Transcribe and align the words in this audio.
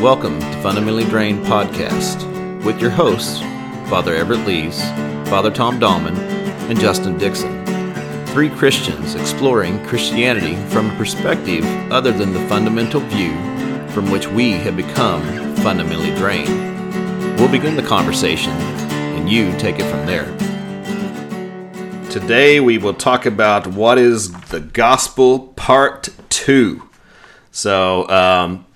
Welcome 0.00 0.40
to 0.40 0.60
Fundamentally 0.60 1.04
Drained 1.04 1.46
Podcast 1.46 2.64
with 2.64 2.80
your 2.80 2.90
hosts, 2.90 3.38
Father 3.88 4.14
Everett 4.14 4.44
Lees, 4.44 4.82
Father 5.30 5.52
Tom 5.52 5.78
Dahlman, 5.78 6.16
and 6.68 6.78
Justin 6.78 7.16
Dixon. 7.16 7.64
Three 8.26 8.50
Christians 8.50 9.14
exploring 9.14 9.82
Christianity 9.86 10.56
from 10.70 10.90
a 10.90 10.96
perspective 10.96 11.64
other 11.92 12.10
than 12.10 12.32
the 12.32 12.46
fundamental 12.48 13.00
view 13.02 13.32
from 13.90 14.10
which 14.10 14.26
we 14.26 14.50
have 14.50 14.76
become 14.76 15.22
fundamentally 15.58 16.14
drained. 16.16 17.38
We'll 17.38 17.50
begin 17.50 17.76
the 17.76 17.82
conversation, 17.82 18.50
and 18.50 19.30
you 19.30 19.56
take 19.58 19.78
it 19.78 19.88
from 19.88 20.04
there. 20.06 20.26
Today 22.10 22.58
we 22.60 22.78
will 22.78 22.94
talk 22.94 23.26
about 23.26 23.68
what 23.68 23.98
is 23.98 24.32
the 24.48 24.60
gospel 24.60 25.38
part 25.54 26.08
two. 26.28 26.82
So, 27.52 28.08
um, 28.08 28.66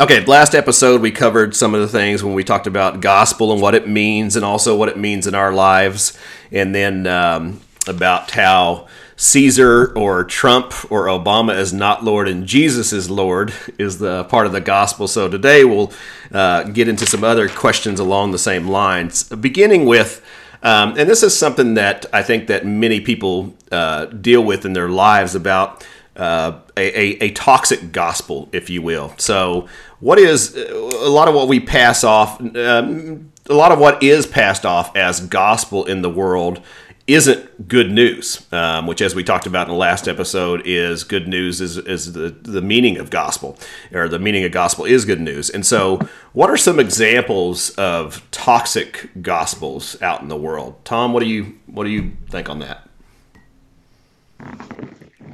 okay, 0.00 0.24
last 0.26 0.54
episode 0.54 1.00
we 1.00 1.10
covered 1.10 1.56
some 1.56 1.74
of 1.74 1.80
the 1.80 1.88
things 1.88 2.22
when 2.22 2.34
we 2.34 2.44
talked 2.44 2.66
about 2.66 3.00
gospel 3.00 3.52
and 3.52 3.62
what 3.62 3.74
it 3.74 3.88
means, 3.88 4.36
and 4.36 4.44
also 4.44 4.76
what 4.76 4.88
it 4.88 4.98
means 4.98 5.26
in 5.26 5.34
our 5.34 5.52
lives, 5.52 6.16
and 6.52 6.74
then 6.74 7.06
um, 7.06 7.60
about 7.86 8.30
how 8.32 8.86
Caesar 9.16 9.92
or 9.96 10.24
Trump 10.24 10.72
or 10.92 11.06
Obama 11.06 11.58
is 11.58 11.72
not 11.72 12.04
Lord 12.04 12.28
and 12.28 12.46
Jesus 12.46 12.92
is 12.92 13.10
Lord 13.10 13.52
is 13.76 13.98
the 13.98 14.24
part 14.24 14.46
of 14.46 14.52
the 14.52 14.60
gospel. 14.60 15.08
So 15.08 15.28
today 15.28 15.64
we'll 15.64 15.92
uh, 16.30 16.64
get 16.64 16.86
into 16.86 17.04
some 17.04 17.24
other 17.24 17.48
questions 17.48 17.98
along 17.98 18.30
the 18.30 18.38
same 18.38 18.68
lines, 18.68 19.24
beginning 19.24 19.86
with. 19.86 20.24
Um, 20.62 20.96
and 20.98 21.08
this 21.08 21.22
is 21.22 21.36
something 21.36 21.74
that 21.74 22.06
I 22.12 22.22
think 22.22 22.46
that 22.48 22.66
many 22.66 23.00
people 23.00 23.54
uh, 23.72 24.06
deal 24.06 24.42
with 24.42 24.64
in 24.64 24.72
their 24.72 24.88
lives 24.88 25.34
about 25.34 25.84
uh, 26.18 26.60
a, 26.76 26.98
a, 26.98 27.26
a, 27.26 27.30
toxic 27.30 27.92
gospel, 27.92 28.48
if 28.52 28.68
you 28.68 28.82
will. 28.82 29.14
So, 29.18 29.68
what 30.00 30.18
is 30.18 30.56
a 30.56 31.08
lot 31.08 31.28
of 31.28 31.34
what 31.34 31.46
we 31.46 31.60
pass 31.60 32.02
off, 32.02 32.40
um, 32.40 33.32
a 33.48 33.54
lot 33.54 33.70
of 33.70 33.78
what 33.78 34.02
is 34.02 34.26
passed 34.26 34.66
off 34.66 34.94
as 34.96 35.20
gospel 35.20 35.84
in 35.84 36.02
the 36.02 36.10
world 36.10 36.60
isn't 37.08 37.68
good 37.68 37.90
news, 37.90 38.46
um, 38.52 38.86
which, 38.86 39.00
as 39.00 39.14
we 39.14 39.24
talked 39.24 39.46
about 39.46 39.66
in 39.66 39.72
the 39.72 39.78
last 39.78 40.06
episode, 40.06 40.60
is 40.66 41.04
good 41.04 41.26
news 41.26 41.60
is, 41.60 41.78
is 41.78 42.12
the, 42.12 42.28
the 42.28 42.60
meaning 42.60 42.98
of 42.98 43.08
gospel, 43.08 43.58
or 43.92 44.08
the 44.08 44.18
meaning 44.18 44.44
of 44.44 44.52
gospel 44.52 44.84
is 44.84 45.06
good 45.06 45.20
news. 45.20 45.48
And 45.48 45.64
so, 45.64 46.00
what 46.34 46.50
are 46.50 46.58
some 46.58 46.78
examples 46.78 47.70
of 47.70 48.28
toxic 48.30 49.08
gospels 49.22 50.00
out 50.02 50.20
in 50.20 50.28
the 50.28 50.36
world? 50.36 50.84
Tom, 50.84 51.14
what 51.14 51.20
do 51.20 51.28
you 51.28 51.58
what 51.66 51.84
do 51.84 51.90
you 51.90 52.12
think 52.28 52.50
on 52.50 52.58
that? 52.58 52.87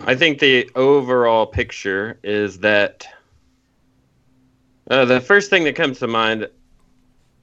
I 0.06 0.14
think 0.14 0.38
the 0.38 0.70
overall 0.74 1.46
picture 1.46 2.18
is 2.22 2.58
that 2.58 3.06
uh, 4.90 5.04
the 5.06 5.20
first 5.20 5.48
thing 5.48 5.64
that 5.64 5.76
comes 5.76 5.98
to 6.00 6.06
mind 6.06 6.48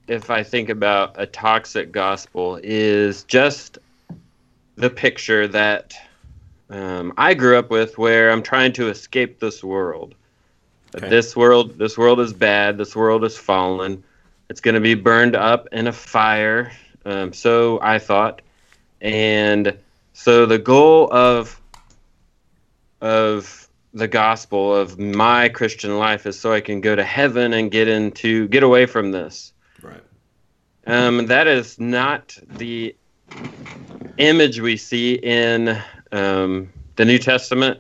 if 0.08 0.30
I 0.30 0.44
think 0.44 0.70
about 0.70 1.16
a 1.18 1.26
toxic 1.26 1.92
gospel 1.92 2.60
is 2.62 3.24
just 3.24 3.78
the 4.76 4.90
picture 4.90 5.48
that 5.48 5.94
um, 6.70 7.14
I 7.18 7.34
grew 7.34 7.58
up 7.58 7.70
with, 7.70 7.98
where 7.98 8.32
I'm 8.32 8.44
trying 8.44 8.74
to 8.74 8.90
escape 8.90 9.40
this 9.40 9.64
world. 9.64 10.16
Okay. 10.96 11.10
This 11.10 11.36
world, 11.36 11.78
this 11.78 11.98
world 11.98 12.20
is 12.20 12.34
bad. 12.34 12.78
This 12.78 12.96
world 12.96 13.24
is 13.24 13.38
fallen. 13.38 14.04
It's 14.50 14.60
going 14.60 14.76
to 14.76 14.82
be 14.82 14.96
burned 14.96 15.36
up 15.36 15.68
in 15.72 15.88
a 15.88 15.94
fire. 15.94 16.72
Um, 17.06 17.32
so 17.32 17.80
I 17.82 18.00
thought, 18.00 18.42
and 19.00 19.78
so 20.14 20.46
the 20.46 20.60
goal 20.60 21.12
of 21.14 21.61
of 23.02 23.68
the 23.94 24.08
gospel 24.08 24.76
of 24.76 24.98
my 24.98 25.50
Christian 25.50 25.98
life 25.98 26.26
is 26.26 26.40
so 26.40 26.54
I 26.54 26.62
can 26.62 26.82
go 26.82 26.96
to 26.96 27.04
heaven 27.04 27.54
and 27.54 27.70
get 27.70 27.88
into 27.88 28.48
get 28.48 28.64
away 28.64 28.86
from 28.86 29.12
this. 29.12 29.54
Right. 29.82 30.04
Um, 30.88 31.26
that 31.28 31.48
is 31.48 31.80
not 31.80 32.38
the 32.48 32.96
image 34.18 34.60
we 34.60 34.78
see 34.78 35.16
in 35.16 35.78
um, 36.12 36.70
the 36.96 37.06
New 37.06 37.18
Testament. 37.18 37.80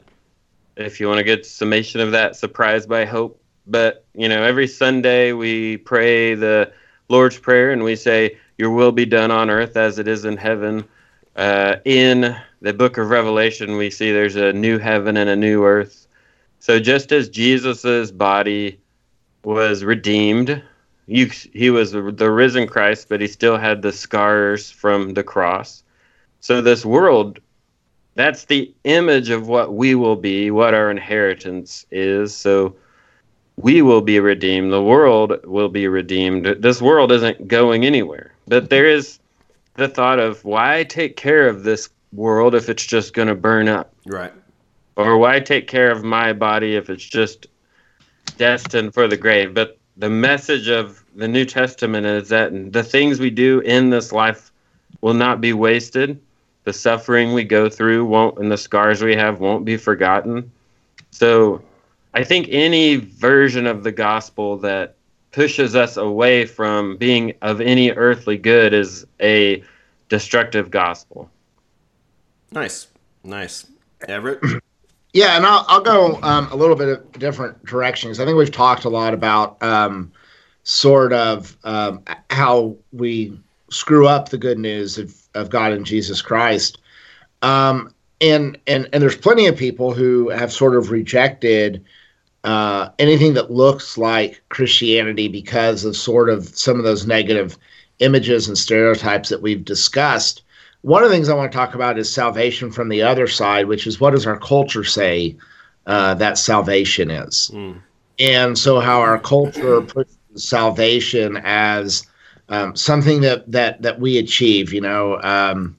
If 0.76 1.00
you 1.00 1.08
want 1.08 1.20
a 1.20 1.24
good 1.24 1.46
summation 1.46 2.02
of 2.02 2.12
that, 2.12 2.36
surprised 2.36 2.90
by 2.90 3.06
hope. 3.06 3.42
But 3.68 4.06
you 4.14 4.28
know, 4.28 4.44
every 4.44 4.68
Sunday 4.68 5.34
we 5.34 5.78
pray 5.78 6.36
the 6.36 6.74
Lord's 7.10 7.38
Prayer 7.38 7.72
and 7.72 7.84
we 7.84 7.96
say, 7.96 8.38
"Your 8.58 8.72
will 8.72 8.92
be 8.92 9.06
done 9.06 9.32
on 9.32 9.50
earth 9.50 9.78
as 9.78 10.00
it 10.00 10.08
is 10.08 10.26
in 10.26 10.38
heaven." 10.38 10.86
Uh, 11.36 11.78
in 11.86 12.36
the 12.62 12.74
Book 12.74 12.98
of 12.98 13.10
Revelation, 13.10 13.78
we 13.78 13.90
see 13.90 14.12
there's 14.12 14.36
a 14.36 14.54
new 14.54 14.78
heaven 14.78 15.18
and 15.18 15.30
a 15.30 15.36
new 15.36 15.64
earth. 15.64 16.08
So 16.60 16.80
just 16.80 17.12
as 17.12 17.30
Jesus's 17.30 18.12
body 18.12 18.80
was 19.44 19.84
redeemed 19.84 20.62
you, 21.12 21.30
he 21.54 21.70
was 21.70 21.92
the 21.92 22.32
risen 22.32 22.68
Christ, 22.68 23.08
but 23.10 23.20
he 23.20 23.28
still 23.28 23.58
had 23.58 23.82
the 23.82 23.92
scars 23.92 24.72
from 24.72 25.14
the 25.14 25.24
cross. 25.24 25.84
So 26.40 26.62
this 26.62 26.86
world, 26.86 27.40
that's 28.16 28.46
the 28.46 28.74
image 28.86 29.30
of 29.30 29.48
what 29.48 29.74
we 29.74 29.94
will 29.96 30.16
be, 30.16 30.52
what 30.52 30.74
our 30.74 30.90
inheritance 30.90 31.86
is. 31.92 32.36
So 32.36 32.76
we 33.58 33.82
will 33.82 34.02
be 34.02 34.20
redeemed. 34.20 34.72
The 34.72 34.82
world 34.82 35.34
will 35.44 35.70
be 35.70 35.88
redeemed. 35.88 36.46
This 36.46 36.82
world 36.82 37.12
isn't 37.12 37.48
going 37.48 37.86
anywhere. 37.86 38.34
But 38.48 38.70
there 38.70 38.86
is 38.86 39.20
the 39.76 39.88
thought 39.88 40.20
of 40.20 40.44
why 40.44 40.84
take 40.84 41.16
care 41.16 41.48
of 41.48 41.64
this 41.64 41.90
world 42.14 42.56
if 42.56 42.70
it's 42.70 42.86
just 42.86 43.14
going 43.14 43.28
to 43.28 43.36
burn 43.36 43.68
up? 43.68 43.94
Right. 44.06 44.34
Or 44.96 45.18
why 45.18 45.40
take 45.40 45.68
care 45.68 45.92
of 45.92 46.04
my 46.04 46.34
body 46.34 46.76
if 46.76 46.90
it's 46.90 47.04
just 47.04 47.48
destined 48.38 48.94
for 48.94 49.08
the 49.08 49.18
grave? 49.18 49.54
But 49.54 49.78
the 49.98 50.10
message 50.10 50.68
of 50.68 51.04
the 51.16 51.28
New 51.28 51.46
Testament 51.46 52.06
is 52.06 52.30
that 52.30 52.74
the 52.74 52.84
things 52.84 53.20
we 53.20 53.30
do 53.30 53.60
in 53.60 53.90
this 53.90 54.12
life 54.12 54.52
will 55.02 55.14
not 55.14 55.42
be 55.42 55.54
wasted. 55.54 56.20
The 56.64 56.74
suffering 56.74 57.34
we 57.34 57.44
go 57.44 57.70
through 57.70 58.06
won't, 58.06 58.38
and 58.38 58.52
the 58.52 58.58
scars 58.58 59.02
we 59.02 59.16
have 59.16 59.40
won't 59.40 59.66
be 59.66 59.78
forgotten. 59.78 60.52
So, 61.12 61.62
I 62.14 62.24
think 62.24 62.48
any 62.50 62.98
version 62.98 63.66
of 63.66 63.84
the 63.84 63.92
gospel 63.92 64.58
that 64.58 64.96
pushes 65.32 65.76
us 65.76 65.98
away 65.98 66.46
from 66.46 66.98
being 66.98 67.34
of 67.42 67.62
any 67.62 67.92
earthly 67.92 68.38
good 68.38 68.74
is 68.74 69.06
a 69.22 69.64
destructive 70.10 70.70
gospel. 70.70 71.30
Nice, 72.52 72.88
nice, 73.24 73.66
Everett. 74.08 74.42
Yeah, 75.14 75.36
and 75.36 75.46
I'll, 75.46 75.66
I'll 75.68 75.82
go 75.82 76.20
um, 76.24 76.48
a 76.52 76.56
little 76.56 76.76
bit 76.78 76.88
of 76.88 77.12
different 77.20 77.66
directions. 77.66 78.20
I 78.22 78.26
think 78.26 78.38
we've 78.38 78.50
talked 78.50 78.86
a 78.86 78.90
lot 78.90 79.14
about 79.14 79.62
um, 79.62 80.10
sort 80.64 81.12
of 81.12 81.58
um, 81.66 82.02
how 82.30 82.78
we 82.94 83.38
screw 83.70 84.08
up 84.08 84.30
the 84.30 84.38
good 84.38 84.58
news 84.58 84.98
of, 84.98 85.14
of 85.34 85.50
God 85.50 85.74
and 85.74 85.86
Jesus 85.86 86.22
Christ. 86.22 86.78
Um, 87.42 87.94
and, 88.22 88.58
and, 88.68 88.88
and 88.94 89.04
there's 89.04 89.18
plenty 89.18 89.48
of 89.48 89.58
people 89.58 89.94
who 89.94 90.30
have 90.30 90.54
sort 90.54 90.78
of 90.78 90.92
rejected 90.92 91.84
uh, 92.44 92.90
anything 93.00 93.34
that 93.36 93.52
looks 93.52 93.98
like 93.98 94.42
Christianity 94.50 95.28
because 95.28 95.86
of 95.86 95.96
sort 95.96 96.30
of 96.30 96.48
some 96.50 96.78
of 96.78 96.84
those 96.84 97.06
negative 97.06 97.58
images 98.00 98.48
and 98.48 98.58
stereotypes 98.58 99.30
that 99.30 99.42
we've 99.42 99.64
discussed. 99.64 100.44
One 100.82 101.04
of 101.04 101.10
the 101.10 101.16
things 101.16 101.30
I 101.30 101.36
want 101.36 101.52
to 101.52 101.58
talk 101.58 101.76
about 101.76 102.00
is 102.00 102.12
salvation 102.12 102.72
from 102.72 102.90
the 102.90 103.04
other 103.04 103.28
side, 103.28 103.68
which 103.68 103.86
is 103.86 104.00
what 104.00 104.12
does 104.12 104.26
our 104.26 104.40
culture 104.40 104.84
say 104.84 105.36
uh, 105.86 106.16
that 106.16 106.40
salvation 106.40 107.12
is? 107.12 107.52
Mm. 107.54 107.80
And 108.18 108.58
so, 108.58 108.80
how 108.80 109.00
our 109.02 109.20
culture 109.20 109.82
puts 109.82 110.18
salvation 110.36 111.38
as 111.44 112.08
um, 112.50 112.76
something 112.76 113.22
that, 113.22 113.50
that, 113.52 113.82
that 113.82 114.00
we 114.00 114.18
achieve, 114.18 114.74
you 114.74 114.82
know, 114.82 115.20
um, 115.22 115.78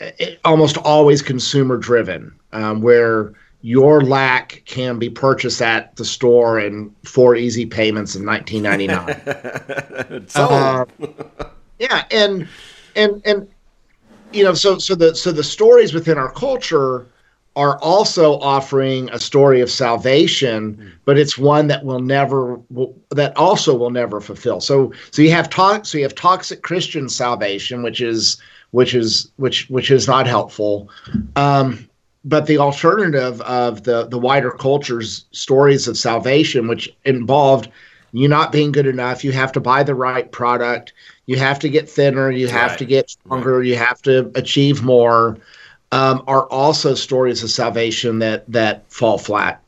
it, 0.00 0.40
almost 0.44 0.76
always 0.78 1.22
consumer 1.22 1.76
driven, 1.76 2.34
um, 2.52 2.82
where 2.82 3.32
your 3.66 4.00
lack 4.00 4.62
can 4.64 4.96
be 4.96 5.10
purchased 5.10 5.60
at 5.60 5.96
the 5.96 6.04
store 6.04 6.60
in 6.60 6.94
four 7.02 7.34
easy 7.34 7.66
payments 7.66 8.14
in 8.14 8.24
1999. 8.24 10.24
uh, 10.36 10.84
yeah, 11.80 12.04
and 12.12 12.46
and 12.94 13.20
and 13.24 13.48
you 14.32 14.44
know, 14.44 14.54
so 14.54 14.78
so 14.78 14.94
the 14.94 15.16
so 15.16 15.32
the 15.32 15.42
stories 15.42 15.92
within 15.92 16.16
our 16.16 16.30
culture 16.30 17.08
are 17.56 17.76
also 17.80 18.38
offering 18.38 19.10
a 19.10 19.18
story 19.18 19.60
of 19.60 19.68
salvation, 19.68 20.76
mm. 20.76 20.92
but 21.04 21.18
it's 21.18 21.36
one 21.36 21.66
that 21.66 21.84
will 21.84 21.98
never 21.98 22.60
will, 22.70 22.96
that 23.10 23.36
also 23.36 23.74
will 23.74 23.90
never 23.90 24.20
fulfill. 24.20 24.60
So 24.60 24.92
so 25.10 25.22
you 25.22 25.32
have 25.32 25.50
to, 25.50 25.80
so 25.82 25.98
you 25.98 26.04
have 26.04 26.14
toxic 26.14 26.62
Christian 26.62 27.08
salvation, 27.08 27.82
which 27.82 28.00
is 28.00 28.40
which 28.70 28.94
is 28.94 29.28
which 29.38 29.68
which 29.70 29.90
is 29.90 30.06
not 30.06 30.28
helpful. 30.28 30.88
Um, 31.34 31.85
but 32.26 32.46
the 32.46 32.58
alternative 32.58 33.40
of 33.42 33.84
the 33.84 34.06
the 34.08 34.18
wider 34.18 34.50
culture's 34.50 35.24
stories 35.30 35.88
of 35.88 35.96
salvation, 35.96 36.68
which 36.68 36.94
involved 37.04 37.70
you 38.12 38.28
not 38.28 38.52
being 38.52 38.72
good 38.72 38.86
enough, 38.86 39.24
you 39.24 39.32
have 39.32 39.52
to 39.52 39.60
buy 39.60 39.82
the 39.82 39.94
right 39.94 40.30
product, 40.32 40.92
you 41.26 41.38
have 41.38 41.58
to 41.60 41.68
get 41.68 41.88
thinner, 41.88 42.30
you 42.30 42.48
have 42.48 42.70
right. 42.70 42.78
to 42.78 42.84
get 42.84 43.10
stronger, 43.10 43.58
right. 43.58 43.66
you 43.66 43.76
have 43.76 44.02
to 44.02 44.30
achieve 44.34 44.82
more, 44.82 45.38
um, 45.92 46.22
are 46.26 46.46
also 46.48 46.94
stories 46.94 47.42
of 47.42 47.50
salvation 47.50 48.18
that 48.18 48.44
that 48.50 48.90
fall 48.90 49.18
flat. 49.18 49.62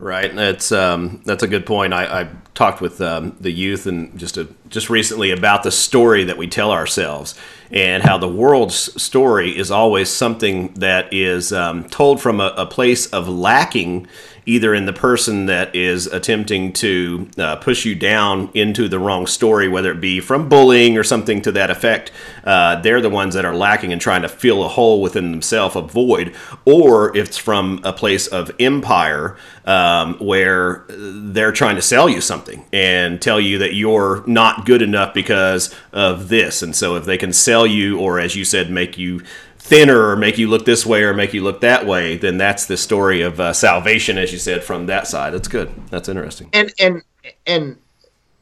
Right. 0.00 0.34
That's 0.34 0.72
um, 0.72 1.20
that's 1.26 1.42
a 1.42 1.46
good 1.46 1.66
point. 1.66 1.92
I, 1.92 2.22
I 2.22 2.28
talked 2.54 2.80
with 2.80 3.02
um, 3.02 3.36
the 3.38 3.50
youth 3.50 3.86
and 3.86 4.18
just 4.18 4.38
a, 4.38 4.48
just 4.70 4.88
recently 4.88 5.30
about 5.30 5.62
the 5.62 5.70
story 5.70 6.24
that 6.24 6.38
we 6.38 6.46
tell 6.46 6.70
ourselves 6.70 7.34
and 7.70 8.02
how 8.02 8.16
the 8.16 8.28
world's 8.28 9.00
story 9.00 9.56
is 9.56 9.70
always 9.70 10.08
something 10.08 10.72
that 10.74 11.12
is 11.12 11.52
um, 11.52 11.84
told 11.84 12.18
from 12.18 12.40
a, 12.40 12.54
a 12.56 12.64
place 12.64 13.08
of 13.08 13.28
lacking 13.28 14.06
either 14.44 14.74
in 14.74 14.86
the 14.86 14.92
person 14.92 15.46
that 15.46 15.74
is 15.74 16.06
attempting 16.06 16.72
to 16.72 17.28
uh, 17.38 17.56
push 17.56 17.84
you 17.84 17.94
down 17.94 18.50
into 18.52 18.88
the 18.88 18.98
wrong 18.98 19.26
story, 19.26 19.66
whether 19.66 19.92
it 19.92 20.00
be 20.00 20.20
from 20.20 20.48
bullying 20.48 20.98
or 20.98 21.04
something 21.04 21.40
to 21.40 21.52
that 21.52 21.70
effect. 21.70 22.12
Uh, 22.44 22.80
they're 22.82 23.00
the 23.00 23.10
ones 23.10 23.34
that 23.34 23.44
are 23.44 23.54
lacking 23.54 23.92
and 23.92 24.00
trying 24.00 24.22
to 24.22 24.28
fill 24.28 24.64
a 24.64 24.68
hole 24.68 25.00
within 25.00 25.30
themselves, 25.30 25.74
a 25.74 25.80
void, 25.80 26.34
or 26.64 27.16
if 27.16 27.30
it's 27.30 27.38
from 27.38 27.80
a 27.84 27.92
place 27.92 28.26
of 28.26 28.50
empire 28.58 29.36
um, 29.66 30.14
where 30.14 30.84
they're 30.88 31.52
trying 31.52 31.76
to 31.76 31.82
sell 31.82 32.08
you 32.08 32.20
something 32.20 32.64
and 32.72 33.22
tell 33.22 33.40
you 33.40 33.58
that 33.58 33.74
you're 33.74 34.24
not 34.26 34.66
good 34.66 34.82
enough 34.82 35.14
because 35.14 35.72
of 35.92 36.28
this. 36.28 36.60
And 36.60 36.74
so 36.74 36.96
if 36.96 37.04
they 37.04 37.16
can 37.16 37.32
sell 37.32 37.68
you, 37.68 38.00
or 38.00 38.18
as 38.18 38.34
you 38.34 38.44
said, 38.44 38.68
make 38.68 38.98
you 38.98 39.22
thinner 39.70 40.08
or 40.08 40.16
make 40.16 40.36
you 40.36 40.48
look 40.48 40.64
this 40.64 40.84
way 40.84 41.04
or 41.04 41.14
make 41.14 41.32
you 41.32 41.42
look 41.42 41.60
that 41.60 41.86
way, 41.86 42.16
then 42.16 42.36
that's 42.36 42.66
the 42.66 42.76
story 42.76 43.22
of 43.22 43.38
uh, 43.38 43.52
salvation, 43.52 44.18
as 44.18 44.32
you 44.32 44.38
said, 44.38 44.64
from 44.64 44.86
that 44.86 45.06
side. 45.06 45.32
That's 45.32 45.48
good. 45.48 45.70
That's 45.88 46.08
interesting. 46.08 46.50
And 46.52 46.74
and 46.80 47.02
and 47.46 47.78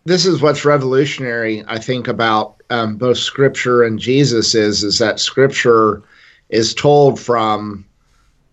this 0.06 0.25
is 0.25 0.40
what's 0.40 0.64
revolutionary, 0.64 1.62
I 1.69 1.78
think, 1.78 2.08
about 2.08 2.56
um, 2.70 2.96
both 2.96 3.19
Scripture 3.19 3.84
and 3.84 3.98
Jesus 3.98 4.54
is 4.54 4.82
is 4.82 4.98
that 4.98 5.20
Scripture 5.20 6.02
is 6.48 6.75
told 6.75 7.20
from 7.20 7.84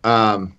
um, 0.03 0.53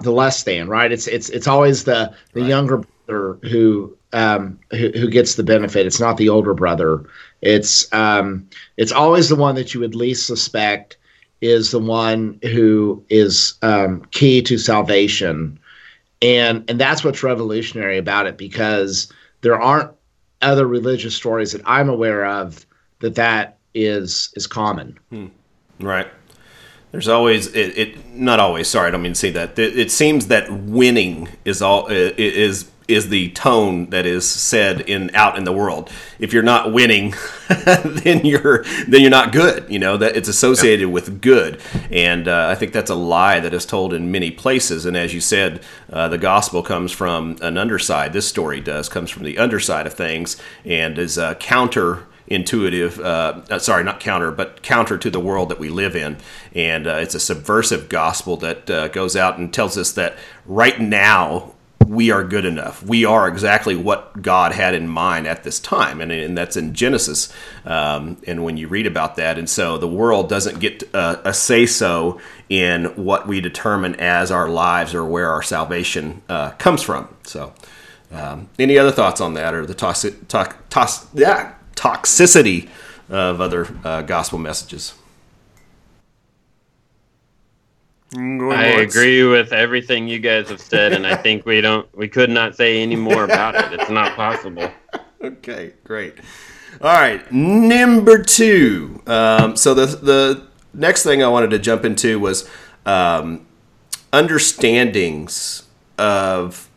the 0.00 0.10
less 0.10 0.42
than, 0.42 0.68
right? 0.68 0.90
It's 0.90 1.06
it's 1.06 1.30
it's 1.30 1.46
always 1.46 1.84
the 1.84 2.12
the 2.32 2.40
right. 2.40 2.48
younger 2.48 2.78
brother 3.06 3.38
who 3.48 3.96
um, 4.12 4.58
who, 4.72 4.90
who 4.90 5.08
gets 5.08 5.36
the 5.36 5.44
benefit. 5.44 5.86
It's 5.86 6.00
not 6.00 6.16
the 6.16 6.28
older 6.28 6.52
brother. 6.52 7.04
It's 7.42 7.92
um, 7.92 8.48
it's 8.76 8.92
always 8.92 9.28
the 9.28 9.36
one 9.36 9.54
that 9.54 9.72
you 9.72 9.78
would 9.78 9.94
least 9.94 10.26
suspect 10.26 10.96
is 11.40 11.70
the 11.70 11.80
one 11.80 12.38
who 12.42 13.04
is 13.10 13.54
um, 13.62 14.04
key 14.10 14.42
to 14.42 14.58
salvation, 14.58 15.58
and 16.22 16.68
and 16.68 16.80
that's 16.80 17.04
what's 17.04 17.22
revolutionary 17.22 17.98
about 17.98 18.26
it 18.26 18.38
because 18.38 19.12
there 19.42 19.60
aren't 19.60 19.90
other 20.42 20.66
religious 20.66 21.14
stories 21.14 21.52
that 21.52 21.62
I'm 21.64 21.88
aware 21.88 22.26
of 22.26 22.66
that 23.00 23.14
that 23.16 23.58
is 23.74 24.32
is 24.36 24.46
common. 24.46 24.98
Hmm. 25.10 25.26
Right. 25.80 26.08
There's 26.92 27.08
always 27.08 27.48
it, 27.48 27.76
it, 27.76 28.14
Not 28.14 28.38
always. 28.38 28.68
Sorry, 28.68 28.86
I 28.86 28.90
don't 28.92 29.02
mean 29.02 29.14
to 29.14 29.18
say 29.18 29.30
that. 29.32 29.58
It, 29.58 29.76
it 29.76 29.90
seems 29.90 30.28
that 30.28 30.48
winning 30.50 31.28
is 31.44 31.60
all 31.60 31.88
is 31.88 32.70
is 32.86 33.08
the 33.08 33.30
tone 33.30 33.90
that 33.90 34.04
is 34.04 34.28
said 34.28 34.82
in 34.82 35.10
out 35.14 35.38
in 35.38 35.44
the 35.44 35.52
world. 35.52 35.90
If 36.18 36.32
you're 36.32 36.42
not 36.42 36.72
winning, 36.72 37.14
then 37.48 38.24
you're 38.24 38.64
then 38.86 39.00
you're 39.00 39.10
not 39.10 39.32
good. 39.32 39.70
You 39.70 39.78
know 39.78 39.96
that 39.96 40.16
it's 40.16 40.28
associated 40.28 40.88
with 40.90 41.20
good, 41.20 41.60
and 41.90 42.28
uh, 42.28 42.48
I 42.48 42.54
think 42.54 42.72
that's 42.72 42.90
a 42.90 42.94
lie 42.94 43.40
that 43.40 43.54
is 43.54 43.64
told 43.64 43.92
in 43.92 44.10
many 44.10 44.30
places. 44.30 44.84
And 44.84 44.96
as 44.96 45.14
you 45.14 45.20
said, 45.20 45.62
uh, 45.92 46.08
the 46.08 46.18
gospel 46.18 46.62
comes 46.62 46.92
from 46.92 47.36
an 47.40 47.56
underside. 47.56 48.12
This 48.12 48.28
story 48.28 48.60
does 48.60 48.88
comes 48.88 49.10
from 49.10 49.24
the 49.24 49.38
underside 49.38 49.86
of 49.86 49.94
things, 49.94 50.36
and 50.64 50.98
is 50.98 51.16
a 51.18 51.34
counter 51.36 52.06
intuitive 52.26 52.98
uh, 53.00 53.42
uh, 53.50 53.58
sorry 53.58 53.84
not 53.84 54.00
counter 54.00 54.32
but 54.32 54.62
counter 54.62 54.96
to 54.96 55.10
the 55.10 55.20
world 55.20 55.50
that 55.50 55.58
we 55.58 55.68
live 55.68 55.94
in 55.94 56.16
and 56.54 56.86
uh, 56.86 56.92
it's 56.92 57.14
a 57.14 57.20
subversive 57.20 57.90
gospel 57.90 58.38
that 58.38 58.70
uh, 58.70 58.88
goes 58.88 59.14
out 59.14 59.36
and 59.36 59.52
tells 59.52 59.76
us 59.76 59.92
that 59.92 60.16
right 60.46 60.80
now 60.80 61.53
we 61.86 62.10
are 62.10 62.24
good 62.24 62.44
enough. 62.44 62.82
We 62.82 63.04
are 63.04 63.28
exactly 63.28 63.76
what 63.76 64.22
God 64.22 64.52
had 64.52 64.74
in 64.74 64.88
mind 64.88 65.26
at 65.26 65.44
this 65.44 65.60
time, 65.60 66.00
and, 66.00 66.10
and 66.10 66.36
that's 66.36 66.56
in 66.56 66.74
Genesis. 66.74 67.32
Um, 67.64 68.16
and 68.26 68.44
when 68.44 68.56
you 68.56 68.68
read 68.68 68.86
about 68.86 69.16
that, 69.16 69.38
and 69.38 69.48
so 69.48 69.76
the 69.78 69.88
world 69.88 70.28
doesn't 70.28 70.60
get 70.60 70.82
uh, 70.94 71.20
a 71.24 71.34
say 71.34 71.66
so 71.66 72.20
in 72.48 72.86
what 72.96 73.26
we 73.26 73.40
determine 73.40 73.94
as 73.96 74.30
our 74.30 74.48
lives 74.48 74.94
or 74.94 75.04
where 75.04 75.30
our 75.30 75.42
salvation 75.42 76.22
uh, 76.28 76.50
comes 76.52 76.82
from. 76.82 77.14
So, 77.24 77.52
um, 78.12 78.48
any 78.58 78.78
other 78.78 78.92
thoughts 78.92 79.20
on 79.20 79.34
that, 79.34 79.54
or 79.54 79.66
the 79.66 79.74
toxic, 79.74 80.28
to- 80.28 80.54
tos- 80.70 81.06
yeah, 81.14 81.54
toxicity 81.74 82.68
of 83.08 83.40
other 83.40 83.66
uh, 83.84 84.02
gospel 84.02 84.38
messages? 84.38 84.94
I 88.16 88.66
agree 88.80 89.24
with 89.24 89.52
everything 89.52 90.08
you 90.08 90.18
guys 90.18 90.48
have 90.48 90.60
said, 90.60 90.92
and 90.92 91.06
I 91.06 91.16
think 91.22 91.46
we 91.46 91.60
don't, 91.60 91.88
we 91.96 92.08
could 92.08 92.30
not 92.30 92.56
say 92.56 92.82
any 92.82 92.96
more 92.96 93.24
about 93.24 93.54
it. 93.54 93.78
It's 93.80 93.90
not 93.90 94.16
possible. 94.16 94.70
Okay, 95.22 95.72
great. 95.84 96.16
All 96.82 96.92
right, 96.92 97.32
number 97.32 98.22
two. 98.22 99.02
Um, 99.06 99.56
so 99.56 99.72
the 99.72 99.86
the 99.86 100.46
next 100.74 101.02
thing 101.02 101.22
I 101.22 101.28
wanted 101.28 101.48
to 101.52 101.58
jump 101.58 101.82
into 101.82 102.20
was 102.20 102.46
um, 102.84 103.46
understandings 104.12 105.62
of 105.96 106.68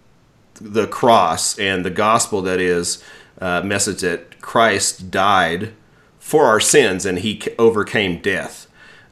the 0.53 0.87
cross 0.87 1.59
and 1.59 1.83
the 1.83 1.89
gospel. 1.89 2.41
That 2.41 2.61
is, 2.61 3.03
uh, 3.41 3.63
message 3.63 3.99
that 3.99 4.39
Christ 4.39 5.11
died 5.11 5.73
for 6.19 6.45
our 6.45 6.61
sins 6.61 7.05
and 7.05 7.19
He 7.19 7.41
overcame 7.59 8.21
death. 8.21 8.67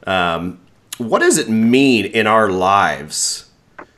Um, 0.06 0.60
what 0.98 1.20
does 1.20 1.38
it 1.38 1.48
mean 1.48 2.06
in 2.06 2.26
our 2.26 2.48
lives 2.48 3.50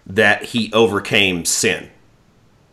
that 0.07 0.45
he 0.45 0.73
overcame 0.73 1.45
sin? 1.45 1.91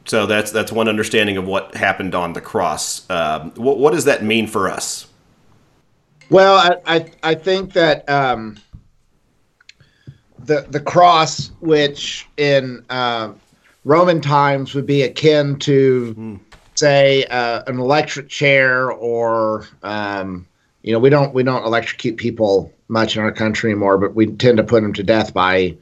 So 0.05 0.25
that's 0.25 0.51
that's 0.51 0.71
one 0.71 0.87
understanding 0.87 1.37
of 1.37 1.45
what 1.45 1.75
happened 1.75 2.13
on 2.13 2.33
the 2.33 2.41
cross. 2.41 3.09
Um, 3.09 3.51
what, 3.55 3.79
what 3.79 3.93
does 3.93 4.05
that 4.05 4.23
mean 4.23 4.47
for 4.47 4.69
us? 4.69 5.07
Well, 6.29 6.55
I 6.85 6.95
I, 6.95 7.11
I 7.23 7.35
think 7.35 7.73
that 7.73 8.07
um, 8.09 8.57
the 10.39 10.65
the 10.69 10.79
cross, 10.79 11.51
which 11.59 12.27
in 12.37 12.85
uh, 12.89 13.33
Roman 13.83 14.21
times 14.21 14.75
would 14.75 14.85
be 14.85 15.01
akin 15.01 15.57
to, 15.59 16.15
mm. 16.17 16.39
say, 16.75 17.25
uh, 17.25 17.63
an 17.67 17.79
electric 17.79 18.29
chair, 18.29 18.91
or 18.91 19.67
um, 19.83 20.47
you 20.85 20.91
know, 20.91 20.99
we 20.99 21.09
don't 21.09 21.33
we 21.33 21.41
don't 21.41 21.65
electrocute 21.65 22.15
people 22.15 22.71
much 22.89 23.17
in 23.17 23.23
our 23.23 23.31
country 23.31 23.71
anymore, 23.71 23.97
but 23.97 24.13
we 24.13 24.27
tend 24.27 24.57
to 24.57 24.63
put 24.63 24.83
them 24.83 24.93
to 24.93 25.01
death 25.01 25.33
by 25.33 25.75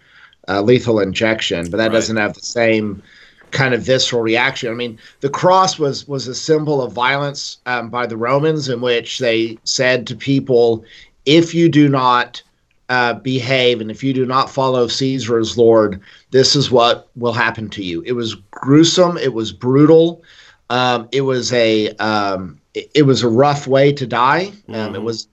uh, 0.47 0.61
lethal 0.61 1.01
injection. 1.01 1.69
But 1.69 1.75
that 1.75 1.87
right. 1.87 1.91
doesn't 1.91 2.15
have 2.15 2.33
the 2.35 2.39
same 2.39 3.03
kind 3.51 3.73
of 3.73 3.81
visceral 3.81 4.21
reaction. 4.21 4.71
I 4.71 4.75
mean, 4.75 4.97
the 5.19 5.29
cross 5.29 5.77
was 5.77 6.07
was 6.07 6.29
a 6.29 6.33
symbol 6.33 6.81
of 6.81 6.93
violence 6.93 7.57
um, 7.65 7.89
by 7.89 8.07
the 8.07 8.15
Romans, 8.15 8.69
in 8.69 8.79
which 8.79 9.19
they 9.19 9.59
said 9.65 10.07
to 10.07 10.15
people, 10.15 10.85
"If 11.25 11.53
you 11.53 11.67
do 11.67 11.89
not 11.89 12.41
uh, 12.87 13.15
behave 13.15 13.81
and 13.81 13.91
if 13.91 14.05
you 14.05 14.13
do 14.13 14.25
not 14.25 14.49
follow 14.49 14.87
Caesar 14.87 15.37
as 15.37 15.57
Lord, 15.57 15.99
this 16.31 16.55
is 16.55 16.71
what 16.71 17.09
will 17.17 17.33
happen 17.33 17.69
to 17.71 17.83
you." 17.83 18.03
It 18.05 18.13
was 18.13 18.35
gruesome. 18.51 19.17
It 19.17 19.33
was 19.33 19.51
brutal. 19.51 20.23
Um, 20.69 21.09
it 21.11 21.21
was 21.21 21.51
a 21.51 21.89
um, 21.97 22.61
it, 22.73 22.91
it, 22.95 23.01
was 23.03 23.23
a 23.23 23.29
rough 23.29 23.67
way 23.67 23.91
to 23.93 24.07
die. 24.07 24.51
Um, 24.67 24.73
mm-hmm. 24.73 24.95
It 24.95 25.03
was 25.03 25.27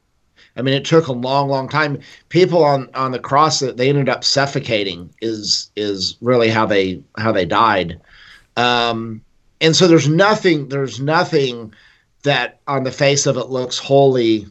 I 0.56 0.62
mean, 0.62 0.74
it 0.74 0.84
took 0.84 1.06
a 1.06 1.12
long, 1.12 1.48
long 1.48 1.68
time. 1.68 2.00
People 2.28 2.64
on 2.64 2.90
on 2.94 3.12
the 3.12 3.18
cross 3.18 3.60
that 3.60 3.76
they 3.76 3.88
ended 3.88 4.08
up 4.08 4.24
suffocating 4.24 5.12
is 5.20 5.70
is 5.76 6.16
really 6.20 6.50
how 6.50 6.66
they 6.66 7.02
how 7.18 7.32
they 7.32 7.44
died. 7.44 8.00
Um, 8.56 9.22
and 9.60 9.76
so 9.76 9.86
there's 9.86 10.08
nothing 10.08 10.68
there's 10.68 11.00
nothing 11.00 11.72
that 12.24 12.60
on 12.66 12.84
the 12.84 12.92
face 12.92 13.26
of 13.26 13.36
it 13.36 13.48
looks 13.48 13.78
holy 13.78 14.46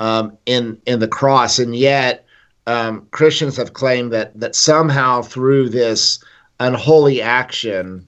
um, 0.00 0.36
in 0.46 0.80
in 0.86 1.00
the 1.00 1.08
cross, 1.08 1.58
and 1.58 1.74
yet 1.74 2.26
um, 2.66 3.06
Christians 3.10 3.56
have 3.56 3.74
claimed 3.74 4.12
that 4.12 4.38
that 4.38 4.54
somehow 4.54 5.22
through 5.22 5.68
this 5.68 6.22
unholy 6.60 7.22
action, 7.22 8.06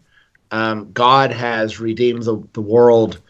um, 0.50 0.90
God 0.92 1.32
has 1.32 1.80
redeemed 1.80 2.24
the, 2.24 2.42
the 2.52 2.60
world 2.60 3.20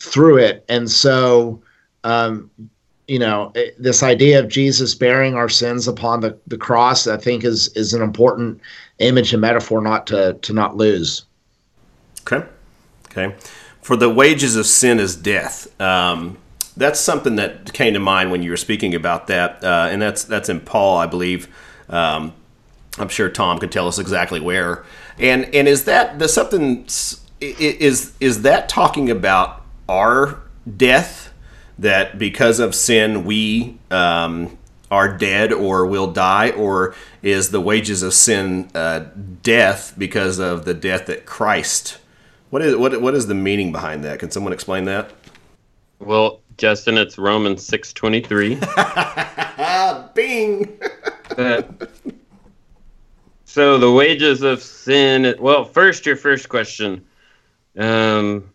through 0.00 0.38
it, 0.38 0.64
and 0.68 0.90
so 0.90 1.62
um, 2.04 2.50
you 3.08 3.18
know 3.18 3.52
this 3.78 4.02
idea 4.04 4.38
of 4.38 4.48
jesus 4.48 4.94
bearing 4.94 5.34
our 5.34 5.48
sins 5.48 5.88
upon 5.88 6.20
the, 6.20 6.38
the 6.46 6.56
cross 6.56 7.08
i 7.08 7.16
think 7.16 7.42
is 7.42 7.66
is 7.76 7.92
an 7.92 8.02
important 8.02 8.60
image 9.00 9.32
and 9.32 9.40
metaphor 9.40 9.80
not 9.80 10.06
to 10.06 10.34
to 10.34 10.52
not 10.52 10.76
lose. 10.76 11.24
Okay. 12.20 12.46
Okay. 13.06 13.34
For 13.82 13.96
the 13.96 14.08
wages 14.08 14.56
of 14.56 14.66
sin 14.66 15.00
is 15.00 15.16
death. 15.16 15.68
Um, 15.80 16.38
that's 16.76 17.00
something 17.00 17.36
that 17.36 17.72
came 17.72 17.94
to 17.94 18.00
mind 18.00 18.30
when 18.30 18.42
you 18.42 18.50
were 18.50 18.56
speaking 18.56 18.94
about 18.94 19.26
that. 19.26 19.64
Uh, 19.64 19.88
and 19.90 20.00
that's 20.00 20.24
that's 20.24 20.48
in 20.48 20.60
paul 20.60 20.98
i 20.98 21.06
believe. 21.06 21.48
Um, 21.88 22.32
i'm 22.98 23.08
sure 23.08 23.28
tom 23.28 23.58
could 23.58 23.72
tell 23.72 23.88
us 23.88 23.98
exactly 23.98 24.40
where. 24.40 24.84
And 25.18 25.52
and 25.54 25.66
is 25.66 25.84
that 25.84 26.18
the 26.18 26.28
something 26.28 26.86
is 27.40 28.12
is 28.20 28.42
that 28.42 28.68
talking 28.68 29.10
about 29.10 29.59
our 29.90 30.40
death 30.76 31.34
that 31.78 32.16
because 32.18 32.60
of 32.60 32.74
sin 32.74 33.24
we 33.24 33.76
um, 33.90 34.56
are 34.90 35.16
dead 35.16 35.52
or 35.52 35.84
will 35.86 36.12
die, 36.12 36.50
or 36.50 36.94
is 37.22 37.50
the 37.50 37.60
wages 37.60 38.02
of 38.02 38.14
sin 38.14 38.70
uh, 38.74 39.04
death 39.42 39.94
because 39.98 40.38
of 40.38 40.64
the 40.64 40.74
death 40.74 41.06
that 41.06 41.26
Christ? 41.26 41.98
What 42.50 42.62
is 42.62 42.76
what 42.76 43.00
what 43.00 43.14
is 43.14 43.26
the 43.26 43.34
meaning 43.34 43.72
behind 43.72 44.04
that? 44.04 44.20
Can 44.20 44.30
someone 44.30 44.52
explain 44.52 44.84
that? 44.84 45.10
Well, 45.98 46.40
Justin, 46.56 46.96
it's 46.96 47.18
Romans 47.18 47.64
six 47.64 47.92
twenty 47.92 48.20
three. 48.20 48.54
Bing. 50.14 50.78
so 53.44 53.78
the 53.78 53.92
wages 53.92 54.42
of 54.42 54.62
sin. 54.62 55.34
Well, 55.38 55.64
first, 55.64 56.06
your 56.06 56.16
first 56.16 56.48
question. 56.48 57.04
Um, 57.78 58.49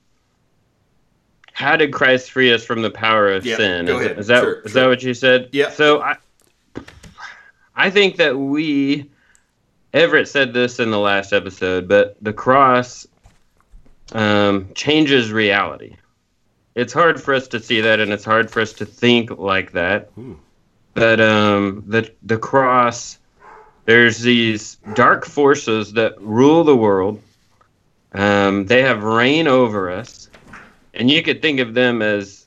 how 1.56 1.78
did 1.78 1.94
Christ 1.94 2.32
free 2.32 2.54
us 2.54 2.66
from 2.66 2.82
the 2.82 2.92
power 2.92 3.32
of 3.32 3.46
Yeah, 3.46 3.56
sin? 3.56 3.86
go 3.86 3.98
is, 3.98 4.06
ahead. 4.06 4.20
is 4.20 4.28
that 4.28 4.42
Sure, 4.42 4.54
is 4.60 4.72
sure. 4.74 4.82
that 4.82 4.88
what 4.90 5.04
you 5.04 5.14
said? 5.14 5.50
Yeah. 5.54 5.70
So 5.70 6.02
I, 6.02 6.18
I 7.76 7.90
think 7.90 8.18
that 8.18 8.38
we, 8.38 9.10
Everett 9.94 10.28
said 10.28 10.54
this 10.54 10.80
in 10.82 10.92
the 10.92 11.00
last 11.00 11.32
episode, 11.32 11.88
but 11.88 12.18
the 12.22 12.34
cross 12.34 13.08
um, 14.12 14.68
changes 14.76 15.32
reality. 15.32 15.96
It's 16.76 16.92
hard 16.92 17.22
for 17.22 17.34
us 17.34 17.48
to 17.50 17.62
see 17.62 17.80
that, 17.80 18.02
and 18.02 18.12
it's 18.12 18.26
hard 18.26 18.52
for 18.52 18.60
us 18.60 18.74
to 18.74 18.86
think 18.86 19.32
like 19.38 19.72
that. 19.72 20.10
But 20.94 21.22
um, 21.22 21.86
the 21.88 22.12
the 22.24 22.38
cross, 22.38 23.18
there's 23.86 24.20
these 24.20 24.76
dark 24.94 25.24
forces 25.26 25.94
that 25.94 26.20
rule 26.20 26.66
the 26.66 26.76
world. 26.76 27.22
Um, 28.14 28.66
they 28.66 28.82
have 28.82 29.04
reign 29.04 29.48
over 29.48 29.90
us, 29.90 30.25
and 30.96 31.10
you 31.12 31.22
could 31.22 31.42
think 31.42 31.60
of 31.60 31.74
them 31.74 32.02
as 32.02 32.46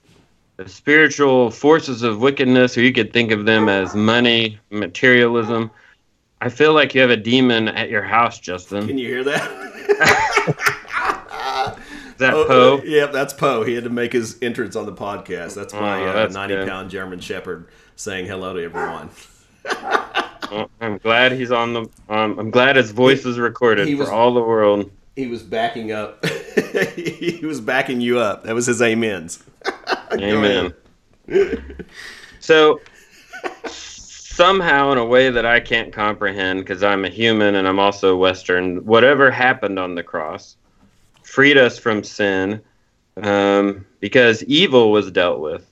spiritual 0.67 1.51
forces 1.51 2.03
of 2.03 2.21
wickedness, 2.21 2.77
or 2.77 2.83
you 2.83 2.93
could 2.93 3.13
think 3.13 3.31
of 3.31 3.45
them 3.47 3.69
as 3.69 3.95
money, 3.95 4.59
materialism. 4.71 5.71
I 6.41 6.49
feel 6.49 6.73
like 6.73 6.95
you 6.95 7.01
have 7.01 7.11
a 7.11 7.17
demon 7.17 7.69
at 7.69 7.89
your 7.91 8.03
house, 8.03 8.39
Justin. 8.39 8.87
Can 8.87 8.99
you 8.99 9.09
hear 9.09 9.25
that? 9.25 9.43
Is 12.09 12.15
that 12.19 12.35
Oh, 12.35 12.45
Poe? 12.47 12.83
Yep, 12.85 13.13
that's 13.13 13.33
Poe. 13.33 13.63
He 13.65 13.75
had 13.75 13.85
to 13.85 13.91
make 13.91 14.13
his 14.13 14.39
entrance 14.43 14.75
on 14.77 14.87
the 14.87 14.93
podcast. 14.93 15.55
That's 15.55 15.73
my 15.73 16.03
Oh, 16.03 16.07
uh, 16.09 16.13
that's 16.13 16.35
90 16.35 16.55
good. 16.55 16.69
pound 16.69 16.91
German 16.91 17.21
Shepherd 17.21 17.69
saying 17.97 18.27
hello 18.27 18.55
to 18.55 18.63
everyone. 18.63 19.11
Well, 20.51 20.71
I'm 20.81 20.97
glad 20.97 21.33
he's 21.33 21.53
on 21.53 21.75
the. 21.75 21.81
Um, 22.09 22.39
I'm 22.39 22.51
glad 22.51 22.77
his 22.77 22.91
voice 22.91 23.27
is 23.27 23.39
recorded 23.39 23.87
he 23.87 23.93
for 23.93 23.99
was- 24.05 24.09
all 24.09 24.33
the 24.33 24.41
world. 24.41 24.91
He 25.15 25.27
was 25.27 25.43
backing 25.43 25.93
up. 25.93 26.25
he 26.97 27.45
was 27.45 27.61
backing 27.61 28.01
you 28.01 28.19
up. 28.19 28.45
That 28.45 28.55
was 28.55 28.67
his 28.67 28.81
amens. 28.83 29.43
Amen. 30.13 30.75
so 32.41 32.81
somehow, 33.67 34.93
in 34.93 34.99
a 34.99 35.05
way 35.05 35.31
that 35.31 35.45
I 35.45 35.61
can't 35.61 35.93
comprehend, 35.93 36.61
because 36.61 36.83
I'm 36.83 37.05
a 37.05 37.09
human 37.09 37.55
and 37.57 37.67
I'm 37.69 37.79
also 37.79 38.17
Western, 38.17 38.85
whatever 38.85 39.31
happened 39.31 39.79
on 39.79 39.95
the 39.95 40.03
cross 40.03 40.57
freed 41.23 41.59
us 41.59 41.79
from 41.79 42.03
sin 42.03 42.61
um, 43.23 43.85
because 44.01 44.43
evil 44.45 44.93
was 44.93 45.11
dealt 45.11 45.41
with, 45.41 45.67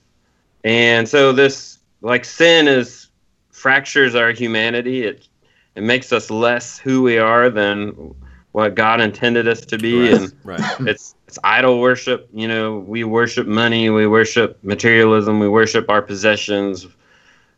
and 0.63 1.07
so 1.07 1.31
this 1.31 1.79
like 2.01 2.25
sin 2.25 2.67
is 2.67 3.07
fractures 3.51 4.15
our 4.15 4.31
humanity. 4.31 5.03
It 5.03 5.27
it 5.75 5.83
makes 5.83 6.11
us 6.11 6.29
less 6.29 6.77
who 6.77 7.01
we 7.01 7.17
are 7.17 7.49
than 7.49 8.13
what 8.57 8.73
God 8.73 9.01
intended 9.01 9.47
us 9.47 9.63
to 9.67 9.77
be, 9.77 10.11
and 10.11 10.33
Right. 10.43 10.63
it's 10.79 11.13
it's 11.27 11.37
idol 11.43 11.79
worship. 11.79 12.27
You 12.33 12.47
know, 12.47 12.79
we 12.79 13.03
worship 13.03 13.45
money, 13.45 13.91
we 13.91 14.07
worship 14.07 14.57
materialism, 14.63 15.39
we 15.39 15.47
worship 15.47 15.91
our 15.91 16.01
possessions, 16.01 16.87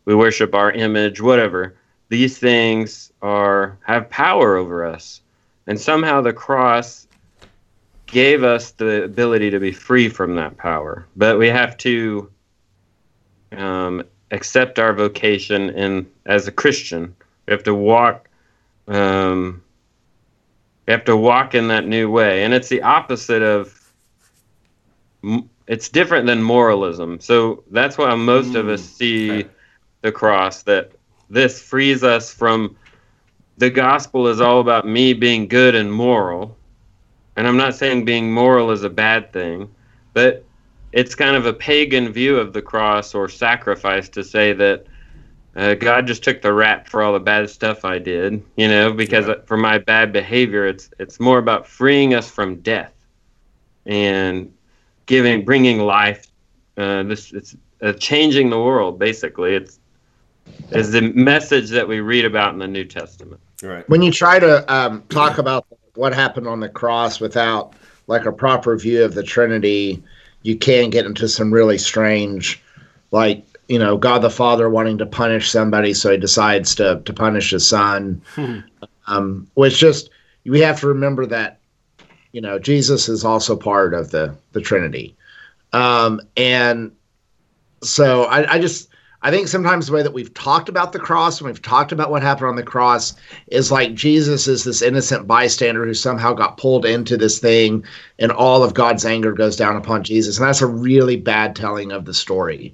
we 0.03 0.13
worship 0.13 0.53
our 0.53 0.73
image, 0.73 1.21
whatever. 1.21 1.77
These 2.09 2.37
things 2.37 3.13
are 3.21 3.77
have 3.83 4.09
power 4.09 4.57
over 4.57 4.83
us, 4.83 5.21
and 5.67 5.79
somehow 5.79 6.19
the 6.19 6.33
cross 6.33 7.07
gave 8.05 8.43
us 8.43 8.71
the 8.71 9.05
ability 9.05 9.51
to 9.51 9.59
be 9.61 9.71
free 9.71 10.09
from 10.09 10.35
that 10.35 10.57
power. 10.57 11.07
But 11.15 11.39
we 11.39 11.47
have 11.47 11.77
to 11.77 12.29
um, 13.53 14.03
accept 14.31 14.79
our 14.79 14.91
vocation 14.91 15.69
in 15.69 16.11
as 16.25 16.49
a 16.49 16.51
Christian. 16.51 17.15
We 17.47 17.53
have 17.53 17.63
to 17.63 17.73
walk. 17.73 18.27
Um, 18.89 19.38
we 20.89 20.93
have 20.93 21.05
to 21.05 21.15
walk 21.15 21.53
in 21.53 21.67
that 21.67 21.85
new 21.85 22.09
way, 22.09 22.43
and 22.43 22.51
it's 22.51 22.67
the 22.67 22.81
opposite 22.81 23.43
of. 23.43 23.93
It's 25.67 25.87
different 25.87 26.25
than 26.25 26.41
moralism. 26.41 27.19
So 27.19 27.63
that's 27.69 27.95
why 27.95 28.15
most 28.15 28.55
of 28.55 28.67
us 28.67 28.81
mm, 28.81 28.97
see 28.97 29.31
okay. 29.31 29.49
the 30.01 30.11
cross. 30.11 30.63
That 30.63 30.91
this 31.29 31.61
frees 31.61 32.03
us 32.03 32.33
from. 32.33 32.75
The 33.59 33.69
gospel 33.69 34.25
is 34.29 34.41
all 34.41 34.61
about 34.61 34.87
me 34.87 35.13
being 35.13 35.47
good 35.47 35.75
and 35.75 35.93
moral, 35.93 36.57
and 37.35 37.47
I'm 37.47 37.57
not 37.57 37.75
saying 37.75 38.03
being 38.03 38.33
moral 38.33 38.71
is 38.71 38.81
a 38.81 38.89
bad 38.89 39.31
thing, 39.31 39.69
but 40.15 40.43
it's 40.91 41.13
kind 41.13 41.35
of 41.35 41.45
a 41.45 41.53
pagan 41.53 42.11
view 42.11 42.39
of 42.39 42.51
the 42.51 42.63
cross 42.63 43.13
or 43.13 43.29
sacrifice 43.29 44.09
to 44.09 44.23
say 44.23 44.53
that 44.53 44.87
uh, 45.55 45.73
God 45.75 46.07
just 46.07 46.23
took 46.23 46.41
the 46.41 46.53
rap 46.53 46.87
for 46.87 47.01
all 47.01 47.13
the 47.13 47.19
bad 47.19 47.49
stuff 47.49 47.83
I 47.83 47.99
did, 47.99 48.43
you 48.55 48.67
know, 48.67 48.93
because 48.93 49.27
Right. 49.27 49.45
for 49.47 49.57
my 49.57 49.77
bad 49.77 50.11
behavior, 50.13 50.67
it's 50.67 50.89
it's 50.99 51.19
more 51.19 51.37
about 51.39 51.67
freeing 51.67 52.13
us 52.13 52.29
from 52.29 52.57
death 52.57 52.93
and 53.85 54.53
giving, 55.05 55.43
bringing 55.43 55.79
life. 55.79 56.27
Uh, 56.77 57.03
this 57.03 57.33
it's 57.33 57.55
uh, 57.81 57.93
changing 57.93 58.49
the 58.49 58.59
world. 58.59 58.99
Basically, 58.99 59.55
it's 59.55 59.79
is 60.71 60.91
the 60.91 61.01
message 61.01 61.69
that 61.69 61.87
we 61.87 61.99
read 61.99 62.25
about 62.25 62.53
in 62.53 62.59
the 62.59 62.67
New 62.67 62.85
Testament. 62.85 63.39
Right. 63.61 63.87
when 63.89 64.01
you 64.01 64.09
try 64.09 64.39
to 64.39 64.73
um, 64.73 65.03
talk 65.09 65.37
about 65.37 65.65
what 65.95 66.13
happened 66.13 66.47
on 66.47 66.61
the 66.61 66.69
cross 66.69 67.19
without 67.19 67.73
like 68.07 68.25
a 68.25 68.31
proper 68.31 68.77
view 68.77 69.03
of 69.03 69.13
the 69.15 69.23
Trinity, 69.23 70.01
you 70.43 70.55
can 70.57 70.89
get 70.89 71.05
into 71.05 71.27
some 71.27 71.53
really 71.53 71.77
strange, 71.77 72.61
like 73.11 73.43
you 73.69 73.79
know, 73.79 73.97
God 73.97 74.23
the 74.23 74.29
Father 74.29 74.69
wanting 74.69 74.97
to 74.97 75.05
punish 75.05 75.49
somebody, 75.49 75.93
so 75.93 76.11
he 76.11 76.17
decides 76.17 76.75
to 76.75 77.01
to 77.05 77.13
punish 77.13 77.51
his 77.51 77.65
son. 77.65 78.21
um, 79.07 79.47
which 79.53 79.77
just 79.77 80.09
we 80.45 80.59
have 80.59 80.79
to 80.81 80.87
remember 80.87 81.25
that 81.27 81.59
you 82.31 82.41
know 82.41 82.59
Jesus 82.59 83.07
is 83.07 83.23
also 83.23 83.55
part 83.55 83.93
of 83.93 84.11
the 84.11 84.35
the 84.51 84.61
Trinity, 84.61 85.15
um, 85.71 86.19
and 86.35 86.91
so 87.81 88.23
I, 88.23 88.55
I 88.55 88.59
just 88.59 88.89
I 89.21 89.31
think 89.31 89.49
sometimes 89.49 89.87
the 89.87 89.93
way 89.93 90.01
that 90.01 90.13
we've 90.13 90.33
talked 90.33 90.69
about 90.69 90.93
the 90.93 90.99
cross 90.99 91.39
and 91.39 91.47
we've 91.47 91.61
talked 91.61 91.91
about 91.91 92.09
what 92.09 92.23
happened 92.23 92.49
on 92.49 92.55
the 92.55 92.63
cross 92.63 93.15
is 93.47 93.71
like 93.71 93.93
Jesus 93.93 94.47
is 94.47 94.63
this 94.63 94.81
innocent 94.81 95.27
bystander 95.27 95.85
who 95.85 95.93
somehow 95.93 96.33
got 96.33 96.57
pulled 96.57 96.85
into 96.85 97.17
this 97.17 97.37
thing 97.37 97.83
and 98.17 98.31
all 98.31 98.63
of 98.63 98.73
God's 98.73 99.05
anger 99.05 99.33
goes 99.33 99.57
down 99.57 99.75
upon 99.75 100.03
Jesus. 100.03 100.37
And 100.37 100.47
that's 100.47 100.61
a 100.61 100.67
really 100.67 101.17
bad 101.17 101.53
telling 101.53 101.91
of 101.91 102.05
the 102.05 102.13
story. 102.13 102.73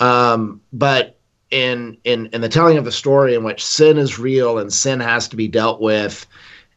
Um, 0.00 0.60
but 0.72 1.18
in 1.50 1.96
in 2.04 2.26
in 2.26 2.40
the 2.40 2.48
telling 2.48 2.76
of 2.76 2.84
the 2.84 2.92
story 2.92 3.34
in 3.34 3.44
which 3.44 3.64
sin 3.64 3.98
is 3.98 4.18
real 4.18 4.58
and 4.58 4.72
sin 4.72 5.00
has 5.00 5.28
to 5.28 5.36
be 5.36 5.48
dealt 5.48 5.80
with, 5.80 6.26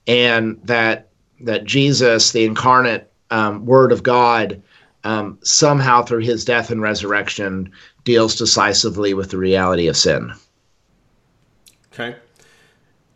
and 0.08 0.60
that 0.64 1.10
that 1.42 1.66
Jesus, 1.66 2.32
the 2.32 2.46
incarnate 2.46 3.12
um, 3.32 3.66
Word 3.66 3.92
of 3.92 4.04
God, 4.04 4.62
um, 5.04 5.38
somehow 5.44 6.04
through 6.04 6.20
His 6.20 6.46
death 6.46 6.70
and 6.70 6.82
resurrection 6.82 7.72
deals 8.04 8.36
decisively 8.36 9.14
with 9.14 9.32
the 9.32 9.38
reality 9.38 9.88
of 9.88 9.98
sin. 9.98 10.32
Okay. 11.94 12.16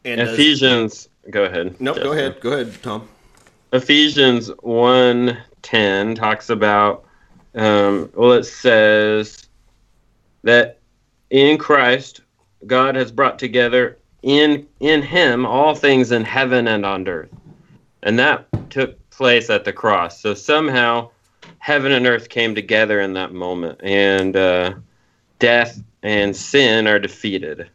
And 0.05 0.19
does- 0.19 0.33
Ephesians, 0.33 1.09
go 1.29 1.45
ahead. 1.45 1.79
Nope. 1.79 1.97
Go 1.97 2.11
ahead. 2.13 2.39
Go 2.41 2.53
ahead, 2.53 2.81
Tom. 2.81 3.07
Ephesians 3.71 4.49
1:10 4.63 6.15
talks 6.15 6.49
about 6.49 7.05
um, 7.55 8.11
well 8.15 8.33
it 8.33 8.43
says 8.43 9.47
that 10.43 10.79
in 11.29 11.57
Christ 11.57 12.21
God 12.67 12.95
has 12.95 13.11
brought 13.11 13.39
together 13.39 13.97
in 14.21 14.67
in 14.79 15.01
him 15.01 15.45
all 15.45 15.75
things 15.75 16.11
in 16.11 16.23
heaven 16.23 16.67
and 16.67 16.85
on 16.85 17.07
earth. 17.07 17.29
And 18.03 18.17
that 18.19 18.47
took 18.69 18.97
place 19.09 19.49
at 19.49 19.65
the 19.65 19.73
cross. 19.73 20.19
So 20.21 20.33
somehow 20.33 21.09
heaven 21.59 21.91
and 21.91 22.05
earth 22.07 22.29
came 22.29 22.55
together 22.55 23.01
in 23.01 23.13
that 23.13 23.33
moment 23.33 23.79
and 23.83 24.35
uh, 24.35 24.73
death 25.39 25.81
and 26.03 26.35
sin 26.35 26.87
are 26.87 26.99
defeated. 26.99 27.69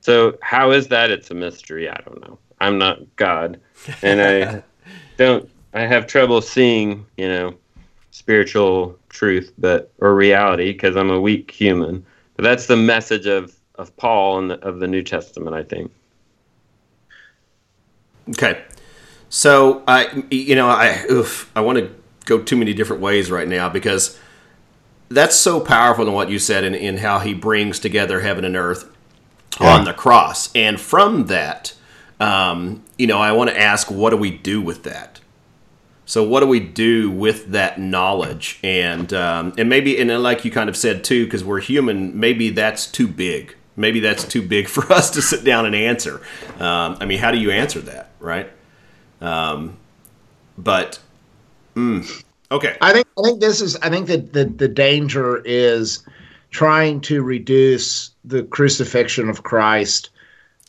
So 0.00 0.36
how 0.42 0.72
is 0.72 0.88
that? 0.88 1.10
It's 1.10 1.30
a 1.30 1.34
mystery. 1.34 1.88
I 1.88 2.00
don't 2.04 2.20
know. 2.20 2.38
I'm 2.60 2.78
not 2.78 3.00
God. 3.16 3.60
And 4.02 4.20
I 4.20 4.62
don't 5.16 5.48
I 5.74 5.80
have 5.80 6.06
trouble 6.06 6.42
seeing, 6.42 7.06
you 7.16 7.28
know, 7.28 7.54
spiritual 8.10 8.98
truth 9.08 9.52
but 9.58 9.92
or 9.98 10.14
reality 10.14 10.72
because 10.72 10.96
I'm 10.96 11.10
a 11.10 11.20
weak 11.20 11.50
human. 11.50 12.04
That's 12.42 12.66
the 12.66 12.76
message 12.76 13.26
of 13.26 13.54
of 13.76 13.96
Paul 13.96 14.38
and 14.38 14.52
of 14.52 14.80
the 14.80 14.86
New 14.86 15.02
Testament, 15.02 15.56
I 15.56 15.62
think. 15.62 15.90
Okay. 18.30 18.62
So 19.30 19.82
I, 19.88 20.24
you 20.30 20.54
know, 20.54 20.68
I, 20.68 21.06
oof, 21.10 21.50
I 21.56 21.62
want 21.62 21.78
to 21.78 21.90
go 22.26 22.38
too 22.42 22.56
many 22.56 22.74
different 22.74 23.00
ways 23.00 23.30
right 23.30 23.48
now 23.48 23.70
because 23.70 24.18
that's 25.08 25.34
so 25.34 25.58
powerful 25.58 26.06
in 26.06 26.12
what 26.12 26.28
you 26.28 26.38
said 26.38 26.64
in, 26.64 26.74
in 26.74 26.98
how 26.98 27.18
he 27.18 27.32
brings 27.32 27.78
together 27.78 28.20
heaven 28.20 28.44
and 28.44 28.56
earth. 28.56 28.90
on 29.60 29.84
the 29.84 29.92
cross. 29.94 30.50
And 30.54 30.80
from 30.80 31.26
that, 31.26 31.74
um, 32.20 32.84
you 32.98 33.06
know, 33.06 33.18
I 33.18 33.32
want 33.32 33.50
to 33.50 33.58
ask, 33.58 33.90
what 33.90 34.10
do 34.10 34.16
we 34.16 34.30
do 34.30 34.60
with 34.60 34.82
that? 34.84 35.20
So, 36.04 36.22
what 36.24 36.40
do 36.40 36.46
we 36.46 36.60
do 36.60 37.10
with 37.10 37.52
that 37.52 37.80
knowledge? 37.80 38.58
And 38.62 39.12
um, 39.12 39.54
and 39.56 39.68
maybe, 39.68 39.98
and 39.98 40.22
like 40.22 40.44
you 40.44 40.50
kind 40.50 40.68
of 40.68 40.76
said 40.76 41.04
too, 41.04 41.24
because 41.24 41.44
we're 41.44 41.60
human, 41.60 42.18
maybe 42.18 42.50
that's 42.50 42.86
too 42.86 43.06
big. 43.06 43.56
Maybe 43.76 44.00
that's 44.00 44.24
too 44.24 44.42
big 44.42 44.68
for 44.68 44.82
us 44.92 45.10
to 45.10 45.22
sit 45.22 45.44
down 45.44 45.66
and 45.66 45.74
answer. 45.74 46.20
Um, 46.58 46.96
I 47.00 47.06
mean, 47.06 47.18
how 47.18 47.30
do 47.30 47.38
you 47.38 47.50
answer 47.50 47.80
that, 47.80 48.10
right? 48.20 48.50
Um, 49.20 49.78
but 50.58 50.98
mm, 51.74 52.24
okay, 52.50 52.76
I 52.80 52.92
think 52.92 53.06
I 53.18 53.22
think 53.22 53.40
this 53.40 53.60
is 53.60 53.76
I 53.76 53.88
think 53.88 54.08
that 54.08 54.32
the, 54.32 54.44
the 54.44 54.68
danger 54.68 55.38
is 55.44 56.04
trying 56.50 57.00
to 57.00 57.22
reduce 57.22 58.10
the 58.24 58.42
crucifixion 58.44 59.28
of 59.28 59.42
Christ 59.42 60.10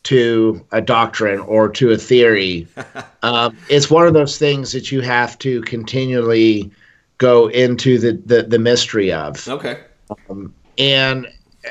to 0.04 0.66
a 0.72 0.82
doctrine 0.82 1.40
or 1.40 1.70
to 1.70 1.92
a 1.92 1.98
theory. 1.98 2.68
um, 3.24 3.58
it's 3.70 3.90
one 3.90 4.08
of 4.08 4.14
those 4.14 4.38
things 4.38 4.72
that 4.74 4.92
you 4.92 5.02
have 5.02 5.38
to 5.40 5.62
continually 5.62 6.72
go 7.18 7.48
into 7.48 7.98
the, 7.98 8.14
the, 8.26 8.44
the 8.44 8.60
mystery 8.60 9.12
of. 9.12 9.48
okay, 9.48 9.82
And 10.78 11.28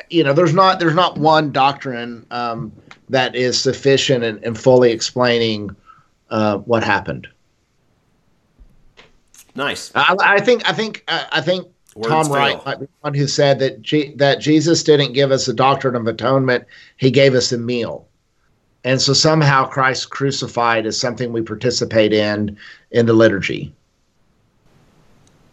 you 0.09 0.25
know, 0.25 0.33
there's 0.33 0.55
not 0.55 0.81
there's 0.81 0.95
not 0.95 1.19
one 1.19 1.53
doctrine 1.53 2.27
um, 2.31 2.73
that 3.11 3.35
is 3.35 3.61
sufficient 3.61 4.25
in, 4.25 4.43
in 4.43 4.55
fully 4.55 4.91
explaining 4.91 5.75
uh, 6.31 6.59
what 6.59 6.83
happened. 6.83 7.29
nice. 9.55 9.93
I, 9.95 10.17
I 10.21 10.41
think 10.41 10.69
I 10.69 10.73
think 10.73 11.05
uh, 11.09 11.25
I 11.31 11.43
think 11.43 11.69
Words 11.95 12.09
Tom 12.09 12.25
fail. 12.27 12.35
Wright 12.35 12.65
might 12.65 12.81
be 12.81 12.87
one 13.01 13.13
who 13.13 13.27
said 13.27 13.59
that 13.59 13.83
G- 13.83 14.15
that 14.17 14.41
Jesus 14.41 14.83
didn't 14.83 15.13
give 15.13 15.31
us 15.31 15.47
a 15.47 15.53
doctrine 15.53 15.95
of 15.95 16.07
atonement; 16.07 16.65
he 16.97 17.11
gave 17.11 17.35
us 17.35 17.53
a 17.53 17.59
meal. 17.59 18.09
And 18.85 19.01
so 19.01 19.13
somehow 19.13 19.67
Christ 19.67 20.11
crucified 20.11 20.87
is 20.87 20.99
something 20.99 21.33
we 21.33 21.43
participate 21.43 22.13
in 22.13 22.57
in 22.91 23.07
the 23.07 23.13
liturgy. 23.13 23.73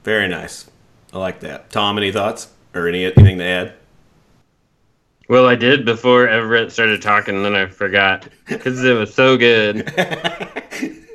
Very 0.04 0.28
nice. 0.28 0.70
I 1.14 1.18
like 1.20 1.40
that. 1.42 1.70
Tom, 1.70 1.98
any 1.98 2.12
thoughts 2.12 2.48
or 2.74 2.88
any 2.88 3.06
anything 3.06 3.38
to 3.40 3.44
add? 3.44 3.74
Well, 5.28 5.46
I 5.48 5.54
did 5.56 5.86
before 5.86 6.28
Everett 6.28 6.72
started 6.72 7.02
talking, 7.04 7.36
and 7.36 7.46
then 7.46 7.56
I 7.56 7.68
forgot 7.68 8.28
because 8.48 8.84
it 8.84 8.94
was 8.98 9.14
so 9.14 9.38
good. 9.38 9.92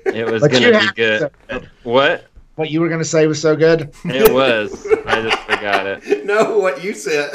It 0.06 0.26
was 0.30 0.42
But 0.42 0.52
gonna 0.52 0.68
be 0.70 0.76
have 0.76 0.94
good. 0.94 1.30
to- 1.48 1.62
What? 1.82 2.26
What 2.56 2.70
you 2.70 2.82
were 2.82 2.88
going 2.88 3.00
to 3.00 3.06
say 3.06 3.26
was 3.26 3.40
so 3.40 3.56
good. 3.56 3.90
It 4.04 4.30
was. 4.32 4.86
I 5.06 5.22
just 5.22 5.38
forgot 5.44 5.86
it. 5.86 6.24
No, 6.26 6.58
what 6.58 6.84
you 6.84 6.92
said. 6.92 7.30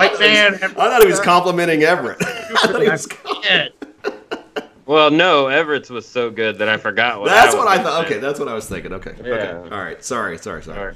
Like, 0.00 0.18
man, 0.18 0.54
I 0.54 0.68
thought 0.68 1.02
he 1.02 1.06
was 1.06 1.20
complimenting 1.20 1.82
Everett. 1.82 2.16
I 2.24 2.54
thought 2.54 2.80
he 2.82 2.88
was- 2.88 3.06
Well, 4.86 5.10
no, 5.10 5.46
Everett's 5.48 5.88
was 5.90 6.06
so 6.06 6.30
good 6.30 6.58
that 6.58 6.68
I 6.68 6.76
forgot 6.76 7.20
what. 7.20 7.28
that's 7.28 7.54
I 7.54 7.58
what 7.58 7.68
I 7.68 7.82
thought. 7.82 8.04
Okay, 8.06 8.18
that's 8.18 8.38
what 8.38 8.48
I 8.48 8.54
was 8.54 8.68
thinking. 8.68 8.92
Okay. 8.92 9.10
Okay. 9.18 9.52
All 9.74 9.82
right. 9.82 10.02
Sorry. 10.04 10.36
Sorry. 10.38 10.62
Sorry. 10.62 10.76
Sorry, 10.76 10.94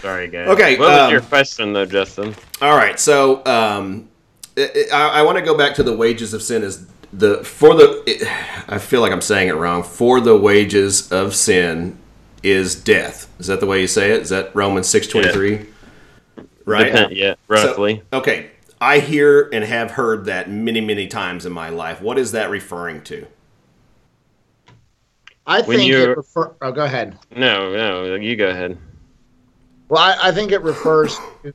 sorry 0.00 0.28
guys. 0.28 0.48
Okay, 0.48 0.78
What 0.78 0.88
was 0.90 0.98
um, 1.00 1.10
your 1.12 1.20
question 1.20 1.72
though, 1.72 1.84
Justin? 1.86 2.34
All 2.62 2.76
right. 2.76 2.98
So 2.98 3.44
um, 3.44 4.08
I, 4.56 4.86
I, 4.92 5.08
I 5.18 5.22
want 5.22 5.36
to 5.38 5.44
go 5.44 5.56
back 5.56 5.74
to 5.76 5.82
the 5.82 5.94
wages 5.94 6.32
of 6.32 6.42
sin 6.42 6.62
is 6.62 6.86
the 7.12 7.44
for 7.44 7.74
the. 7.74 8.02
It, 8.06 8.26
I 8.68 8.78
feel 8.78 9.00
like 9.02 9.12
I'm 9.12 9.20
saying 9.20 9.48
it 9.48 9.54
wrong. 9.56 9.82
For 9.82 10.20
the 10.20 10.36
wages 10.36 11.12
of 11.12 11.34
sin 11.34 11.98
is 12.42 12.74
death. 12.74 13.28
Is 13.38 13.48
that 13.48 13.60
the 13.60 13.66
way 13.66 13.80
you 13.80 13.86
say 13.86 14.12
it? 14.12 14.22
Is 14.22 14.28
that 14.30 14.54
Romans 14.54 14.88
six 14.88 15.06
twenty 15.06 15.30
three? 15.32 15.66
Right. 16.64 16.86
Depend- 16.86 17.16
yeah, 17.16 17.34
So- 17.34 17.38
roughly. 17.48 18.02
okay. 18.12 18.50
I 18.80 18.98
hear 18.98 19.48
and 19.52 19.64
have 19.64 19.92
heard 19.92 20.26
that 20.26 20.50
many, 20.50 20.80
many 20.80 21.06
times 21.06 21.46
in 21.46 21.52
my 21.52 21.68
life. 21.70 22.00
What 22.02 22.18
is 22.18 22.32
that 22.32 22.50
referring 22.50 23.02
to? 23.04 23.26
I 25.46 25.62
When 25.62 25.78
think 25.78 25.88
you're- 25.90 26.02
it 26.12 26.16
refer- 26.16 26.52
Oh, 26.60 26.72
go 26.72 26.84
ahead. 26.84 27.16
no, 27.34 27.72
no, 27.72 28.14
you 28.16 28.36
go 28.36 28.48
ahead. 28.48 28.76
Well, 29.88 30.02
I, 30.02 30.28
I 30.28 30.32
think 30.32 30.50
it 30.50 30.60
refers 30.62 31.16
to 31.44 31.54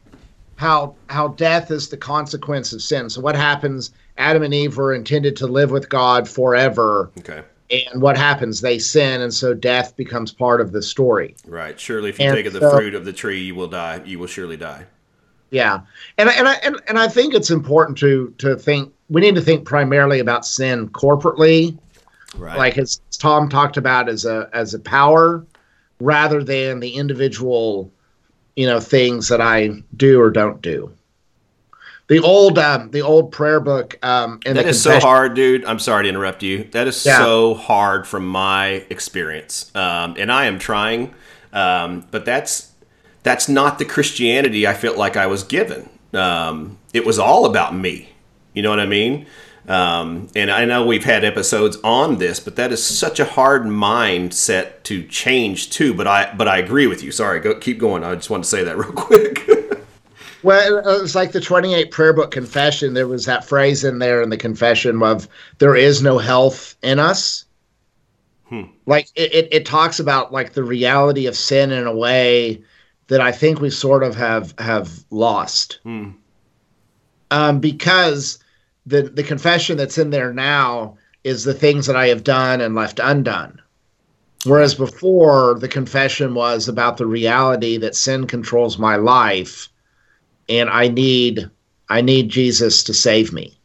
how 0.55 0.95
how 1.09 1.29
death 1.29 1.71
is 1.71 1.89
the 1.89 1.97
consequence 1.97 2.71
of 2.71 2.81
sin. 2.81 3.09
So 3.09 3.19
what 3.19 3.35
happens? 3.35 3.91
Adam 4.17 4.43
and 4.43 4.53
Eve 4.53 4.77
were 4.77 4.93
intended 4.93 5.35
to 5.37 5.47
live 5.47 5.71
with 5.71 5.89
God 5.89 6.29
forever, 6.29 7.09
Okay. 7.19 7.41
and 7.69 8.01
what 8.01 8.15
happens? 8.17 8.61
They 8.61 8.79
sin, 8.79 9.21
and 9.21 9.33
so 9.33 9.53
death 9.53 9.95
becomes 9.97 10.31
part 10.31 10.61
of 10.61 10.71
the 10.71 10.81
story. 10.81 11.35
Right. 11.45 11.77
Surely, 11.79 12.09
if 12.09 12.19
you 12.19 12.25
And 12.27 12.35
take 12.35 12.45
of 12.45 12.53
the 12.53 12.61
fruit 12.71 12.95
of 12.95 13.03
the 13.03 13.13
tree, 13.13 13.41
you 13.41 13.55
will 13.55 13.67
die. 13.67 14.01
You 14.05 14.19
will 14.19 14.27
surely 14.27 14.55
die. 14.57 14.85
Yeah, 15.51 15.81
and 16.17 16.29
I- 16.29 16.33
and 16.33 16.47
I 16.47 16.53
and, 16.63 16.81
and 16.87 16.97
I 16.97 17.07
think 17.07 17.33
it's 17.33 17.51
important 17.51 17.97
to 17.99 18.33
to 18.39 18.55
think. 18.55 18.91
We 19.09 19.19
need 19.21 19.35
to 19.35 19.41
think 19.41 19.65
primarily 19.65 20.19
about 20.19 20.45
sin 20.45 20.87
corporately, 20.89 21.77
Right. 22.37 22.57
like 22.57 22.77
as 22.77 23.01
Tom 23.19 23.49
talked 23.49 23.75
about 23.75 24.07
as 24.07 24.23
a 24.25 24.49
as 24.53 24.73
a 24.73 24.79
power, 24.79 25.45
rather 25.99 26.41
than 26.43 26.79
the 26.79 26.91
individual, 26.91 27.91
you 28.55 28.65
know, 28.65 28.79
things 28.79 29.27
that 29.27 29.41
I 29.41 29.83
do 29.97 30.21
or 30.21 30.31
don't 30.31 30.61
do. 30.61 30.89
The 32.07 32.19
old 32.19 32.57
um, 32.57 32.91
the 32.91 33.01
old 33.01 33.33
prayer 33.33 33.59
book 33.59 33.97
um, 34.03 34.39
in 34.45 34.55
That 34.55 34.65
is 34.65 34.81
so 34.81 34.99
hard, 35.01 35.33
dude. 35.33 35.65
I'm 35.65 35.79
sorry 35.79 36.03
to 36.03 36.09
interrupt 36.09 36.43
you. 36.43 36.63
That 36.71 36.87
is 36.87 37.05
Yeah. 37.05 37.17
so 37.19 37.53
hard 37.55 38.07
from 38.07 38.25
my 38.25 38.85
experience, 38.89 39.69
um, 39.75 40.15
and 40.17 40.31
I 40.31 40.45
am 40.45 40.59
trying, 40.59 41.13
um, 41.51 42.05
but 42.11 42.23
that's 42.23 42.70
that's 43.23 43.47
not 43.47 43.79
the 43.79 43.85
Christianity 43.85 44.67
I 44.67 44.73
felt 44.73 44.97
like 44.97 45.17
I 45.17 45.27
was 45.27 45.43
given. 45.43 45.89
Um, 46.13 46.77
it 46.93 47.05
was 47.05 47.19
all 47.19 47.45
about 47.45 47.75
me. 47.75 48.09
You 48.53 48.61
know 48.61 48.69
what 48.69 48.79
I 48.79 48.85
mean? 48.85 49.27
Um, 49.67 50.27
and 50.35 50.49
I 50.49 50.65
know 50.65 50.85
we've 50.85 51.03
had 51.03 51.23
episodes 51.23 51.77
on 51.83 52.17
this, 52.17 52.39
but 52.39 52.55
that 52.55 52.71
is 52.71 52.83
such 52.83 53.19
a 53.19 53.25
hard 53.25 53.63
mindset 53.63 54.83
to 54.83 55.03
change 55.03 55.69
too. 55.69 55.93
But 55.93 56.07
I 56.07 56.33
but 56.33 56.47
I 56.47 56.57
agree 56.57 56.87
with 56.87 57.03
you. 57.03 57.11
Sorry, 57.11 57.39
go 57.39 57.55
keep 57.55 57.77
going. 57.77 58.03
I 58.03 58.15
just 58.15 58.29
wanted 58.29 58.43
to 58.43 58.49
say 58.49 58.63
that 58.63 58.77
real 58.77 58.91
quick. 58.91 59.47
Well, 60.43 60.79
it 60.79 61.01
was 61.01 61.13
like 61.13 61.33
the 61.33 61.39
28 61.39 61.91
prayer 61.91 62.13
book 62.13 62.31
confession. 62.31 62.95
There 62.95 63.07
was 63.07 63.25
that 63.25 63.45
phrase 63.45 63.83
in 63.83 63.99
there 63.99 64.23
in 64.23 64.31
the 64.31 64.37
confession 64.37 65.01
of 65.03 65.27
there 65.59 65.75
is 65.75 66.01
no 66.01 66.17
health 66.17 66.75
in 66.81 66.97
us. 66.97 67.45
Like 68.87 69.07
it, 69.15 69.33
it, 69.33 69.47
it 69.51 69.65
talks 69.65 69.99
about 69.99 70.33
like 70.33 70.53
the 70.53 70.63
reality 70.63 71.27
of 71.27 71.37
sin 71.37 71.71
in 71.71 71.85
a 71.85 71.95
way 71.95 72.63
that 73.11 73.19
I 73.19 73.33
think 73.33 73.59
we 73.59 73.69
sort 73.69 74.03
of 74.03 74.15
have 74.15 74.53
have 74.57 75.03
lost. 75.09 75.79
Um, 77.29 77.59
because 77.59 78.39
the 78.85 79.01
the 79.01 79.21
confession 79.21 79.75
that's 79.75 79.97
in 79.97 80.11
there 80.11 80.33
now 80.33 80.97
is 81.25 81.43
the 81.43 81.53
things 81.53 81.87
that 81.87 81.97
I 81.97 82.07
have 82.07 82.23
done 82.23 82.61
and 82.61 82.73
left 82.73 83.01
undone. 83.03 83.61
Whereas 84.45 84.75
before 84.75 85.59
the 85.59 85.67
confession 85.67 86.33
was 86.35 86.69
about 86.69 86.95
the 86.95 87.05
reality 87.05 87.75
that 87.79 87.97
sin 87.97 88.27
controls 88.27 88.79
my 88.79 88.95
life 88.95 89.67
and 90.47 90.69
I 90.69 90.87
need 90.87 91.49
I 91.89 91.99
need 91.99 92.29
Jesus 92.29 92.81
to 92.85 92.93
save 92.93 93.33
me. 93.33 93.59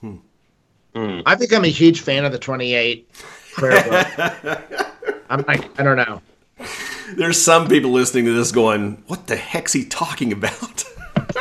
Hmm. 0.00 1.20
I've 1.24 1.38
become 1.38 1.64
a 1.64 1.68
huge 1.68 2.00
fan 2.00 2.24
of 2.24 2.32
the 2.32 2.38
28 2.40 3.08
prayer 3.52 3.84
book. 3.84 4.60
I'm 5.30 5.44
like, 5.46 5.78
I 5.78 5.84
don't 5.84 5.96
know. 5.96 6.20
There's 7.16 7.40
some 7.40 7.68
people 7.68 7.90
listening 7.90 8.24
to 8.26 8.32
this 8.32 8.52
going, 8.52 9.02
"What 9.06 9.26
the 9.26 9.36
heck's 9.36 9.72
he 9.72 9.84
talking 9.84 10.32
about?" 10.32 10.84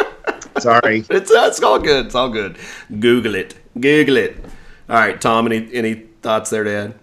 Sorry. 0.60 1.06
It's 1.10 1.32
uh, 1.32 1.46
it's 1.48 1.62
all 1.62 1.80
good. 1.80 2.08
It's 2.08 2.16
all 2.16 2.30
good. 2.30 2.58
Google 3.00 3.36
it. 3.36 3.56
Google 3.80 4.18
it. 4.18 4.38
All 4.90 4.96
right, 4.96 5.20
Tom. 5.20 5.46
Any 5.46 5.70
any 5.74 5.94
thoughts 6.22 6.50
there, 6.50 6.64
Dad? 6.64 6.96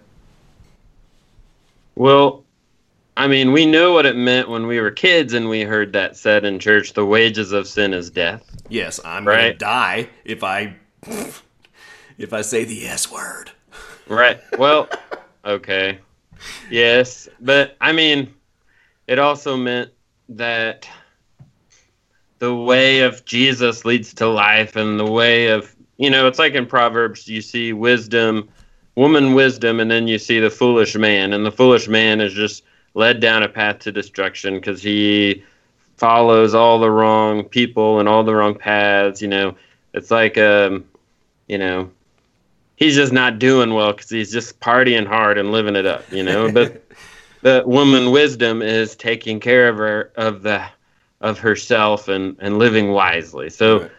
Well, 1.97 2.45
I 3.17 3.29
mean, 3.29 3.53
we 3.53 3.67
know 3.67 3.93
what 3.93 4.07
it 4.07 4.17
meant 4.17 4.49
when 4.49 4.67
we 4.67 4.81
were 4.81 4.91
kids 4.91 5.33
and 5.35 5.49
we 5.49 5.61
heard 5.63 5.93
that 5.93 6.17
said 6.17 6.45
in 6.45 6.59
church 6.59 6.93
the 6.95 7.07
wages 7.07 7.53
of 7.53 7.69
sin 7.69 7.95
is 7.95 8.11
death. 8.11 8.43
Yes, 8.69 8.99
I'm 9.05 9.25
gonna 9.25 9.37
Right. 9.37 9.59
die 9.59 10.09
if 10.25 10.43
I 10.43 10.75
if 12.19 12.33
I 12.33 12.41
say 12.43 12.65
the 12.65 12.87
S 12.87 13.11
word. 13.11 13.51
Right. 14.09 14.41
Well, 14.59 14.89
okay. 15.45 15.99
Yes. 16.71 17.29
But 17.41 17.77
I 17.81 17.93
mean, 17.93 18.35
it 19.07 19.19
also 19.19 19.57
meant 19.57 19.91
that 20.29 20.89
the 22.39 22.55
way 22.55 23.01
of 23.01 23.25
Jesus 23.25 23.85
leads 23.85 24.15
to 24.15 24.29
life 24.29 24.77
and 24.77 24.99
the 24.99 25.11
way 25.11 25.49
of, 25.49 25.75
you 25.97 26.11
know, 26.11 26.27
it's 26.27 26.39
like 26.39 26.55
in 26.55 26.67
Proverbs, 26.67 27.29
you 27.29 27.41
see 27.41 27.73
wisdom, 27.73 28.49
woman 28.97 29.35
wisdom, 29.35 29.81
and 29.81 29.91
then 29.91 30.09
you 30.09 30.19
see 30.19 30.41
the 30.41 30.51
foolish 30.51 30.95
man. 30.97 31.33
And 31.33 31.45
the 31.45 31.53
foolish 31.53 31.89
man 31.89 32.21
is 32.21 32.33
just 32.33 32.65
led 32.95 33.21
down 33.21 33.43
a 33.43 33.49
path 33.49 33.81
to 33.81 33.93
destruction 33.93 34.55
because 34.55 34.83
he 34.83 35.43
follows 35.97 36.55
all 36.55 36.79
the 36.79 36.91
wrong 36.91 37.45
people 37.45 38.01
and 38.01 38.09
all 38.09 38.25
the 38.25 38.35
wrong 38.35 38.55
paths. 38.55 39.23
You 39.23 39.29
know, 39.29 39.57
it's 39.93 40.11
like, 40.11 40.37
um, 40.39 40.85
you 41.49 41.59
know, 41.59 41.91
he's 42.77 42.95
just 42.95 43.13
not 43.13 43.39
doing 43.39 43.75
well 43.75 43.93
because 43.93 44.11
he's 44.11 44.33
just 44.33 44.61
partying 44.61 45.07
hard 45.07 45.39
and 45.39 45.53
living 45.53 45.77
it 45.77 45.87
up, 45.87 46.11
you 46.13 46.23
know. 46.23 46.51
But 46.51 46.84
the 47.45 47.63
woman 47.67 48.11
wisdom 48.11 48.63
is 48.63 48.97
taking 48.97 49.39
care 49.39 49.69
of 49.69 49.77
her 49.77 50.13
of 50.17 50.43
the 50.43 50.65
of 51.21 51.39
herself 51.39 52.09
and 52.09 52.37
and 52.41 52.59
living 52.59 52.91
wisely. 52.91 53.51
So 53.51 53.81
Right. 53.81 53.91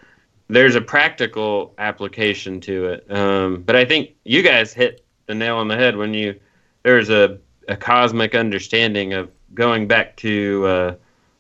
there's 0.49 0.75
a 0.75 0.81
practical 0.81 1.73
application 1.77 2.59
to 2.61 2.87
it. 2.87 3.05
Um, 3.09 3.61
but 3.61 3.75
I 3.75 3.85
think 3.85 4.15
you 4.23 4.41
guys 4.41 4.73
hit 4.73 5.05
the 5.27 5.35
nail 5.35 5.57
on 5.57 5.67
the 5.67 5.75
head 5.75 5.95
when 5.95 6.13
you 6.13 6.39
there's 6.81 7.11
a, 7.11 7.37
a 7.67 7.77
cosmic 7.77 8.33
understanding 8.33 9.13
of 9.13 9.29
going 9.53 9.87
back 9.87 10.15
to 10.17 10.65
uh, 10.65 10.95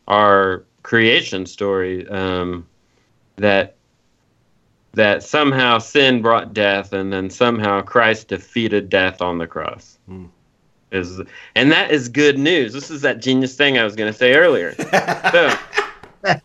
our 0.07 0.63
creation 0.83 1.47
story 1.47 2.07
um, 2.09 2.67
that 3.37 3.77
that 4.93 5.23
somehow 5.23 5.79
sin 5.79 6.21
brought 6.21 6.53
death 6.53 6.93
and 6.93 7.11
then 7.11 7.31
somehow 7.31 7.81
Christ 7.81 8.27
defeated 8.27 8.89
death 8.89 9.21
on 9.23 9.39
the 9.39 9.47
cross. 9.47 9.97
Hmm. 10.07 10.25
Is 10.95 11.21
and 11.55 11.71
that 11.71 11.91
is 11.91 12.09
good 12.09 12.39
news. 12.39 12.73
This 12.73 12.89
is 12.89 13.01
that 13.01 13.21
genius 13.21 13.55
thing 13.55 13.77
I 13.77 13.83
was 13.83 13.95
going 13.95 14.11
to 14.11 14.17
say 14.17 14.33
earlier. 14.33 14.73
so 15.31 15.53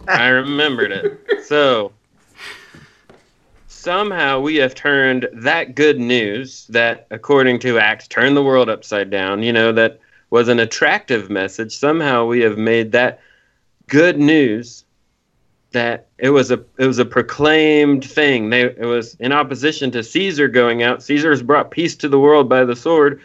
I 0.08 0.28
remembered 0.28 0.92
it. 0.92 1.44
So 1.44 1.92
somehow 3.80 4.38
we 4.38 4.56
have 4.56 4.74
turned 4.74 5.26
that 5.32 5.74
good 5.74 5.98
news 5.98 6.66
that 6.68 7.06
according 7.10 7.58
to 7.58 7.78
acts 7.78 8.06
turned 8.06 8.36
the 8.36 8.42
world 8.42 8.68
upside 8.68 9.08
down 9.08 9.42
you 9.42 9.50
know 9.50 9.72
that 9.72 9.98
was 10.28 10.48
an 10.48 10.60
attractive 10.60 11.30
message 11.30 11.74
somehow 11.74 12.26
we 12.26 12.40
have 12.40 12.58
made 12.58 12.92
that 12.92 13.20
good 13.86 14.18
news 14.18 14.84
that 15.72 16.08
it 16.18 16.28
was 16.28 16.50
a 16.50 16.62
it 16.76 16.86
was 16.86 16.98
a 16.98 17.06
proclaimed 17.06 18.04
thing 18.04 18.50
they 18.50 18.64
it 18.64 18.84
was 18.84 19.14
in 19.14 19.32
opposition 19.32 19.90
to 19.90 20.04
caesar 20.04 20.46
going 20.46 20.82
out 20.82 21.02
caesar 21.02 21.30
has 21.30 21.42
brought 21.42 21.70
peace 21.70 21.96
to 21.96 22.08
the 22.08 22.18
world 22.18 22.50
by 22.50 22.64
the 22.64 22.76
sword 22.76 23.18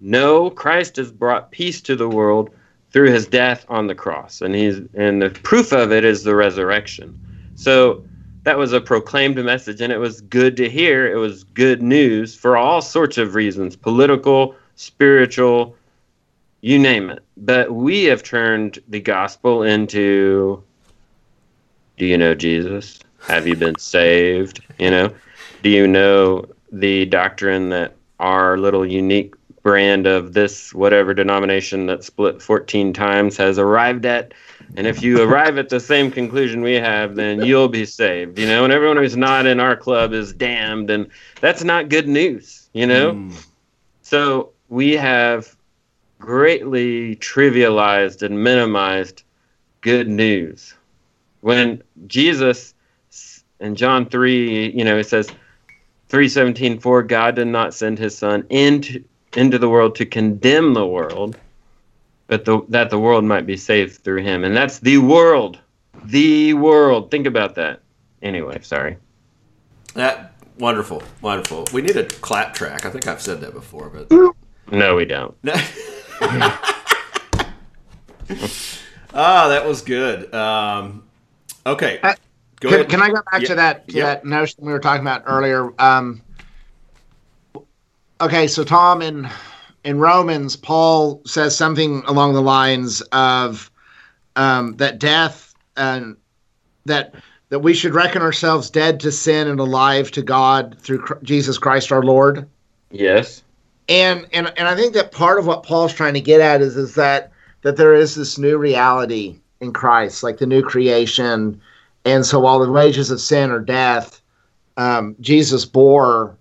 no 0.00 0.50
christ 0.50 0.96
has 0.96 1.10
brought 1.10 1.50
peace 1.50 1.80
to 1.80 1.96
the 1.96 2.08
world 2.08 2.50
through 2.96 3.10
his 3.10 3.26
death 3.26 3.66
on 3.68 3.86
the 3.86 3.94
cross 3.94 4.40
and 4.40 4.54
he's 4.54 4.80
and 4.94 5.20
the 5.20 5.28
proof 5.28 5.70
of 5.70 5.92
it 5.92 6.02
is 6.02 6.24
the 6.24 6.34
resurrection. 6.34 7.20
So 7.54 8.02
that 8.44 8.56
was 8.56 8.72
a 8.72 8.80
proclaimed 8.80 9.36
message 9.44 9.82
and 9.82 9.92
it 9.92 9.98
was 9.98 10.22
good 10.22 10.56
to 10.56 10.70
hear. 10.70 11.06
It 11.06 11.16
was 11.16 11.44
good 11.44 11.82
news 11.82 12.34
for 12.34 12.56
all 12.56 12.80
sorts 12.80 13.18
of 13.18 13.34
reasons 13.34 13.76
political 13.76 14.54
spiritual 14.76 15.76
you 16.62 16.78
name 16.78 17.10
it. 17.10 17.22
But 17.36 17.72
we 17.72 18.04
have 18.04 18.22
turned 18.22 18.78
the 18.88 19.00
gospel 19.00 19.62
into 19.62 20.62
do 21.98 22.06
you 22.06 22.16
know 22.16 22.34
jesus? 22.34 23.00
Have 23.26 23.46
you 23.46 23.56
been 23.56 23.78
saved? 23.78 24.62
You 24.78 24.90
know 24.90 25.14
do 25.62 25.68
you 25.68 25.86
know 25.86 26.46
the 26.72 27.04
doctrine 27.04 27.68
that 27.68 27.94
our 28.20 28.56
little 28.56 28.86
unique 28.86 29.34
brand 29.66 30.06
of 30.06 30.32
this 30.32 30.72
whatever 30.72 31.12
denomination 31.12 31.86
that 31.86 32.04
split 32.04 32.40
14 32.40 32.92
times 32.92 33.36
has 33.36 33.58
arrived 33.58 34.06
at 34.06 34.32
and 34.76 34.86
if 34.86 35.02
you 35.02 35.22
arrive 35.22 35.58
at 35.58 35.68
the 35.68 35.80
same 35.80 36.10
conclusion 36.10 36.62
we 36.62 36.74
have, 36.74 37.14
then 37.16 37.44
you'll 37.44 37.68
be 37.68 37.84
saved, 37.84 38.38
you 38.38 38.46
know, 38.46 38.64
and 38.64 38.72
everyone 38.72 38.96
who's 38.96 39.16
not 39.16 39.46
in 39.46 39.60
our 39.60 39.76
club 39.76 40.12
is 40.12 40.32
damned. 40.32 40.90
And 40.90 41.08
that's 41.40 41.62
not 41.62 41.88
good 41.88 42.08
news, 42.08 42.68
you 42.72 42.86
know? 42.86 43.14
Mm. 43.14 43.46
So 44.02 44.50
we 44.68 44.92
have 44.92 45.56
greatly 46.18 47.16
trivialized 47.16 48.22
and 48.22 48.42
minimized 48.42 49.22
good 49.80 50.08
news. 50.08 50.74
When 51.40 51.82
Jesus 52.06 52.74
in 53.60 53.74
John 53.74 54.06
3, 54.06 54.70
you 54.76 54.84
know, 54.84 54.98
it 54.98 55.08
says, 55.08 55.28
317 56.08 56.78
for 56.78 57.02
God 57.02 57.34
did 57.34 57.48
not 57.48 57.74
send 57.74 57.98
his 57.98 58.16
son 58.16 58.46
into 58.48 59.04
into 59.36 59.58
the 59.58 59.68
world 59.68 59.94
to 59.96 60.06
condemn 60.06 60.74
the 60.74 60.86
world 60.86 61.36
but 62.26 62.44
the, 62.44 62.60
that 62.68 62.90
the 62.90 62.98
world 62.98 63.24
might 63.24 63.46
be 63.46 63.56
saved 63.56 64.02
through 64.02 64.22
him. 64.22 64.44
And 64.44 64.56
that's 64.56 64.80
the 64.80 64.98
world. 64.98 65.58
The 66.04 66.54
world. 66.54 67.10
Think 67.10 67.26
about 67.26 67.54
that. 67.56 67.80
Anyway, 68.22 68.58
sorry. 68.62 68.96
That 69.94 70.32
wonderful, 70.58 71.02
wonderful. 71.22 71.66
We 71.72 71.82
need 71.82 71.96
a 71.96 72.04
clap 72.04 72.54
track. 72.54 72.84
I 72.84 72.90
think 72.90 73.06
I've 73.06 73.22
said 73.22 73.40
that 73.40 73.54
before, 73.54 73.88
but 73.88 74.10
no, 74.70 74.96
we 74.96 75.04
don't. 75.04 75.36
Ah, 79.18 79.46
oh, 79.46 79.48
that 79.48 79.64
was 79.64 79.80
good. 79.80 80.34
Um, 80.34 81.04
okay, 81.64 81.98
uh, 82.02 82.14
go 82.60 82.68
can, 82.68 82.74
ahead. 82.74 82.90
Can 82.90 83.00
I 83.00 83.08
go 83.08 83.22
back 83.32 83.44
to 83.44 83.54
that 83.54 83.88
to 83.88 83.94
yep. 83.94 84.22
that 84.22 84.28
notion 84.28 84.66
we 84.66 84.72
were 84.72 84.78
talking 84.78 85.00
about 85.00 85.22
earlier? 85.24 85.72
Um, 85.80 86.20
okay, 88.20 88.46
so 88.46 88.64
Tom 88.64 89.02
in 89.02 89.28
in 89.84 89.98
Romans, 89.98 90.56
Paul 90.56 91.22
says 91.26 91.56
something 91.56 92.02
along 92.06 92.34
the 92.34 92.42
lines 92.42 93.00
of 93.12 93.70
um, 94.34 94.76
that 94.76 94.98
death 94.98 95.54
and 95.76 96.16
that 96.84 97.14
that 97.48 97.60
we 97.60 97.74
should 97.74 97.94
reckon 97.94 98.22
ourselves 98.22 98.70
dead 98.70 98.98
to 99.00 99.12
sin 99.12 99.46
and 99.46 99.60
alive 99.60 100.10
to 100.10 100.22
God 100.22 100.76
through 100.80 101.04
Jesus 101.22 101.58
Christ 101.58 101.92
our 101.92 102.02
Lord. 102.02 102.48
Yes. 102.90 103.42
And 103.88 104.26
and 104.32 104.52
and 104.56 104.66
I 104.66 104.74
think 104.74 104.94
that 104.94 105.12
part 105.12 105.38
of 105.38 105.46
what 105.46 105.62
Paul's 105.62 105.94
trying 105.94 106.14
to 106.14 106.20
get 106.20 106.40
at 106.40 106.60
is 106.60 106.76
is 106.76 106.94
that 106.96 107.30
that 107.62 107.76
there 107.76 107.94
is 107.94 108.14
this 108.14 108.38
new 108.38 108.58
reality 108.58 109.38
in 109.60 109.72
Christ, 109.72 110.22
like 110.22 110.38
the 110.38 110.46
new 110.46 110.62
creation, 110.62 111.60
and 112.04 112.26
so 112.26 112.40
while 112.40 112.58
the 112.58 112.70
wages 112.70 113.10
of 113.10 113.20
sin 113.20 113.50
are 113.50 113.60
death, 113.60 114.20
um, 114.76 115.16
Jesus 115.20 115.64
bore 115.64 116.36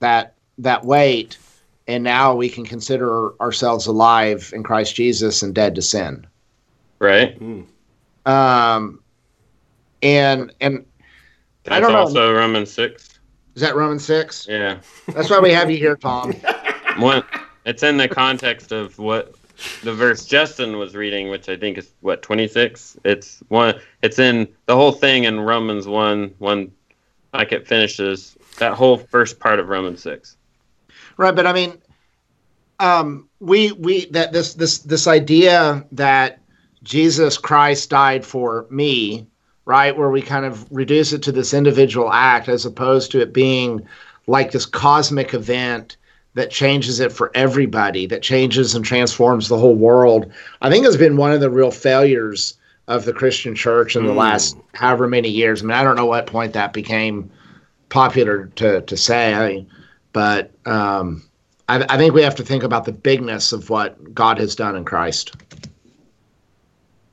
that 0.00 0.33
that 0.58 0.84
weight 0.84 1.38
and 1.86 2.02
now 2.02 2.34
we 2.34 2.48
can 2.48 2.64
consider 2.64 3.38
ourselves 3.40 3.86
alive 3.86 4.50
in 4.54 4.62
Christ 4.62 4.94
Jesus 4.94 5.42
and 5.42 5.54
dead 5.54 5.74
to 5.74 5.82
sin. 5.82 6.26
Right. 6.98 7.38
Mm. 7.38 7.66
Um, 8.26 9.02
and 10.02 10.52
and 10.60 10.86
That's 11.64 11.76
I 11.76 11.80
don't 11.80 11.94
also 11.94 12.32
know. 12.32 12.32
Romans 12.32 12.72
six. 12.72 13.18
Is 13.54 13.62
that 13.62 13.76
Romans 13.76 14.04
six? 14.04 14.46
Yeah. 14.48 14.78
That's 15.08 15.30
why 15.30 15.38
we 15.38 15.52
have 15.52 15.70
you 15.70 15.76
here, 15.76 15.96
Tom. 15.96 16.32
One, 16.98 17.22
it's 17.66 17.82
in 17.82 17.96
the 17.96 18.08
context 18.08 18.72
of 18.72 18.98
what 18.98 19.34
the 19.82 19.92
verse 19.92 20.24
Justin 20.24 20.78
was 20.78 20.94
reading, 20.94 21.28
which 21.28 21.48
I 21.48 21.56
think 21.56 21.78
is 21.78 21.92
what 22.00 22.22
twenty 22.22 22.48
six. 22.48 22.96
It's 23.04 23.42
one. 23.48 23.78
It's 24.02 24.18
in 24.18 24.48
the 24.66 24.74
whole 24.74 24.92
thing 24.92 25.24
in 25.24 25.40
Romans 25.40 25.86
one 25.86 26.34
one, 26.38 26.72
like 27.34 27.52
it 27.52 27.66
finishes 27.66 28.36
that 28.58 28.72
whole 28.72 28.96
first 28.96 29.38
part 29.38 29.58
of 29.58 29.68
Romans 29.68 30.02
six. 30.02 30.36
Right, 31.16 31.34
but 31.34 31.46
I 31.46 31.52
mean, 31.52 31.78
um, 32.80 33.28
we 33.40 33.72
we 33.72 34.06
that 34.06 34.32
this 34.32 34.54
this 34.54 34.78
this 34.78 35.06
idea 35.06 35.84
that 35.92 36.40
Jesus 36.82 37.38
Christ 37.38 37.90
died 37.90 38.24
for 38.24 38.66
me, 38.70 39.26
right? 39.64 39.96
Where 39.96 40.10
we 40.10 40.22
kind 40.22 40.44
of 40.44 40.66
reduce 40.70 41.12
it 41.12 41.22
to 41.22 41.32
this 41.32 41.54
individual 41.54 42.12
act 42.12 42.48
as 42.48 42.66
opposed 42.66 43.10
to 43.12 43.20
it 43.20 43.32
being 43.32 43.86
like 44.26 44.52
this 44.52 44.66
cosmic 44.66 45.34
event 45.34 45.96
that 46.34 46.50
changes 46.50 46.98
it 46.98 47.12
for 47.12 47.30
everybody, 47.34 48.06
that 48.06 48.22
changes 48.22 48.74
and 48.74 48.84
transforms 48.84 49.48
the 49.48 49.58
whole 49.58 49.76
world. 49.76 50.32
I 50.62 50.70
think 50.70 50.84
has 50.84 50.96
been 50.96 51.16
one 51.16 51.32
of 51.32 51.40
the 51.40 51.50
real 51.50 51.70
failures 51.70 52.54
of 52.88 53.04
the 53.04 53.12
Christian 53.12 53.54
church 53.54 53.96
in 53.96 54.06
the 54.06 54.12
mm. 54.12 54.16
last 54.16 54.56
however 54.74 55.06
many 55.06 55.28
years. 55.28 55.62
I 55.62 55.66
mean, 55.66 55.76
I 55.76 55.84
don't 55.84 55.96
know 55.96 56.06
what 56.06 56.26
point 56.26 56.52
that 56.52 56.72
became 56.72 57.30
popular 57.88 58.46
to 58.56 58.82
to 58.82 58.96
say. 58.96 59.32
I 59.32 59.48
mean, 59.48 59.70
but 60.14 60.52
um, 60.64 61.22
I, 61.68 61.84
I 61.90 61.98
think 61.98 62.14
we 62.14 62.22
have 62.22 62.36
to 62.36 62.42
think 62.42 62.62
about 62.62 62.86
the 62.86 62.92
bigness 62.92 63.52
of 63.52 63.68
what 63.68 64.14
God 64.14 64.38
has 64.38 64.56
done 64.56 64.76
in 64.76 64.86
Christ. 64.86 65.36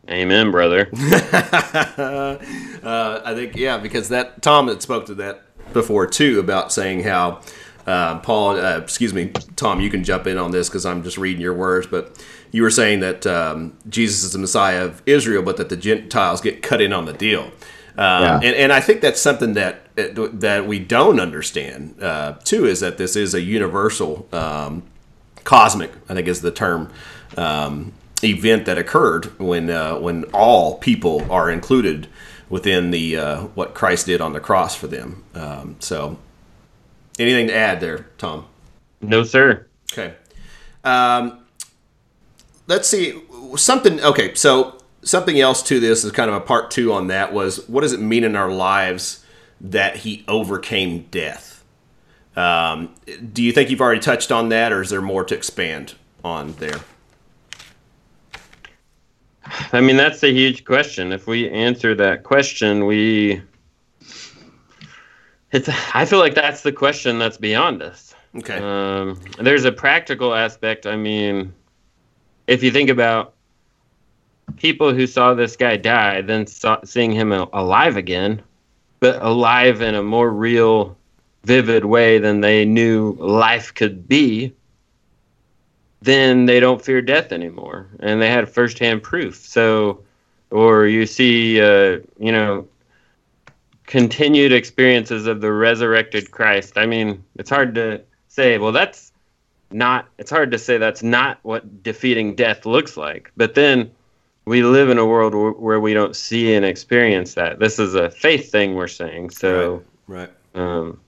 Amen, 0.09 0.51
brother. 0.51 0.89
uh, 0.93 2.37
I 3.25 3.33
think 3.35 3.57
yeah, 3.57 3.77
because 3.77 4.07
that 4.09 4.41
Tom 4.41 4.69
had 4.69 4.81
spoke 4.81 5.05
to 5.07 5.15
that 5.15 5.43
before 5.73 6.07
too 6.07 6.39
about 6.39 6.71
saying 6.71 7.03
how 7.03 7.41
uh, 7.87 8.19
Paul, 8.19 8.57
uh, 8.57 8.77
excuse 8.77 9.13
me, 9.13 9.31
Tom, 9.55 9.81
you 9.81 9.89
can 9.89 10.03
jump 10.03 10.27
in 10.27 10.37
on 10.37 10.51
this 10.51 10.69
because 10.69 10.85
I'm 10.85 11.03
just 11.03 11.17
reading 11.17 11.41
your 11.41 11.53
words, 11.53 11.87
but 11.87 12.23
you 12.51 12.61
were 12.61 12.69
saying 12.69 12.99
that 12.99 13.25
um, 13.25 13.77
Jesus 13.89 14.23
is 14.23 14.33
the 14.33 14.39
Messiah 14.39 14.85
of 14.85 15.01
Israel, 15.05 15.41
but 15.41 15.57
that 15.57 15.69
the 15.69 15.77
Gentiles 15.77 16.41
get 16.41 16.61
cut 16.61 16.81
in 16.81 16.93
on 16.93 17.05
the 17.05 17.13
deal. 17.13 17.51
Um, 17.97 18.23
yeah. 18.23 18.35
and, 18.35 18.55
and 18.55 18.73
I 18.73 18.79
think 18.79 19.01
that's 19.01 19.21
something 19.21 19.53
that 19.53 19.79
that 19.95 20.65
we 20.65 20.79
don't 20.79 21.19
understand 21.19 22.01
uh, 22.01 22.35
too 22.43 22.65
is 22.65 22.79
that 22.79 22.97
this 22.97 23.15
is 23.15 23.33
a 23.33 23.41
universal 23.41 24.27
um, 24.31 24.83
cosmic 25.43 25.91
I 26.07 26.13
think 26.13 26.27
is 26.27 26.41
the 26.41 26.51
term 26.51 26.91
um, 27.37 27.93
event 28.23 28.65
that 28.65 28.77
occurred 28.77 29.37
when 29.39 29.69
uh, 29.69 29.99
when 29.99 30.23
all 30.33 30.77
people 30.77 31.29
are 31.31 31.49
included 31.49 32.07
within 32.49 32.91
the 32.91 33.17
uh, 33.17 33.41
what 33.55 33.73
Christ 33.73 34.05
did 34.05 34.21
on 34.21 34.33
the 34.33 34.39
cross 34.39 34.75
for 34.75 34.87
them. 34.87 35.23
Um, 35.33 35.75
so, 35.79 36.17
anything 37.17 37.47
to 37.47 37.55
add 37.55 37.79
there, 37.79 38.07
Tom? 38.17 38.45
No, 39.01 39.23
sir. 39.23 39.67
Okay. 39.91 40.13
Um, 40.83 41.39
let's 42.67 42.87
see 42.87 43.21
something. 43.55 44.01
Okay, 44.01 44.33
so 44.35 44.80
something 45.03 45.39
else 45.39 45.63
to 45.63 45.79
this 45.79 46.03
is 46.03 46.11
kind 46.11 46.29
of 46.29 46.35
a 46.35 46.41
part 46.41 46.71
two 46.71 46.93
on 46.93 47.07
that 47.07 47.33
was 47.33 47.67
what 47.67 47.81
does 47.81 47.93
it 47.93 47.99
mean 47.99 48.23
in 48.23 48.35
our 48.35 48.51
lives 48.51 49.25
that 49.59 49.97
he 49.97 50.23
overcame 50.27 51.07
death? 51.11 51.63
Um, 52.35 52.95
do 53.33 53.43
you 53.43 53.51
think 53.51 53.69
you've 53.69 53.81
already 53.81 53.99
touched 53.99 54.31
on 54.31 54.49
that, 54.49 54.71
or 54.71 54.81
is 54.81 54.89
there 54.89 55.01
more 55.01 55.23
to 55.25 55.35
expand 55.35 55.95
on 56.23 56.53
there? 56.53 56.79
I 59.73 59.81
mean, 59.81 59.97
that's 59.97 60.23
a 60.23 60.31
huge 60.31 60.63
question. 60.63 61.11
If 61.11 61.27
we 61.27 61.49
answer 61.49 61.93
that 61.95 62.23
question, 62.23 62.85
we 62.85 63.41
It's. 65.51 65.69
I 65.93 66.05
feel 66.05 66.19
like 66.19 66.35
that's 66.35 66.61
the 66.61 66.71
question 66.71 67.19
that's 67.19 67.37
beyond 67.37 67.81
us. 67.81 68.15
Okay. 68.35 68.59
Um, 68.61 69.19
there's 69.39 69.65
a 69.65 69.71
practical 69.71 70.33
aspect. 70.33 70.85
I 70.85 70.95
mean, 70.95 71.53
if 72.47 72.63
you 72.63 72.71
think 72.71 72.89
about 72.89 73.33
people 74.61 74.93
who 74.93 75.07
saw 75.07 75.33
this 75.33 75.55
guy 75.55 75.75
die, 75.75 76.21
then 76.21 76.45
saw, 76.45 76.77
seeing 76.85 77.11
him 77.11 77.31
alive 77.31 77.97
again, 77.97 78.39
but 78.99 79.19
alive 79.23 79.81
in 79.81 79.95
a 79.95 80.03
more 80.03 80.29
real, 80.29 80.95
vivid 81.43 81.83
way 81.83 82.19
than 82.19 82.41
they 82.41 82.63
knew 82.63 83.13
life 83.19 83.73
could 83.73 84.07
be, 84.07 84.53
then 86.03 86.45
they 86.45 86.59
don't 86.59 86.85
fear 86.85 87.01
death 87.01 87.31
anymore, 87.31 87.87
and 88.01 88.21
they 88.21 88.29
had 88.29 88.47
firsthand 88.47 89.01
proof. 89.01 89.35
So, 89.35 90.03
or 90.51 90.85
you 90.85 91.07
see, 91.07 91.59
uh, 91.59 91.99
you 92.19 92.31
know, 92.31 92.67
continued 93.87 94.51
experiences 94.51 95.25
of 95.25 95.41
the 95.41 95.51
resurrected 95.51 96.29
Christ. 96.29 96.77
I 96.77 96.85
mean, 96.85 97.23
it's 97.35 97.49
hard 97.49 97.73
to 97.75 98.01
say, 98.27 98.59
well, 98.59 98.71
that's 98.71 99.11
not, 99.71 100.07
it's 100.19 100.29
hard 100.29 100.51
to 100.51 100.59
say 100.59 100.77
that's 100.77 101.01
not 101.01 101.39
what 101.41 101.81
defeating 101.81 102.35
death 102.35 102.67
looks 102.67 102.95
like. 102.95 103.31
But 103.35 103.55
then 103.55 103.89
we 104.51 104.63
live 104.63 104.89
in 104.89 104.97
a 104.97 105.05
world 105.05 105.33
where 105.61 105.79
we 105.79 105.93
don't 105.93 106.13
see 106.13 106.53
and 106.55 106.65
experience 106.65 107.35
that. 107.35 107.57
This 107.57 107.79
is 107.79 107.95
a 107.95 108.09
faith 108.09 108.51
thing 108.51 108.75
we're 108.75 108.89
saying. 108.89 109.29
So, 109.29 109.81
right. 110.07 110.29
right. 110.53 110.61
Um, 110.61 110.99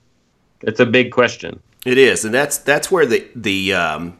it's 0.62 0.80
a 0.80 0.86
big 0.86 1.12
question. 1.12 1.60
It 1.84 1.98
is. 1.98 2.24
And 2.24 2.32
that's, 2.32 2.56
that's 2.56 2.90
where 2.90 3.04
the, 3.04 3.28
the, 3.36 3.74
um, 3.74 4.16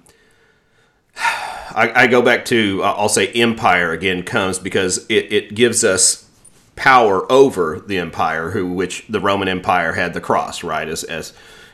I, 1.16 2.02
I, 2.02 2.06
go 2.06 2.20
back 2.20 2.44
to 2.46 2.82
I'll 2.84 3.08
say 3.08 3.28
empire 3.28 3.92
again 3.92 4.24
comes 4.24 4.58
because 4.58 5.06
it, 5.08 5.32
it 5.32 5.54
gives 5.54 5.82
us 5.82 6.28
power 6.76 7.30
over 7.32 7.80
the 7.80 7.98
empire, 7.98 8.50
who 8.50 8.70
which 8.72 9.06
the 9.08 9.18
Roman 9.18 9.48
Empire 9.48 9.94
had 9.94 10.14
the 10.14 10.20
cross, 10.20 10.62
right? 10.62 10.86
As 10.86 11.02
as 11.02 11.32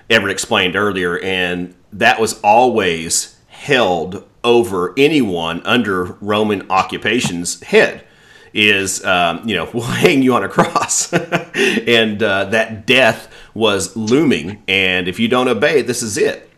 Everett 0.08 0.32
explained 0.32 0.74
earlier, 0.74 1.18
and 1.18 1.74
that 1.92 2.18
was 2.18 2.40
always 2.40 3.36
held 3.48 4.26
over 4.44 4.94
anyone 4.96 5.62
under 5.64 6.16
Roman 6.20 6.70
occupation's 6.70 7.62
head 7.62 8.07
is 8.53 9.05
um, 9.05 9.46
you 9.48 9.57
know 9.57 9.68
we'll 9.74 9.85
hang 9.85 10.22
you 10.22 10.35
on 10.35 10.44
a 10.44 10.48
cross. 10.48 11.12
And 11.53 12.22
uh, 12.22 12.46
that 12.46 12.87
death 12.87 13.31
was 13.55 13.94
looming 13.96 14.62
and 14.66 15.09
if 15.09 15.18
you 15.18 15.29
don't 15.29 15.48
obey 15.48 15.83
this 15.83 16.03
is 16.03 16.16
it. 16.16 16.48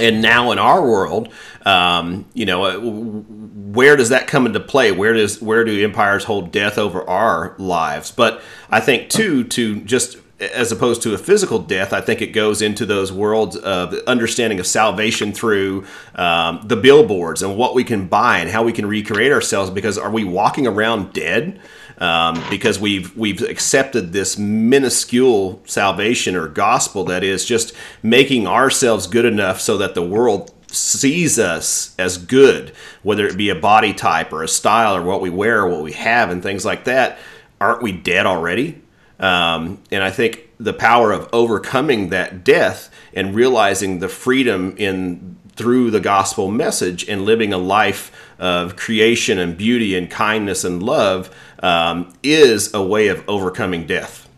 And 0.00 0.22
now 0.22 0.52
in 0.52 0.58
our 0.58 0.80
world 0.82 1.32
um, 1.66 2.24
you 2.34 2.46
know 2.46 2.64
uh, 2.64 2.78
where 2.78 3.96
does 3.96 4.08
that 4.08 4.26
come 4.26 4.46
into 4.46 4.60
play? 4.60 4.92
Where 4.92 5.12
does 5.12 5.42
where 5.42 5.64
do 5.64 5.84
empires 5.84 6.24
hold 6.24 6.50
death 6.50 6.78
over 6.78 7.02
our 7.08 7.54
lives? 7.58 8.10
But 8.10 8.42
i 8.70 8.80
think 8.80 9.10
too 9.10 9.44
to 9.44 9.80
just 9.82 10.18
as 10.40 10.70
opposed 10.70 11.02
to 11.02 11.14
a 11.14 11.18
physical 11.18 11.58
death, 11.58 11.92
I 11.92 12.00
think 12.00 12.22
it 12.22 12.28
goes 12.28 12.62
into 12.62 12.86
those 12.86 13.12
worlds 13.12 13.56
of 13.56 13.92
understanding 14.06 14.60
of 14.60 14.66
salvation 14.66 15.32
through 15.32 15.84
um, 16.14 16.60
the 16.64 16.76
billboards 16.76 17.42
and 17.42 17.56
what 17.56 17.74
we 17.74 17.82
can 17.82 18.06
buy 18.06 18.38
and 18.38 18.48
how 18.48 18.62
we 18.62 18.72
can 18.72 18.86
recreate 18.86 19.32
ourselves. 19.32 19.70
Because 19.70 19.98
are 19.98 20.10
we 20.10 20.22
walking 20.22 20.66
around 20.66 21.12
dead? 21.12 21.60
Um, 21.98 22.40
because 22.48 22.78
we've 22.78 23.16
we've 23.16 23.42
accepted 23.42 24.12
this 24.12 24.38
minuscule 24.38 25.60
salvation 25.64 26.36
or 26.36 26.46
gospel 26.46 27.02
that 27.06 27.24
is 27.24 27.44
just 27.44 27.72
making 28.04 28.46
ourselves 28.46 29.08
good 29.08 29.24
enough 29.24 29.60
so 29.60 29.76
that 29.78 29.96
the 29.96 30.06
world 30.06 30.54
sees 30.70 31.40
us 31.40 31.96
as 31.98 32.16
good, 32.16 32.72
whether 33.02 33.26
it 33.26 33.36
be 33.36 33.48
a 33.48 33.56
body 33.56 33.92
type 33.92 34.32
or 34.32 34.44
a 34.44 34.48
style 34.48 34.94
or 34.94 35.02
what 35.02 35.20
we 35.20 35.30
wear 35.30 35.62
or 35.62 35.68
what 35.68 35.82
we 35.82 35.92
have 35.92 36.30
and 36.30 36.40
things 36.40 36.64
like 36.64 36.84
that. 36.84 37.18
Aren't 37.60 37.82
we 37.82 37.90
dead 37.90 38.26
already? 38.26 38.80
Um, 39.18 39.82
and 39.90 40.02
I 40.02 40.10
think 40.10 40.48
the 40.58 40.72
power 40.72 41.12
of 41.12 41.28
overcoming 41.32 42.10
that 42.10 42.44
death 42.44 42.90
and 43.14 43.34
realizing 43.34 43.98
the 43.98 44.08
freedom 44.08 44.74
in 44.76 45.36
through 45.58 45.90
the 45.90 46.00
gospel 46.00 46.50
message 46.52 47.08
and 47.08 47.24
living 47.24 47.52
a 47.52 47.58
life 47.58 48.12
of 48.38 48.76
creation 48.76 49.40
and 49.40 49.56
beauty 49.56 49.96
and 49.96 50.08
kindness 50.08 50.62
and 50.62 50.80
love 50.80 51.34
um, 51.64 52.12
is 52.22 52.72
a 52.72 52.82
way 52.82 53.08
of 53.08 53.28
overcoming 53.28 53.84
death. 53.84 54.28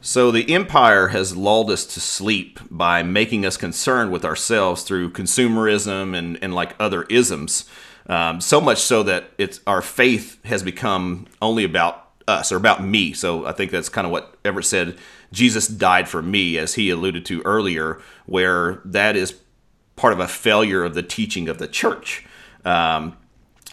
So 0.00 0.30
the 0.30 0.52
empire 0.52 1.08
has 1.08 1.36
lulled 1.36 1.70
us 1.70 1.84
to 1.86 2.00
sleep 2.00 2.60
by 2.70 3.02
making 3.02 3.44
us 3.44 3.58
concerned 3.58 4.10
with 4.10 4.24
ourselves 4.24 4.82
through 4.82 5.10
consumerism 5.12 6.16
and, 6.16 6.38
and 6.42 6.54
like 6.54 6.74
other 6.78 7.04
isms. 7.04 7.66
Um, 8.06 8.40
so 8.40 8.60
much 8.60 8.80
so 8.80 9.02
that 9.02 9.30
it's 9.38 9.60
our 9.66 9.80
faith 9.82 10.42
has 10.44 10.62
become 10.62 11.26
only 11.40 11.64
about 11.64 12.03
us 12.26 12.52
or 12.52 12.56
about 12.56 12.82
me. 12.84 13.12
So 13.12 13.46
I 13.46 13.52
think 13.52 13.70
that's 13.70 13.88
kind 13.88 14.06
of 14.06 14.12
what 14.12 14.36
Everett 14.44 14.66
said. 14.66 14.96
Jesus 15.32 15.66
died 15.66 16.08
for 16.08 16.22
me, 16.22 16.56
as 16.58 16.74
he 16.74 16.90
alluded 16.90 17.26
to 17.26 17.42
earlier, 17.42 18.00
where 18.26 18.80
that 18.84 19.16
is 19.16 19.34
part 19.96 20.12
of 20.12 20.20
a 20.20 20.28
failure 20.28 20.84
of 20.84 20.94
the 20.94 21.02
teaching 21.02 21.48
of 21.48 21.58
the 21.58 21.68
church, 21.68 22.24
um, 22.64 23.16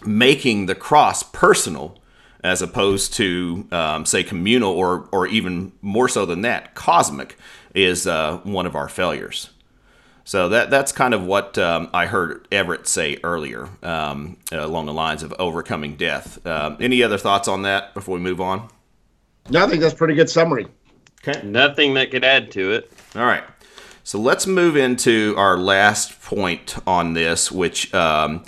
making 0.04 0.66
the 0.66 0.74
cross 0.74 1.22
personal 1.22 1.98
as 2.44 2.60
opposed 2.60 3.14
to 3.14 3.66
um, 3.70 4.04
say 4.04 4.22
communal 4.24 4.72
or 4.72 5.08
or 5.12 5.26
even 5.26 5.72
more 5.80 6.08
so 6.08 6.26
than 6.26 6.42
that 6.42 6.74
cosmic 6.74 7.36
is 7.74 8.06
uh, 8.06 8.38
one 8.38 8.66
of 8.66 8.74
our 8.74 8.88
failures. 8.88 9.50
So 10.24 10.48
that 10.50 10.70
that's 10.70 10.92
kind 10.92 11.14
of 11.14 11.24
what 11.24 11.58
um, 11.58 11.90
I 11.92 12.06
heard 12.06 12.46
Everett 12.52 12.86
say 12.86 13.18
earlier, 13.24 13.68
um, 13.82 14.36
along 14.52 14.86
the 14.86 14.92
lines 14.92 15.22
of 15.22 15.34
overcoming 15.38 15.96
death. 15.96 16.44
Uh, 16.46 16.76
any 16.80 17.02
other 17.02 17.18
thoughts 17.18 17.48
on 17.48 17.62
that 17.62 17.92
before 17.94 18.14
we 18.14 18.20
move 18.20 18.40
on? 18.40 18.68
No, 19.50 19.64
I 19.64 19.68
think 19.68 19.80
that's 19.80 19.94
pretty 19.94 20.14
good 20.14 20.30
summary. 20.30 20.66
Okay. 21.26 21.44
Nothing 21.46 21.94
that 21.94 22.10
could 22.10 22.24
add 22.24 22.50
to 22.52 22.72
it. 22.72 22.92
All 23.14 23.24
right. 23.24 23.44
So 24.04 24.18
let's 24.18 24.46
move 24.46 24.76
into 24.76 25.34
our 25.36 25.56
last 25.56 26.20
point 26.22 26.76
on 26.86 27.14
this, 27.14 27.52
which 27.52 27.92
um, 27.94 28.44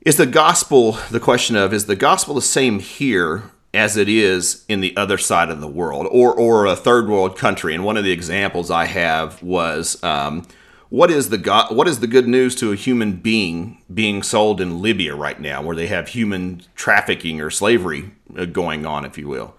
is 0.00 0.16
the 0.16 0.26
gospel. 0.26 0.92
The 1.10 1.20
question 1.20 1.54
of 1.54 1.72
is 1.72 1.86
the 1.86 1.96
gospel 1.96 2.34
the 2.34 2.42
same 2.42 2.80
here 2.80 3.44
as 3.74 3.96
it 3.96 4.08
is 4.08 4.64
in 4.68 4.80
the 4.80 4.96
other 4.96 5.16
side 5.16 5.48
of 5.48 5.60
the 5.60 5.68
world 5.68 6.06
or, 6.10 6.34
or 6.34 6.66
a 6.66 6.76
third 6.76 7.08
world 7.08 7.38
country. 7.38 7.74
And 7.74 7.84
one 7.84 7.96
of 7.96 8.04
the 8.04 8.12
examples 8.12 8.70
I 8.70 8.84
have 8.84 9.42
was 9.42 10.02
um, 10.02 10.46
what 10.90 11.10
is 11.10 11.30
the 11.30 11.66
what 11.70 11.88
is 11.88 12.00
the 12.00 12.06
good 12.06 12.28
news 12.28 12.54
to 12.56 12.70
a 12.70 12.76
human 12.76 13.16
being 13.16 13.82
being 13.92 14.22
sold 14.22 14.60
in 14.60 14.82
Libya 14.82 15.14
right 15.14 15.40
now, 15.40 15.62
where 15.62 15.74
they 15.74 15.86
have 15.86 16.08
human 16.08 16.62
trafficking 16.74 17.40
or 17.40 17.48
slavery 17.48 18.10
uh, 18.36 18.44
going 18.44 18.84
on, 18.84 19.06
if 19.06 19.16
you 19.16 19.26
will? 19.26 19.54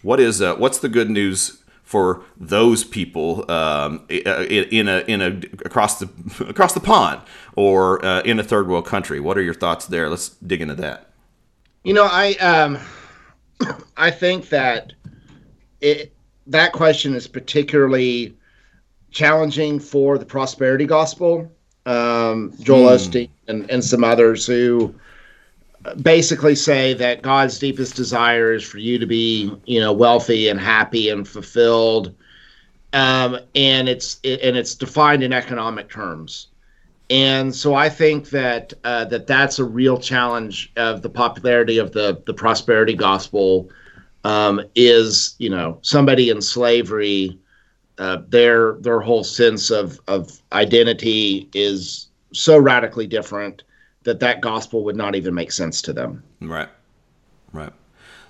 What 0.00 0.18
is 0.18 0.40
uh, 0.40 0.54
what's 0.56 0.78
the 0.78 0.88
good 0.88 1.10
news 1.10 1.62
for 1.82 2.22
those 2.38 2.84
people 2.84 3.50
um, 3.50 4.06
in 4.08 4.88
a 4.88 5.00
in 5.06 5.20
a 5.20 5.28
across 5.66 5.98
the 5.98 6.08
across 6.48 6.72
the 6.72 6.80
pond 6.80 7.20
or 7.54 8.02
uh, 8.02 8.22
in 8.22 8.38
a 8.38 8.42
third 8.42 8.66
world 8.66 8.86
country? 8.86 9.20
What 9.20 9.36
are 9.36 9.42
your 9.42 9.52
thoughts 9.52 9.84
there? 9.84 10.08
Let's 10.08 10.30
dig 10.30 10.62
into 10.62 10.74
that. 10.76 11.10
You 11.84 11.92
know, 11.92 12.08
I 12.10 12.32
um, 12.36 12.78
I 13.96 14.10
think 14.10 14.48
that 14.50 14.92
it 15.80 16.12
that 16.46 16.72
question 16.72 17.14
is 17.14 17.26
particularly 17.26 18.36
challenging 19.10 19.78
for 19.78 20.18
the 20.18 20.24
prosperity 20.24 20.86
gospel. 20.86 21.50
Um, 21.86 22.52
Joel 22.60 22.88
hmm. 22.88 22.94
Osteen 22.94 23.30
and, 23.46 23.70
and 23.70 23.82
some 23.82 24.04
others 24.04 24.46
who 24.46 24.94
basically 26.02 26.54
say 26.54 26.92
that 26.94 27.22
God's 27.22 27.58
deepest 27.58 27.96
desire 27.96 28.52
is 28.52 28.64
for 28.64 28.78
you 28.78 28.98
to 28.98 29.06
be, 29.06 29.52
you 29.64 29.80
know, 29.80 29.92
wealthy 29.92 30.48
and 30.48 30.60
happy 30.60 31.08
and 31.08 31.26
fulfilled, 31.26 32.14
um, 32.92 33.38
and 33.54 33.88
it's 33.88 34.18
it, 34.22 34.40
and 34.42 34.56
it's 34.56 34.74
defined 34.74 35.22
in 35.22 35.32
economic 35.32 35.88
terms. 35.88 36.48
And 37.10 37.54
so 37.54 37.74
I 37.74 37.88
think 37.88 38.30
that 38.30 38.74
uh, 38.84 39.06
that 39.06 39.26
that's 39.26 39.58
a 39.58 39.64
real 39.64 39.98
challenge 39.98 40.70
of 40.76 41.02
the 41.02 41.08
popularity 41.08 41.78
of 41.78 41.92
the 41.92 42.22
the 42.26 42.34
prosperity 42.34 42.94
gospel. 42.94 43.70
Um, 44.24 44.60
is 44.74 45.36
you 45.38 45.48
know 45.48 45.78
somebody 45.82 46.28
in 46.28 46.42
slavery, 46.42 47.38
uh, 47.98 48.18
their 48.28 48.74
their 48.80 49.00
whole 49.00 49.24
sense 49.24 49.70
of 49.70 50.00
of 50.06 50.42
identity 50.52 51.48
is 51.54 52.08
so 52.32 52.58
radically 52.58 53.06
different 53.06 53.62
that 54.02 54.20
that 54.20 54.40
gospel 54.40 54.84
would 54.84 54.96
not 54.96 55.14
even 55.14 55.34
make 55.34 55.52
sense 55.52 55.80
to 55.82 55.92
them. 55.92 56.22
Right, 56.40 56.68
right. 57.52 57.72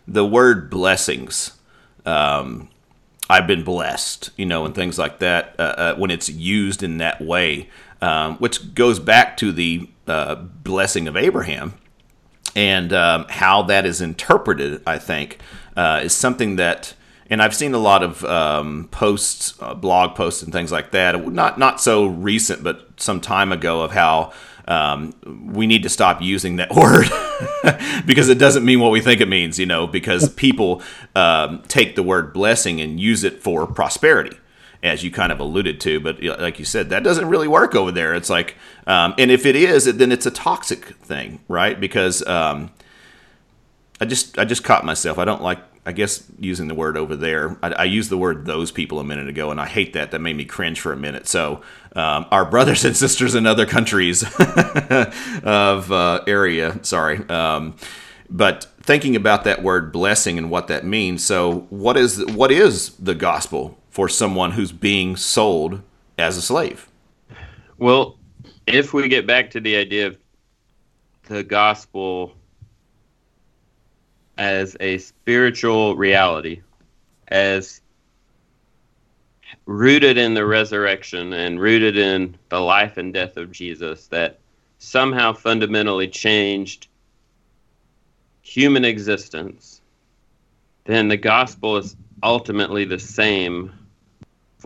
The 0.07 0.27
word 0.27 0.71
blessings. 0.71 1.53
Um, 2.07 2.69
I've 3.31 3.47
been 3.47 3.63
blessed, 3.63 4.31
you 4.37 4.47
know, 4.47 4.65
and 4.65 4.75
things 4.75 4.99
like 4.99 5.19
that. 5.19 5.55
Uh, 5.59 5.63
uh, 5.63 5.95
when 5.97 6.11
it's 6.11 6.31
used 6.31 6.83
in 6.83 6.99
that 6.99 7.21
way, 7.21 7.69
um, 8.01 8.37
which 8.37 8.75
goes 8.75 8.99
back 8.99 9.37
to 9.39 9.53
the 9.53 9.89
uh, 10.07 10.35
blessing 10.37 11.09
of 11.09 11.17
Abraham 11.17 11.75
and 12.55 12.93
um, 12.93 13.27
how 13.29 13.63
that 13.63 13.87
is 13.87 14.01
interpreted, 14.01 14.83
I 14.87 14.99
think, 14.99 15.39
uh, 15.77 16.01
is 16.05 16.13
something 16.13 16.57
that, 16.57 16.95
and 17.31 17.43
I've 17.43 17.55
seen 17.55 17.75
a 17.75 17.79
lot 17.79 18.03
of 18.03 18.25
um, 18.25 18.89
posts, 18.91 19.55
uh, 19.61 19.75
blog 19.75 20.17
posts, 20.17 20.43
and 20.43 20.53
things 20.53 20.73
like 20.73 20.91
that. 20.93 21.29
Not 21.29 21.59
not 21.59 21.81
so 21.81 22.07
recent, 22.07 22.65
but 22.65 22.89
some 22.97 23.21
time 23.21 23.53
ago, 23.53 23.83
of 23.83 23.93
how 23.93 24.33
um, 24.67 25.15
we 25.53 25.67
need 25.67 25.83
to 25.83 25.89
stop 25.89 26.23
using 26.23 26.57
that 26.57 26.71
word 26.75 27.07
because 28.07 28.29
it 28.29 28.39
doesn't 28.39 28.65
mean 28.65 28.81
what 28.81 28.93
we 28.93 29.01
think 29.01 29.21
it 29.21 29.29
means, 29.29 29.59
you 29.59 29.67
know, 29.67 29.87
because 29.87 30.29
people 30.35 30.83
um, 31.15 31.63
take 31.69 31.97
the 31.97 32.03
word 32.03 32.33
blessing 32.33 32.81
and 32.81 32.99
use 32.99 33.25
it 33.25 33.43
for 33.43 33.67
prosperity 33.67 34.37
as 34.83 35.03
you 35.03 35.11
kind 35.11 35.33
of 35.33 35.41
alluded 35.41 35.81
to. 35.83 36.01
But 36.01 36.23
like 36.23 36.59
you 36.59 36.65
said, 36.65 36.91
that 36.91 37.03
doesn't 37.03 37.29
really 37.29 37.49
work 37.49 37.75
over 37.75 37.91
there. 37.91 38.15
It's 38.15 38.31
like, 38.31 38.57
um, 38.87 39.15
and 39.19 39.31
if 39.31 39.47
it 39.47 39.57
is, 39.57 39.85
then 39.85 40.13
it's 40.13 40.27
a 40.27 40.31
toxic 40.31 40.97
thing, 40.97 41.41
right? 41.49 41.79
Because 41.79 42.27
um, 42.27 42.71
I 44.01 44.05
just 44.05 44.39
I 44.39 44.45
just 44.45 44.65
caught 44.65 44.85
myself. 44.85 45.19
I 45.19 45.25
don't 45.25 45.43
like. 45.43 45.59
I 45.87 45.93
guess 45.93 46.23
using 46.39 46.69
the 46.69 46.75
word 46.75 46.99
over 46.99 47.17
there, 47.17 47.57
I, 47.63 47.71
I 47.71 47.85
used 47.85 48.11
the 48.11 48.19
word 48.19 48.45
those 48.45 48.71
people 48.71 49.01
a 49.01 49.05
minute 49.05 49.27
ago, 49.27 49.51
and 49.51 49.59
I 49.59 49.67
hate 49.67 49.95
that. 49.95 50.11
That 50.11 50.21
made 50.21 50.37
me 50.37 50.45
cringe 50.45 50.81
for 50.81 50.93
a 50.93 50.97
minute. 50.97 51.27
So, 51.27 51.63
um, 51.97 52.27
our 52.31 52.45
brothers 52.45 52.85
and 52.85 52.95
sisters 52.97 53.35
in 53.35 53.47
other 53.47 53.65
countries 53.65 54.23
of 55.43 55.91
uh, 55.91 56.23
area, 56.27 56.79
sorry, 56.83 57.27
um, 57.31 57.75
but 58.29 58.67
thinking 58.83 59.17
about 59.17 59.45
that 59.45 59.63
word 59.63 59.91
blessing 59.91 60.37
and 60.37 60.51
what 60.51 60.69
that 60.69 60.85
means. 60.85 61.25
So, 61.25 61.67
what 61.71 61.97
is 61.97 62.25
what 62.27 62.53
is 62.53 62.91
the 62.97 63.15
gospel 63.15 63.79
for 63.99 64.09
someone 64.09 64.53
who's 64.53 64.71
being 64.71 65.17
sold 65.17 65.83
as 66.19 66.37
a 66.37 66.41
slave? 66.41 66.89
Well, 67.79 68.17
if 68.65 68.95
we 68.95 69.09
get 69.09 69.27
back 69.27 69.51
to 69.51 69.61
the 69.61 69.75
idea 69.75 70.07
of 70.07 70.19
the 71.25 71.43
gospel 71.43 72.33
as 74.37 74.77
a 74.79 74.99
spiritual 74.99 75.97
reality, 75.97 76.63
as 77.27 77.81
rooted 79.67 80.17
in 80.17 80.33
the 80.33 80.47
resurrection 80.47 81.33
and 81.33 81.59
rooted 81.59 81.97
in 81.99 82.37
the 82.51 82.61
life 82.61 82.99
and 82.99 83.13
death 83.13 83.37
of 83.37 83.51
Jesus, 83.51 84.07
that 84.07 84.39
somehow 84.79 85.33
fundamentally 85.33 86.07
changed 86.07 86.87
human 88.43 88.85
existence, 88.85 89.81
then 90.85 91.09
the 91.09 91.17
gospel 91.17 91.79
is 91.79 91.97
ultimately 92.23 92.85
the 92.85 93.01
same 93.01 93.73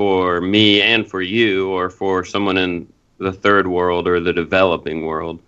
for 0.02 0.40
me 0.40 0.82
and 0.82 1.08
for 1.08 1.22
you, 1.22 1.70
or 1.70 1.88
for 1.88 2.24
someone 2.24 2.58
in 2.58 2.92
the 3.18 3.32
third 3.32 3.68
world 3.68 4.08
or 4.08 4.18
the 4.18 4.32
developing 4.32 5.06
world. 5.06 5.38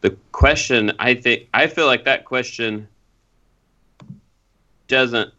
The 0.00 0.10
question, 0.32 0.90
I 0.98 1.14
think, 1.14 1.46
I 1.54 1.68
feel 1.68 1.86
like 1.86 2.04
that 2.06 2.24
question 2.24 2.88
doesn't 4.88 5.32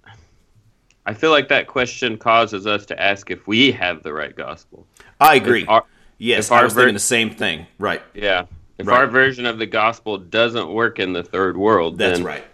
I 1.05 1.13
feel 1.13 1.31
like 1.31 1.49
that 1.49 1.67
question 1.67 2.17
causes 2.17 2.65
us 2.65 2.85
to 2.85 3.01
ask 3.01 3.29
if 3.29 3.45
we 3.45 3.73
have 3.73 4.03
the 4.03 4.13
right 4.13 4.33
gospel. 4.33 4.87
I 5.19 5.35
agree. 5.35 5.65
Our, 5.65 5.83
yes, 6.17 6.49
I 6.49 6.63
was 6.63 6.71
ver- 6.71 6.81
thinking 6.81 6.93
the 6.93 6.99
same 7.01 7.29
thing. 7.29 7.67
Right. 7.77 8.01
Yeah. 8.13 8.45
If 8.77 8.87
right. 8.87 8.99
our 8.99 9.07
version 9.07 9.45
of 9.45 9.57
the 9.57 9.65
gospel 9.65 10.17
doesn't 10.17 10.69
work 10.71 10.97
in 10.97 11.11
the 11.11 11.23
third 11.23 11.57
world, 11.57 11.97
that's 11.97 12.21
right. 12.21 12.45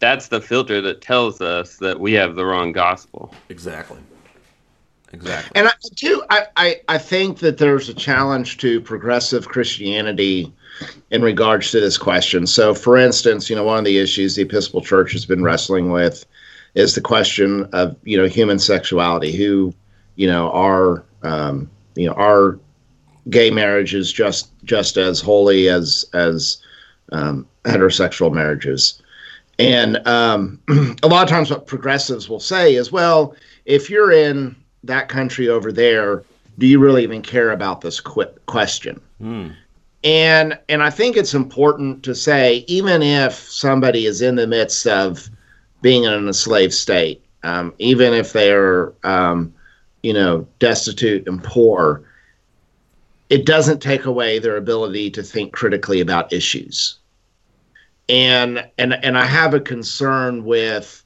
That's 0.00 0.26
the 0.26 0.40
filter 0.40 0.80
that 0.80 1.02
tells 1.02 1.40
us 1.40 1.76
that 1.76 2.00
we 2.00 2.14
have 2.14 2.34
the 2.34 2.44
wrong 2.44 2.72
gospel. 2.72 3.32
Exactly. 3.48 3.98
Exactly. 5.12 5.52
And 5.54 5.68
I 5.68 5.72
do 5.94 6.24
I, 6.30 6.46
I, 6.56 6.80
I 6.88 6.98
think 6.98 7.38
that 7.40 7.58
there's 7.58 7.88
a 7.88 7.94
challenge 7.94 8.56
to 8.58 8.80
progressive 8.80 9.48
Christianity 9.48 10.52
in 11.10 11.22
regards 11.22 11.70
to 11.72 11.80
this 11.80 11.98
question. 11.98 12.46
So, 12.46 12.74
for 12.74 12.96
instance, 12.96 13.50
you 13.50 13.56
know, 13.56 13.64
one 13.64 13.78
of 13.78 13.84
the 13.84 13.98
issues 13.98 14.34
the 14.34 14.42
Episcopal 14.42 14.80
Church 14.80 15.12
has 15.12 15.26
been 15.26 15.42
wrestling 15.42 15.90
with 15.90 16.24
is 16.74 16.94
the 16.94 17.02
question 17.02 17.64
of 17.72 17.96
you 18.04 18.16
know 18.16 18.26
human 18.26 18.58
sexuality. 18.58 19.32
Who, 19.32 19.74
you 20.16 20.26
know, 20.26 20.50
are 20.52 21.04
um, 21.22 21.70
you 21.94 22.06
know 22.06 22.14
are 22.14 22.58
gay 23.28 23.50
marriages 23.50 24.10
just 24.10 24.50
just 24.64 24.96
as 24.96 25.20
holy 25.20 25.68
as 25.68 26.06
as 26.14 26.58
um, 27.12 27.46
heterosexual 27.64 28.32
marriages? 28.32 29.02
And 29.58 29.98
um, 30.08 30.58
a 31.02 31.06
lot 31.08 31.22
of 31.22 31.28
times, 31.28 31.50
what 31.50 31.66
progressives 31.66 32.30
will 32.30 32.40
say 32.40 32.74
is, 32.74 32.90
well, 32.90 33.36
if 33.66 33.90
you're 33.90 34.10
in 34.10 34.56
that 34.84 35.08
country 35.08 35.48
over 35.48 35.72
there, 35.72 36.24
do 36.58 36.66
you 36.66 36.78
really 36.78 37.02
even 37.02 37.22
care 37.22 37.50
about 37.50 37.80
this 37.80 38.00
qu- 38.00 38.24
question? 38.46 39.00
Mm. 39.20 39.54
And 40.04 40.58
and 40.68 40.82
I 40.82 40.90
think 40.90 41.16
it's 41.16 41.34
important 41.34 42.02
to 42.04 42.14
say, 42.14 42.64
even 42.66 43.02
if 43.02 43.34
somebody 43.34 44.06
is 44.06 44.20
in 44.20 44.34
the 44.34 44.46
midst 44.46 44.86
of 44.86 45.30
being 45.80 46.04
in 46.04 46.28
a 46.28 46.32
slave 46.32 46.74
state, 46.74 47.24
um, 47.44 47.72
even 47.78 48.12
if 48.12 48.32
they're 48.32 48.92
um, 49.04 49.54
you 50.02 50.12
know 50.12 50.46
destitute 50.58 51.26
and 51.28 51.42
poor, 51.42 52.02
it 53.30 53.46
doesn't 53.46 53.80
take 53.80 54.04
away 54.04 54.38
their 54.38 54.56
ability 54.56 55.10
to 55.10 55.22
think 55.22 55.52
critically 55.52 56.00
about 56.00 56.32
issues. 56.32 56.98
And 58.08 58.68
and 58.78 58.94
and 59.04 59.16
I 59.16 59.24
have 59.24 59.54
a 59.54 59.60
concern 59.60 60.44
with 60.44 61.04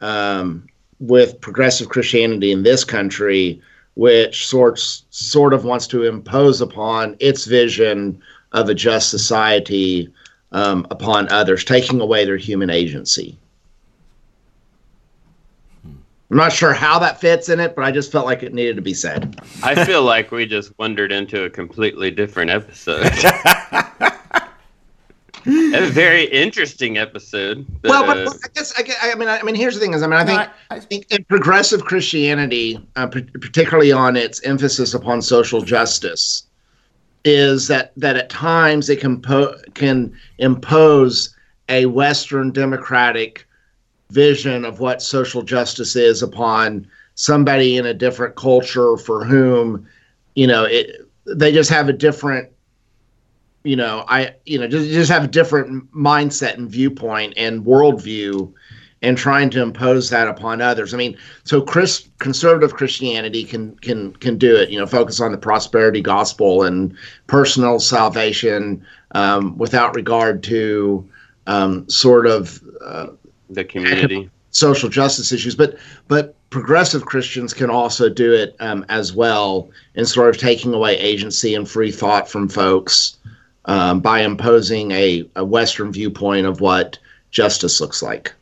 um, 0.00 0.68
with 1.00 1.40
progressive 1.40 1.88
Christianity 1.88 2.52
in 2.52 2.62
this 2.62 2.84
country, 2.84 3.60
which 3.94 4.46
sorts 4.46 5.04
sort 5.10 5.52
of 5.52 5.64
wants 5.64 5.86
to 5.88 6.04
impose 6.04 6.60
upon 6.60 7.16
its 7.20 7.44
vision 7.44 8.20
of 8.52 8.68
a 8.68 8.74
just 8.74 9.10
society 9.10 10.12
um, 10.52 10.86
upon 10.90 11.28
others, 11.30 11.64
taking 11.64 12.00
away 12.00 12.24
their 12.24 12.36
human 12.36 12.70
agency. 12.70 13.36
I'm 16.30 16.38
not 16.38 16.52
sure 16.52 16.72
how 16.72 16.98
that 16.98 17.20
fits 17.20 17.48
in 17.48 17.60
it, 17.60 17.76
but 17.76 17.84
I 17.84 17.92
just 17.92 18.10
felt 18.10 18.26
like 18.26 18.42
it 18.42 18.52
needed 18.52 18.76
to 18.76 18.82
be 18.82 18.94
said. 18.94 19.40
I 19.62 19.84
feel 19.84 20.02
like 20.02 20.32
we 20.32 20.44
just 20.44 20.76
wandered 20.76 21.12
into 21.12 21.44
a 21.44 21.50
completely 21.50 22.10
different 22.10 22.50
episode. 22.50 23.12
a 25.46 25.86
very 25.86 26.24
interesting 26.24 26.98
episode. 26.98 27.66
Well, 27.84 28.04
but, 28.04 28.18
uh, 28.18 28.30
I 28.44 28.48
guess 28.54 28.72
I, 28.78 29.10
I, 29.12 29.14
mean 29.14 29.28
I 29.28 29.42
mean 29.42 29.54
here's 29.54 29.74
the 29.74 29.80
thing 29.80 29.94
is 29.94 30.02
I 30.02 30.06
mean 30.06 30.18
I 30.18 30.24
think 30.24 30.38
no, 30.38 30.48
I, 30.70 30.76
I, 30.76 30.80
think 30.80 31.06
in 31.10 31.24
progressive 31.24 31.84
Christianity, 31.84 32.84
uh, 32.96 33.06
particularly 33.06 33.92
on 33.92 34.16
its 34.16 34.42
emphasis 34.42 34.94
upon 34.94 35.22
social 35.22 35.60
justice, 35.60 36.44
is 37.24 37.68
that 37.68 37.92
that 37.96 38.16
at 38.16 38.30
times 38.30 38.88
it 38.88 39.00
can 39.00 39.20
po- 39.20 39.56
can 39.74 40.16
impose 40.38 41.34
a 41.68 41.86
Western 41.86 42.52
democratic 42.52 43.46
vision 44.10 44.64
of 44.64 44.80
what 44.80 45.02
social 45.02 45.42
justice 45.42 45.96
is 45.96 46.22
upon 46.22 46.86
somebody 47.14 47.76
in 47.76 47.86
a 47.86 47.94
different 47.94 48.36
culture 48.36 48.96
for 48.96 49.24
whom 49.24 49.86
you 50.34 50.46
know 50.46 50.64
it 50.64 51.06
they 51.26 51.52
just 51.52 51.70
have 51.70 51.88
a 51.88 51.92
different 51.92 52.48
you 53.66 53.76
know 53.76 54.04
i 54.08 54.34
you 54.44 54.58
know 54.58 54.66
just, 54.66 54.88
just 54.88 55.10
have 55.10 55.24
a 55.24 55.28
different 55.28 55.92
mindset 55.92 56.54
and 56.54 56.70
viewpoint 56.70 57.34
and 57.36 57.64
worldview 57.64 58.52
and 59.02 59.16
trying 59.16 59.50
to 59.50 59.62
impose 59.62 60.10
that 60.10 60.26
upon 60.26 60.60
others. 60.60 60.94
I 60.94 60.96
mean, 60.96 61.16
so 61.44 61.60
Chris, 61.60 62.08
conservative 62.18 62.74
Christianity 62.74 63.44
can 63.44 63.76
can 63.76 64.12
can 64.14 64.38
do 64.38 64.56
it. 64.56 64.70
You 64.70 64.78
know, 64.78 64.86
focus 64.86 65.20
on 65.20 65.32
the 65.32 65.38
prosperity 65.38 66.00
gospel 66.00 66.62
and 66.62 66.96
personal 67.26 67.78
salvation 67.78 68.84
um, 69.12 69.56
without 69.58 69.94
regard 69.94 70.42
to 70.44 71.08
um, 71.46 71.88
sort 71.88 72.26
of 72.26 72.60
uh, 72.84 73.08
the 73.50 73.64
community 73.64 74.30
social 74.50 74.88
justice 74.88 75.30
issues. 75.30 75.54
But 75.54 75.78
but 76.08 76.34
progressive 76.50 77.04
Christians 77.04 77.52
can 77.52 77.70
also 77.70 78.08
do 78.08 78.32
it 78.32 78.56
um, 78.60 78.84
as 78.88 79.12
well 79.12 79.70
in 79.94 80.06
sort 80.06 80.30
of 80.30 80.38
taking 80.38 80.72
away 80.72 80.96
agency 80.96 81.54
and 81.54 81.68
free 81.68 81.90
thought 81.90 82.28
from 82.28 82.48
folks 82.48 83.18
um, 83.66 84.00
by 84.00 84.20
imposing 84.20 84.90
a, 84.92 85.28
a 85.36 85.44
Western 85.44 85.92
viewpoint 85.92 86.46
of 86.46 86.60
what 86.60 86.98
justice 87.30 87.80
looks 87.80 88.02
like. 88.02 88.32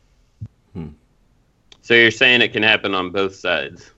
So 1.85 1.93
you're 1.93 2.09
saying 2.09 2.41
it 2.41 2.51
can 2.51 2.63
happen 2.63 2.95
on 2.95 3.11
both 3.11 3.35
sides. 3.35 3.91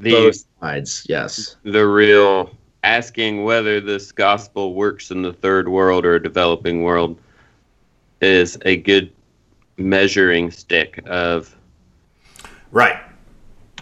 The, 0.00 0.10
both 0.10 0.44
sides, 0.60 1.06
yes. 1.08 1.54
The 1.62 1.86
real 1.86 2.50
asking 2.82 3.44
whether 3.44 3.80
this 3.80 4.10
gospel 4.10 4.74
works 4.74 5.12
in 5.12 5.22
the 5.22 5.32
third 5.32 5.68
world 5.68 6.04
or 6.04 6.16
a 6.16 6.20
developing 6.20 6.82
world 6.82 7.20
is 8.20 8.58
a 8.64 8.78
good 8.78 9.12
measuring 9.76 10.50
stick 10.50 11.00
of 11.06 11.54
right 12.72 13.00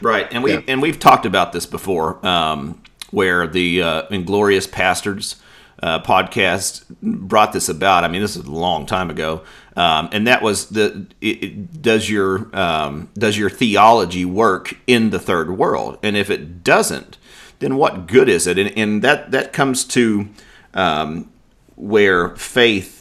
right 0.02 0.28
and 0.30 0.42
we 0.42 0.52
yeah. 0.52 0.60
and 0.68 0.82
we've 0.82 0.98
talked 0.98 1.26
about 1.26 1.52
this 1.52 1.64
before 1.64 2.24
um, 2.24 2.80
where 3.10 3.46
the 3.46 3.82
uh, 3.82 4.02
inglorious 4.10 4.66
pastors 4.66 5.36
uh, 5.82 6.00
podcast 6.02 6.84
brought 7.02 7.52
this 7.52 7.68
about. 7.68 8.04
I 8.04 8.08
mean, 8.08 8.20
this 8.20 8.36
is 8.36 8.44
a 8.44 8.50
long 8.50 8.86
time 8.86 9.10
ago, 9.10 9.44
um, 9.76 10.08
and 10.12 10.26
that 10.26 10.42
was 10.42 10.70
the 10.70 11.06
it, 11.20 11.42
it, 11.42 11.82
does 11.82 12.10
your 12.10 12.54
um, 12.56 13.10
does 13.14 13.38
your 13.38 13.50
theology 13.50 14.24
work 14.24 14.76
in 14.86 15.10
the 15.10 15.18
third 15.18 15.56
world? 15.56 15.98
And 16.02 16.16
if 16.16 16.30
it 16.30 16.64
doesn't, 16.64 17.18
then 17.60 17.76
what 17.76 18.06
good 18.06 18.28
is 18.28 18.46
it? 18.46 18.58
And, 18.58 18.76
and 18.76 19.02
that 19.02 19.30
that 19.30 19.52
comes 19.52 19.84
to 19.86 20.28
um, 20.74 21.30
where 21.76 22.36
faith. 22.36 22.96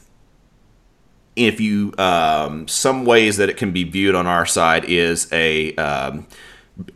If 1.35 1.59
you 1.61 1.93
um, 1.99 2.67
some 2.67 3.05
ways 3.05 3.37
that 3.37 3.47
it 3.47 3.57
can 3.57 3.71
be 3.71 3.83
viewed 3.83 4.15
on 4.15 4.25
our 4.25 4.47
side 4.47 4.85
is 4.85 5.31
a 5.31 5.75
um, 5.75 6.25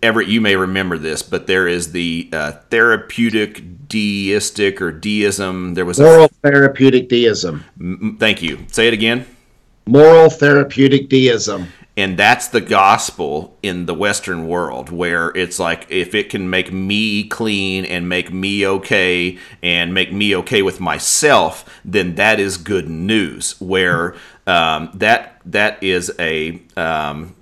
Everett, 0.03 0.27
you 0.27 0.41
may 0.41 0.55
remember 0.55 0.97
this, 0.97 1.23
but 1.23 1.47
there 1.47 1.67
is 1.67 1.91
the 1.91 2.29
uh, 2.31 2.51
therapeutic 2.69 3.87
deistic 3.87 4.81
or 4.81 4.91
deism. 4.91 5.73
There 5.73 5.85
was 5.85 5.99
moral 5.99 6.25
a, 6.25 6.27
therapeutic 6.29 7.09
deism. 7.09 7.63
M- 7.79 8.17
thank 8.19 8.41
you. 8.41 8.65
Say 8.67 8.87
it 8.87 8.93
again. 8.93 9.25
Moral 9.87 10.29
therapeutic 10.29 11.09
deism. 11.09 11.67
and 11.97 12.17
that's 12.17 12.47
the 12.47 12.61
gospel 12.61 13.57
in 13.61 13.85
the 13.85 13.93
western 13.93 14.47
world 14.47 14.89
where 14.89 15.29
it's 15.35 15.59
like 15.59 15.85
if 15.89 16.15
it 16.15 16.29
can 16.29 16.49
make 16.49 16.71
me 16.71 17.27
clean 17.27 17.83
and 17.83 18.07
make 18.07 18.31
me 18.31 18.65
okay 18.65 19.37
and 19.61 19.93
make 19.93 20.13
me 20.13 20.35
okay 20.35 20.61
with 20.61 20.79
myself 20.79 21.81
then 21.83 22.15
that 22.15 22.39
is 22.39 22.57
good 22.57 22.87
news 22.87 23.59
where 23.59 24.15
um, 24.47 24.89
that 24.93 25.41
that 25.45 25.81
is 25.83 26.11
a 26.17 26.61
um, 26.77 27.35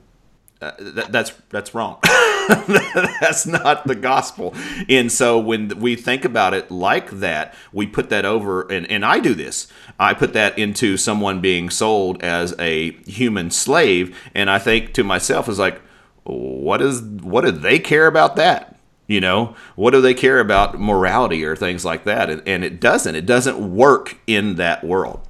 uh, 0.62 0.72
that, 0.80 1.12
that's 1.12 1.32
that's 1.50 1.74
wrong. 1.74 2.00
that's 2.50 3.46
not 3.46 3.88
the 3.88 3.96
gospel. 3.96 4.54
And 4.90 5.10
so 5.12 5.40
when 5.40 5.80
we 5.80 5.96
think 5.96 6.26
about 6.26 6.54
it 6.54 6.70
like 6.70 7.10
that, 7.12 7.54
we 7.72 7.88
put 7.88 8.10
that 8.10 8.26
over, 8.26 8.64
and, 8.64 8.90
and 8.92 9.06
I 9.06 9.20
do 9.20 9.34
this. 9.34 9.68
I 10.00 10.14
put 10.14 10.34
that 10.34 10.58
into 10.58 10.98
someone 10.98 11.40
being 11.40 11.70
sold 11.70 12.22
as 12.22 12.56
a 12.60 12.92
human 13.04 13.52
slave, 13.52 14.18
and 14.36 14.50
I 14.50 14.60
think 14.60 14.94
to 14.96 15.04
myself 15.04 15.48
is 15.48 15.60
like, 15.60 15.82
what 16.24 16.82
is 16.82 17.02
what 17.02 17.46
do 17.46 17.52
they 17.52 17.80
care 17.80 18.08
about 18.08 18.36
that? 18.36 18.78
You 19.08 19.22
know, 19.22 19.56
what 19.76 19.92
do 19.92 20.02
they 20.02 20.14
care 20.14 20.40
about 20.40 20.80
morality 20.80 21.46
or 21.46 21.56
things 21.56 21.86
like 21.86 22.04
that? 22.04 22.30
And, 22.30 22.44
and 22.46 22.64
it 22.66 22.82
doesn't. 22.82 23.16
It 23.16 23.26
doesn't 23.26 23.76
work 23.76 24.18
in 24.28 24.56
that 24.56 24.84
world 24.84 25.29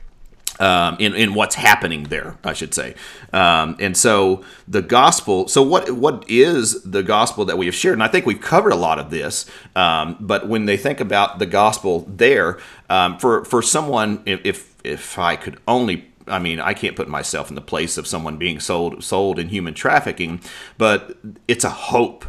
um, 0.60 0.98
in, 1.00 1.16
in 1.16 1.34
what's 1.34 1.56
happening 1.56 2.04
there, 2.04 2.38
I 2.44 2.54
should 2.54 2.74
say. 2.74 2.96
Um, 3.34 3.78
and 3.80 3.96
so 3.96 4.44
the 4.68 4.82
gospel, 4.82 5.48
so 5.48 5.62
what 5.64 5.92
what 5.92 6.26
is 6.30 6.84
the 6.84 7.04
gospel 7.04 7.46
that 7.46 7.58
we 7.58 7.66
have 7.66 7.76
shared? 7.76 7.94
And 7.94 8.04
I 8.04 8.08
think 8.08 8.26
we've 8.26 8.42
covered 8.42 8.74
a 8.74 8.78
lot 8.78 9.00
of 9.00 9.10
this, 9.10 9.46
um, 9.76 10.18
but 10.20 10.48
when 10.48 10.66
they 10.66 10.78
think 10.78 11.00
about 11.00 11.40
the 11.40 11.46
gospel 11.46 12.06
there, 12.08 12.60
um, 12.90 13.18
for, 13.18 13.46
for 13.46 13.62
someone, 13.62 14.22
if, 14.26 14.76
if 14.84 15.18
I 15.18 15.36
could 15.36 15.60
only 15.68 16.06
I 16.28 16.38
mean, 16.38 16.60
I 16.60 16.76
can't 16.76 16.96
put 16.96 17.08
myself 17.08 17.50
in 17.50 17.56
the 17.56 17.62
place 17.62 17.98
of 17.98 18.06
someone 18.06 18.38
being 18.38 18.60
sold 18.60 19.04
sold 19.04 19.40
in 19.40 19.50
human 19.50 19.74
trafficking, 19.74 20.42
but 20.78 21.18
it's 21.48 21.64
a 21.64 21.70
hope. 21.70 22.26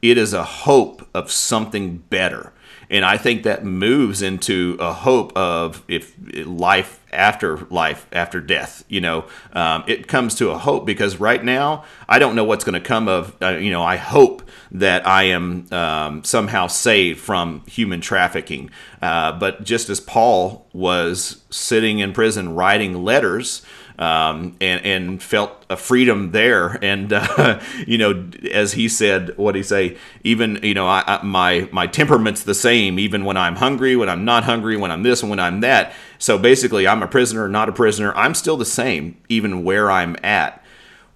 It 0.00 0.18
is 0.18 0.32
a 0.32 0.42
hope 0.42 1.06
of 1.14 1.30
something 1.30 1.98
better 1.98 2.52
and 2.92 3.06
I 3.06 3.16
think 3.16 3.44
that 3.44 3.64
moves 3.64 4.20
into 4.20 4.76
a 4.78 4.92
hope 4.92 5.34
of 5.34 5.82
if 5.88 6.14
life 6.46 7.00
after 7.10 7.56
life 7.70 8.06
after 8.12 8.38
death. 8.38 8.84
You 8.86 9.00
know, 9.00 9.24
um, 9.54 9.82
it 9.86 10.08
comes 10.08 10.34
to 10.36 10.50
a 10.50 10.58
hope 10.58 10.84
because 10.84 11.18
right 11.18 11.42
now 11.42 11.84
I 12.06 12.18
don't 12.18 12.36
know 12.36 12.44
what's 12.44 12.64
going 12.64 12.80
to 12.80 12.86
come 12.86 13.08
of. 13.08 13.34
Uh, 13.40 13.56
you 13.56 13.70
know, 13.70 13.82
I 13.82 13.96
hope 13.96 14.42
that 14.72 15.06
I 15.06 15.24
am 15.24 15.72
um, 15.72 16.22
somehow 16.22 16.66
saved 16.66 17.18
from 17.18 17.64
human 17.66 18.02
trafficking. 18.02 18.70
Uh, 19.00 19.32
but 19.32 19.64
just 19.64 19.88
as 19.88 19.98
Paul 19.98 20.68
was 20.74 21.42
sitting 21.48 21.98
in 21.98 22.12
prison 22.12 22.54
writing 22.54 23.02
letters 23.02 23.62
um, 24.02 24.56
and 24.60 24.84
and 24.84 25.22
felt 25.22 25.64
a 25.70 25.76
freedom 25.76 26.32
there. 26.32 26.76
And 26.82 27.12
uh, 27.12 27.60
you 27.86 27.98
know, 27.98 28.28
as 28.50 28.72
he 28.72 28.88
said, 28.88 29.36
what 29.38 29.54
he 29.54 29.62
say? 29.62 29.96
Even 30.24 30.58
you 30.62 30.74
know, 30.74 30.88
I, 30.88 31.04
I, 31.06 31.22
my 31.22 31.68
my 31.70 31.86
temperament's 31.86 32.42
the 32.42 32.54
same, 32.54 32.98
even 32.98 33.24
when 33.24 33.36
I'm 33.36 33.56
hungry, 33.56 33.94
when 33.94 34.08
I'm 34.08 34.24
not 34.24 34.42
hungry, 34.42 34.76
when 34.76 34.90
I'm 34.90 35.04
this 35.04 35.22
and 35.22 35.30
when 35.30 35.38
I'm 35.38 35.60
that. 35.60 35.92
So 36.18 36.36
basically, 36.36 36.88
I'm 36.88 37.02
a 37.02 37.06
prisoner, 37.06 37.48
not 37.48 37.68
a 37.68 37.72
prisoner. 37.72 38.12
I'm 38.14 38.34
still 38.34 38.56
the 38.56 38.64
same, 38.64 39.16
even 39.28 39.62
where 39.62 39.90
I'm 39.90 40.16
at. 40.24 40.64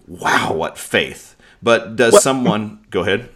Wow, 0.06 0.52
what 0.54 0.78
faith! 0.78 1.34
But 1.60 1.96
does 1.96 2.22
someone 2.22 2.84
go 2.90 3.00
ahead? 3.00 3.28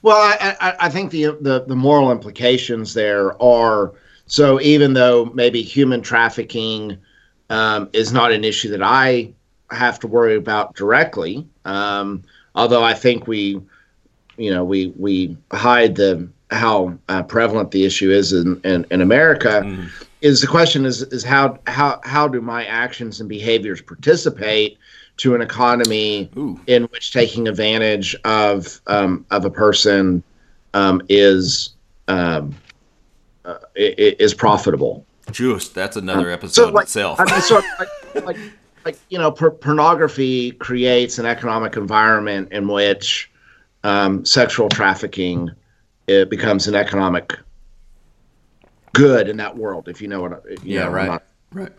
Well, 0.00 0.16
I, 0.16 0.56
I, 0.60 0.86
I 0.86 0.88
think 0.88 1.10
the, 1.10 1.36
the 1.40 1.64
the 1.66 1.76
moral 1.76 2.10
implications 2.10 2.94
there 2.94 3.40
are 3.42 3.92
so 4.26 4.58
even 4.62 4.94
though 4.94 5.26
maybe 5.34 5.60
human 5.60 6.00
trafficking 6.00 6.96
um, 7.52 7.90
is 7.92 8.12
not 8.12 8.32
an 8.32 8.44
issue 8.44 8.70
that 8.70 8.82
I 8.82 9.32
have 9.70 10.00
to 10.00 10.06
worry 10.06 10.36
about 10.36 10.74
directly. 10.74 11.46
Um, 11.66 12.22
although 12.54 12.82
I 12.82 12.94
think 12.94 13.26
we, 13.26 13.60
you 14.38 14.50
know, 14.50 14.64
we 14.64 14.92
we 14.98 15.36
hide 15.52 15.94
the 15.94 16.28
how 16.50 16.98
uh, 17.08 17.22
prevalent 17.22 17.70
the 17.70 17.84
issue 17.84 18.10
is 18.10 18.32
in 18.32 18.60
in, 18.64 18.86
in 18.90 19.02
America. 19.02 19.62
Mm. 19.64 19.90
Is 20.22 20.40
the 20.40 20.46
question 20.46 20.86
is 20.86 21.02
is 21.02 21.24
how 21.24 21.58
how 21.66 22.00
how 22.04 22.26
do 22.26 22.40
my 22.40 22.64
actions 22.64 23.20
and 23.20 23.28
behaviors 23.28 23.82
participate 23.82 24.78
to 25.18 25.34
an 25.34 25.42
economy 25.42 26.30
Ooh. 26.38 26.58
in 26.66 26.84
which 26.84 27.12
taking 27.12 27.48
advantage 27.48 28.16
of 28.24 28.80
um, 28.86 29.26
of 29.30 29.44
a 29.44 29.50
person 29.50 30.22
um, 30.72 31.02
is 31.10 31.74
um, 32.08 32.54
uh, 33.44 33.58
is 33.76 34.32
profitable. 34.32 35.04
Just 35.30 35.74
that's 35.74 35.96
another 35.96 36.28
um, 36.28 36.34
episode 36.34 36.52
so 36.54 36.70
like, 36.70 36.84
itself. 36.84 37.20
I 37.20 37.24
mean, 37.30 37.40
so 37.40 37.62
like, 37.78 38.24
like, 38.24 38.36
like 38.84 38.98
you 39.08 39.18
know, 39.18 39.30
pornography 39.30 40.52
creates 40.52 41.18
an 41.18 41.26
economic 41.26 41.76
environment 41.76 42.50
in 42.52 42.68
which 42.68 43.30
um, 43.84 44.24
sexual 44.24 44.68
trafficking 44.68 45.50
it 46.08 46.28
becomes 46.28 46.66
an 46.66 46.74
economic 46.74 47.38
good 48.92 49.28
in 49.28 49.36
that 49.38 49.56
world. 49.56 49.88
If 49.88 50.00
you 50.00 50.08
know 50.08 50.22
what, 50.22 50.44
you 50.64 50.76
yeah, 50.76 50.84
know, 50.84 50.90
right, 50.90 51.06
not, 51.06 51.22
right. 51.52 51.72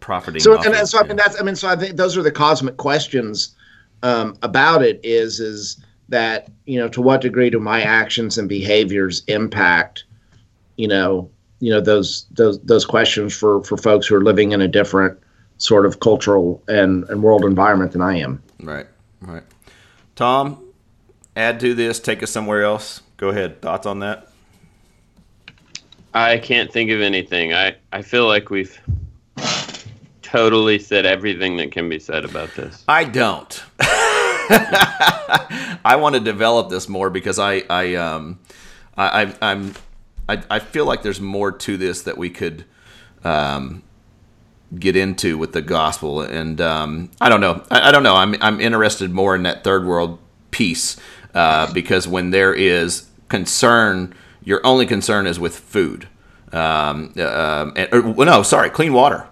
Profiting. 0.00 0.40
So 0.40 0.60
and 0.60 0.88
so 0.88 0.98
I 0.98 1.04
mean 1.04 1.16
that's 1.16 1.40
I 1.40 1.44
mean 1.44 1.56
so 1.56 1.68
I 1.68 1.76
think 1.76 1.96
those 1.96 2.16
are 2.16 2.22
the 2.22 2.32
cosmic 2.32 2.76
questions 2.76 3.54
um, 4.02 4.36
about 4.42 4.82
it. 4.82 5.00
Is 5.04 5.38
is 5.38 5.82
that 6.08 6.50
you 6.66 6.78
know 6.78 6.88
to 6.88 7.00
what 7.00 7.20
degree 7.20 7.50
do 7.50 7.60
my 7.60 7.82
actions 7.82 8.36
and 8.36 8.48
behaviors 8.48 9.22
impact 9.28 10.04
you 10.76 10.88
know 10.88 11.30
you 11.62 11.70
know 11.70 11.80
those 11.80 12.26
those 12.32 12.60
those 12.62 12.84
questions 12.84 13.36
for 13.36 13.62
for 13.62 13.76
folks 13.76 14.08
who 14.08 14.16
are 14.16 14.24
living 14.24 14.50
in 14.50 14.60
a 14.60 14.66
different 14.66 15.16
sort 15.58 15.86
of 15.86 16.00
cultural 16.00 16.60
and, 16.66 17.08
and 17.08 17.22
world 17.22 17.44
environment 17.44 17.92
than 17.92 18.02
I 18.02 18.18
am. 18.18 18.42
Right, 18.60 18.88
right. 19.20 19.44
Tom, 20.16 20.60
add 21.36 21.60
to 21.60 21.72
this, 21.72 22.00
take 22.00 22.20
us 22.20 22.32
somewhere 22.32 22.64
else. 22.64 23.00
Go 23.16 23.28
ahead. 23.28 23.62
Thoughts 23.62 23.86
on 23.86 24.00
that? 24.00 24.32
I 26.12 26.38
can't 26.38 26.72
think 26.72 26.90
of 26.90 27.00
anything. 27.00 27.54
I, 27.54 27.76
I 27.92 28.02
feel 28.02 28.26
like 28.26 28.50
we've 28.50 28.76
totally 30.20 30.80
said 30.80 31.06
everything 31.06 31.58
that 31.58 31.70
can 31.70 31.88
be 31.88 32.00
said 32.00 32.24
about 32.24 32.52
this. 32.56 32.82
I 32.88 33.04
don't. 33.04 33.62
I 33.80 35.94
want 35.96 36.16
to 36.16 36.20
develop 36.20 36.70
this 36.70 36.88
more 36.88 37.08
because 37.08 37.38
I 37.38 37.62
I 37.70 37.94
um 37.94 38.40
I, 38.96 39.32
I'm 39.40 39.74
I, 40.28 40.42
I 40.50 40.58
feel 40.58 40.84
like 40.84 41.02
there's 41.02 41.20
more 41.20 41.52
to 41.52 41.76
this 41.76 42.02
that 42.02 42.16
we 42.16 42.30
could 42.30 42.64
um, 43.24 43.82
get 44.78 44.96
into 44.96 45.36
with 45.36 45.52
the 45.52 45.62
gospel, 45.62 46.20
and 46.22 46.60
um, 46.60 47.10
I 47.20 47.28
don't 47.28 47.40
know. 47.40 47.62
I, 47.70 47.88
I, 47.88 47.92
don't 47.92 48.02
know. 48.02 48.16
I'm 48.16 48.36
I'm 48.40 48.60
interested 48.60 49.10
more 49.10 49.34
in 49.34 49.42
that 49.42 49.64
third 49.64 49.84
world 49.84 50.18
piece 50.50 50.96
uh, 51.34 51.72
because 51.72 52.06
when 52.06 52.30
there 52.30 52.54
is 52.54 53.08
concern, 53.28 54.14
your 54.44 54.64
only 54.64 54.86
concern 54.86 55.26
is 55.26 55.38
with 55.38 55.58
food. 55.58 56.08
Um, 56.52 57.14
uh, 57.16 57.70
and, 57.76 57.88
or, 57.92 58.24
no, 58.24 58.42
sorry, 58.42 58.70
clean 58.70 58.92
water. 58.92 59.26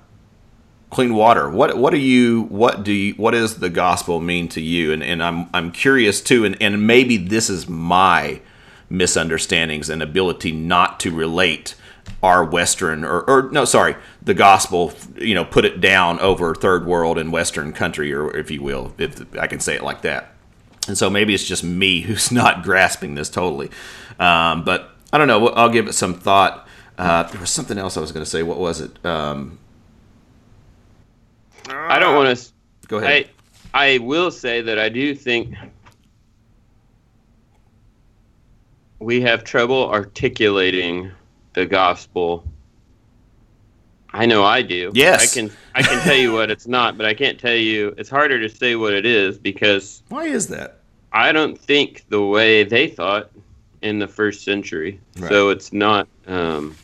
Clean 0.91 1.15
water. 1.15 1.49
What 1.49 1.79
what 1.79 1.91
do 1.91 1.99
you 1.99 2.43
what 2.45 2.83
do 2.83 2.93
you 2.93 3.15
what 3.15 3.31
does 3.31 3.59
the 3.59 3.71
gospel 3.71 4.21
mean 4.21 4.49
to 4.49 4.61
you? 4.61 4.93
And 4.93 5.05
and 5.05 5.23
I'm 5.23 5.49
I'm 5.55 5.71
curious 5.71 6.21
too, 6.21 6.45
and, 6.45 6.61
and 6.61 6.85
maybe 6.85 7.17
this 7.17 7.49
is 7.49 7.69
my 7.69 8.41
misunderstandings 8.91 9.89
and 9.89 10.03
ability 10.03 10.53
not 10.53 11.01
to 11.01 11.11
relate 11.11 11.77
our 12.23 12.45
Western 12.45 13.05
or, 13.05 13.23
or 13.23 13.51
no, 13.51 13.65
sorry, 13.65 13.97
the 14.21 14.35
gospel, 14.35 14.93
you 15.17 15.35
know, 15.35 15.45
put 15.45 15.65
it 15.65 15.81
down 15.81 16.19
over 16.21 16.55
third 16.55 16.85
world 16.85 17.17
and 17.17 17.33
Western 17.33 17.73
country, 17.73 18.13
or 18.13 18.37
if 18.37 18.51
you 18.51 18.63
will, 18.63 18.93
if 18.99 19.23
I 19.39 19.47
can 19.47 19.61
say 19.61 19.77
it 19.77 19.83
like 19.83 20.03
that. 20.03 20.33
And 20.89 20.99
so 20.99 21.09
maybe 21.09 21.35
it's 21.35 21.45
just 21.45 21.65
me 21.65 22.01
who's 22.03 22.31
not 22.31 22.63
grasping 22.63 23.15
this 23.15 23.31
totally. 23.31 23.71
Um, 24.19 24.65
but 24.65 24.91
I 25.13 25.19
don't 25.19 25.29
know. 25.29 25.49
I'll 25.49 25.71
give 25.71 25.89
it 25.89 25.95
some 25.95 26.15
thought. 26.15 26.67
Uh, 26.99 27.23
there 27.23 27.41
was 27.41 27.51
something 27.51 27.79
else 27.79 27.97
I 27.97 28.01
was 28.01 28.13
going 28.13 28.25
to 28.25 28.31
say. 28.31 28.43
What 28.43 28.59
was 28.59 28.81
it? 28.81 29.05
Um, 29.07 29.59
I 31.69 31.99
don't 31.99 32.15
want 32.15 32.37
to. 32.37 32.53
Go 32.89 32.99
ahead. 32.99 33.31
I, 33.73 33.95
I 33.95 33.99
will 33.99 34.31
say 34.31 34.61
that 34.61 34.79
I 34.79 34.89
do 34.89 35.15
think 35.15 35.55
we 39.01 39.21
have 39.23 39.43
trouble 39.43 39.91
articulating 39.91 41.11
the 41.55 41.67
gospel. 41.67 42.45
I 44.13 44.27
know 44.27 44.45
I 44.45 44.63
do. 44.63 44.93
Yes. 44.95 45.23
I 45.23 45.41
can 45.41 45.51
I 45.75 45.83
can 45.83 46.03
tell 46.05 46.17
you 46.17 46.33
what 46.33 46.51
it's 46.51 46.67
not, 46.67 46.97
but 46.97 47.07
I 47.07 47.15
can't 47.15 47.39
tell 47.39 47.55
you 47.55 47.95
it's 47.97 48.11
harder 48.11 48.39
to 48.41 48.49
say 48.49 48.77
what 48.77 48.93
it 48.93 49.07
is 49.07 49.39
because 49.39 50.03
Why 50.09 50.27
is 50.27 50.49
that? 50.49 50.81
I 51.13 51.33
don't 51.33 51.59
think 51.59 52.05
the 52.09 52.23
way 52.23 52.63
they 52.63 52.89
thought 52.89 53.31
in 53.83 53.99
the 53.99 54.07
first 54.07 54.45
century. 54.45 55.01
Right. 55.19 55.29
So 55.29 55.49
it's 55.49 55.73
not 55.73 56.07
um, 56.27 56.77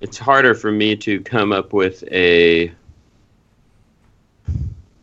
it's 0.00 0.18
harder 0.18 0.54
for 0.54 0.72
me 0.72 0.96
to 0.96 1.20
come 1.20 1.52
up 1.52 1.72
with 1.72 2.02
a 2.10 2.72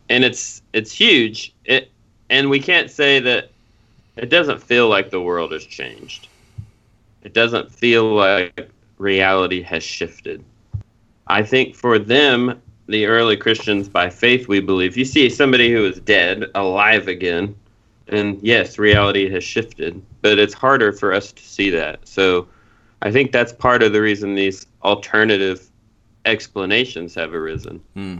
and 0.08 0.24
it's 0.24 0.62
it's 0.72 0.92
huge. 0.92 1.54
It 1.64 1.90
and 2.30 2.50
we 2.50 2.60
can't 2.60 2.90
say 2.90 3.20
that 3.20 3.49
it 4.20 4.28
doesn't 4.28 4.62
feel 4.62 4.86
like 4.86 5.08
the 5.08 5.20
world 5.20 5.52
has 5.52 5.64
changed. 5.64 6.28
It 7.22 7.32
doesn't 7.32 7.72
feel 7.72 8.14
like 8.14 8.70
reality 8.98 9.62
has 9.62 9.82
shifted. 9.82 10.44
I 11.26 11.42
think 11.42 11.74
for 11.74 11.98
them, 11.98 12.60
the 12.86 13.06
early 13.06 13.38
Christians 13.38 13.88
by 13.88 14.10
faith, 14.10 14.46
we 14.46 14.60
believe. 14.60 14.98
You 14.98 15.06
see 15.06 15.30
somebody 15.30 15.72
who 15.72 15.86
is 15.86 16.00
dead 16.00 16.44
alive 16.54 17.08
again, 17.08 17.56
and 18.08 18.38
yes, 18.42 18.78
reality 18.78 19.30
has 19.30 19.42
shifted, 19.42 20.02
but 20.20 20.38
it's 20.38 20.52
harder 20.52 20.92
for 20.92 21.14
us 21.14 21.32
to 21.32 21.42
see 21.42 21.70
that. 21.70 22.06
So 22.06 22.46
I 23.00 23.10
think 23.10 23.32
that's 23.32 23.54
part 23.54 23.82
of 23.82 23.94
the 23.94 24.02
reason 24.02 24.34
these 24.34 24.66
alternative 24.82 25.66
explanations 26.26 27.14
have 27.14 27.32
arisen. 27.32 27.80
Hmm. 27.94 28.18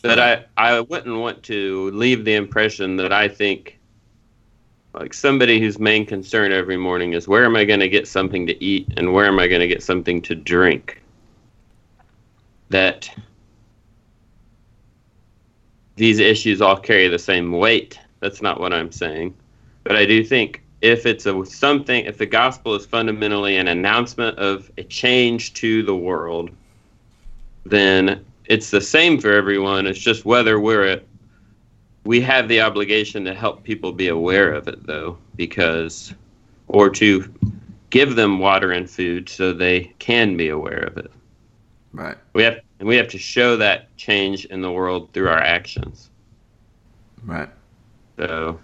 But 0.00 0.18
I, 0.18 0.44
I 0.56 0.80
wouldn't 0.80 1.18
want 1.18 1.42
to 1.44 1.90
leave 1.90 2.24
the 2.24 2.34
impression 2.34 2.96
that 2.96 3.12
I 3.12 3.28
think 3.28 3.79
like 4.94 5.14
somebody 5.14 5.60
whose 5.60 5.78
main 5.78 6.04
concern 6.04 6.52
every 6.52 6.76
morning 6.76 7.12
is 7.12 7.28
where 7.28 7.44
am 7.44 7.56
I 7.56 7.64
going 7.64 7.80
to 7.80 7.88
get 7.88 8.08
something 8.08 8.46
to 8.46 8.64
eat 8.64 8.88
and 8.96 9.12
where 9.12 9.26
am 9.26 9.38
I 9.38 9.46
going 9.46 9.60
to 9.60 9.68
get 9.68 9.82
something 9.82 10.20
to 10.22 10.34
drink. 10.34 11.02
That 12.70 13.10
these 15.96 16.18
issues 16.18 16.60
all 16.60 16.76
carry 16.76 17.08
the 17.08 17.18
same 17.18 17.52
weight. 17.52 17.98
That's 18.20 18.42
not 18.42 18.60
what 18.60 18.72
I'm 18.72 18.92
saying. 18.92 19.34
But 19.84 19.96
I 19.96 20.06
do 20.06 20.24
think 20.24 20.62
if 20.82 21.06
it's 21.06 21.26
a 21.26 21.44
something 21.44 22.04
if 22.06 22.18
the 22.18 22.26
gospel 22.26 22.74
is 22.74 22.86
fundamentally 22.86 23.56
an 23.56 23.68
announcement 23.68 24.38
of 24.38 24.70
a 24.78 24.84
change 24.84 25.54
to 25.54 25.82
the 25.82 25.96
world, 25.96 26.50
then 27.64 28.24
it's 28.46 28.70
the 28.70 28.80
same 28.80 29.20
for 29.20 29.32
everyone. 29.32 29.86
It's 29.86 29.98
just 29.98 30.24
whether 30.24 30.58
we're 30.58 30.84
at 30.84 31.04
we 32.04 32.20
have 32.20 32.48
the 32.48 32.60
obligation 32.60 33.24
to 33.24 33.34
help 33.34 33.62
people 33.62 33.92
be 33.92 34.08
aware 34.08 34.52
of 34.52 34.68
it 34.68 34.86
though 34.86 35.18
because 35.36 36.14
or 36.68 36.88
to 36.90 37.32
give 37.90 38.14
them 38.16 38.38
water 38.38 38.72
and 38.72 38.88
food 38.88 39.28
so 39.28 39.52
they 39.52 39.92
can 39.98 40.36
be 40.36 40.48
aware 40.48 40.80
of 40.84 40.96
it 40.96 41.10
Right. 41.92 42.16
we 42.34 42.42
have 42.44 42.60
and 42.78 42.88
we 42.88 42.96
have 42.96 43.08
to 43.08 43.18
show 43.18 43.56
that 43.56 43.94
change 43.96 44.44
in 44.46 44.62
the 44.62 44.70
world 44.70 45.12
through 45.12 45.28
our 45.28 45.40
actions 45.40 46.10
Right. 47.24 47.48
so 48.16 48.58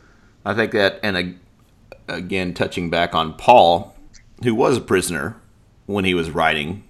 I 0.47 0.55
think 0.55 0.71
that, 0.73 1.01
and 1.03 1.39
again, 2.07 2.55
touching 2.55 2.89
back 2.89 3.17
on 3.17 3.35
Paul, 3.35 3.97
who 4.45 4.55
was 4.55 4.77
a 4.77 4.81
prisoner 4.81 5.37
when 5.87 6.05
he 6.05 6.15
was 6.15 6.31
writing 6.31 6.85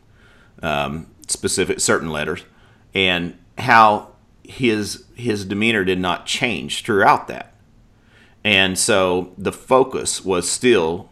um, 0.63 1.07
specific 1.27 1.81
certain 1.81 2.11
letters, 2.11 2.45
and 2.93 3.35
how 3.57 4.09
his 4.49 5.05
his 5.15 5.45
demeanor 5.45 5.85
did 5.85 5.99
not 5.99 6.27
change 6.27 6.83
throughout 6.83 7.29
that, 7.29 7.55
and 8.45 8.79
so 8.79 9.33
the 9.37 9.53
focus 9.53 10.25
was 10.25 10.51
still 10.51 11.11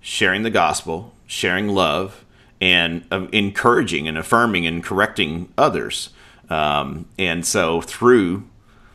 sharing 0.00 0.42
the 0.42 0.50
gospel, 0.50 1.14
sharing 1.26 1.68
love, 1.68 2.24
and 2.60 3.04
uh, 3.10 3.26
encouraging 3.32 4.06
and 4.06 4.18
affirming 4.18 4.66
and 4.66 4.84
correcting 4.84 5.52
others. 5.56 6.10
Um, 6.50 7.06
and 7.18 7.44
so 7.46 7.80
through 7.80 8.44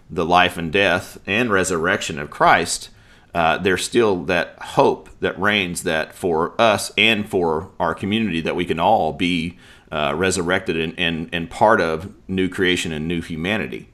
the 0.09 0.25
life 0.25 0.57
and 0.57 0.71
death 0.71 1.19
and 1.25 1.51
resurrection 1.51 2.19
of 2.19 2.29
Christ, 2.29 2.89
uh, 3.33 3.57
there's 3.57 3.83
still 3.83 4.23
that 4.25 4.57
hope 4.59 5.09
that 5.19 5.39
reigns 5.39 5.83
that 5.83 6.15
for 6.15 6.59
us 6.59 6.91
and 6.97 7.29
for 7.29 7.69
our 7.79 7.93
community 7.93 8.41
that 8.41 8.55
we 8.55 8.65
can 8.65 8.79
all 8.79 9.13
be 9.13 9.57
uh, 9.91 10.13
resurrected 10.15 10.77
and, 10.77 10.93
and, 10.97 11.29
and 11.31 11.49
part 11.49 11.81
of 11.81 12.13
new 12.27 12.49
creation 12.49 12.91
and 12.91 13.07
new 13.07 13.21
humanity. 13.21 13.89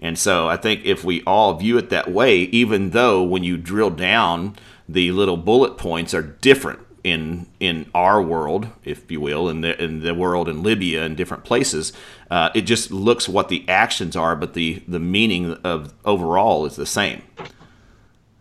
And 0.00 0.18
so 0.18 0.48
I 0.48 0.56
think 0.56 0.84
if 0.84 1.04
we 1.04 1.22
all 1.24 1.54
view 1.54 1.78
it 1.78 1.90
that 1.90 2.10
way, 2.10 2.40
even 2.40 2.90
though 2.90 3.22
when 3.22 3.44
you 3.44 3.56
drill 3.56 3.90
down, 3.90 4.56
the 4.88 5.12
little 5.12 5.36
bullet 5.36 5.78
points 5.78 6.12
are 6.12 6.22
different 6.22 6.80
in 7.02 7.46
in 7.60 7.90
our 7.94 8.20
world, 8.20 8.68
if 8.82 9.10
you 9.10 9.20
will, 9.20 9.48
in 9.48 9.60
the 9.60 9.82
in 9.82 10.00
the 10.00 10.14
world 10.14 10.48
in 10.48 10.62
Libya 10.62 11.04
and 11.04 11.16
different 11.16 11.44
places, 11.44 11.92
uh, 12.30 12.50
it 12.54 12.62
just 12.62 12.90
looks 12.90 13.28
what 13.28 13.48
the 13.48 13.66
actions 13.68 14.16
are, 14.16 14.34
but 14.34 14.54
the 14.54 14.82
the 14.88 14.98
meaning 14.98 15.52
of 15.64 15.92
overall 16.04 16.64
is 16.64 16.76
the 16.76 16.86
same. 16.86 17.22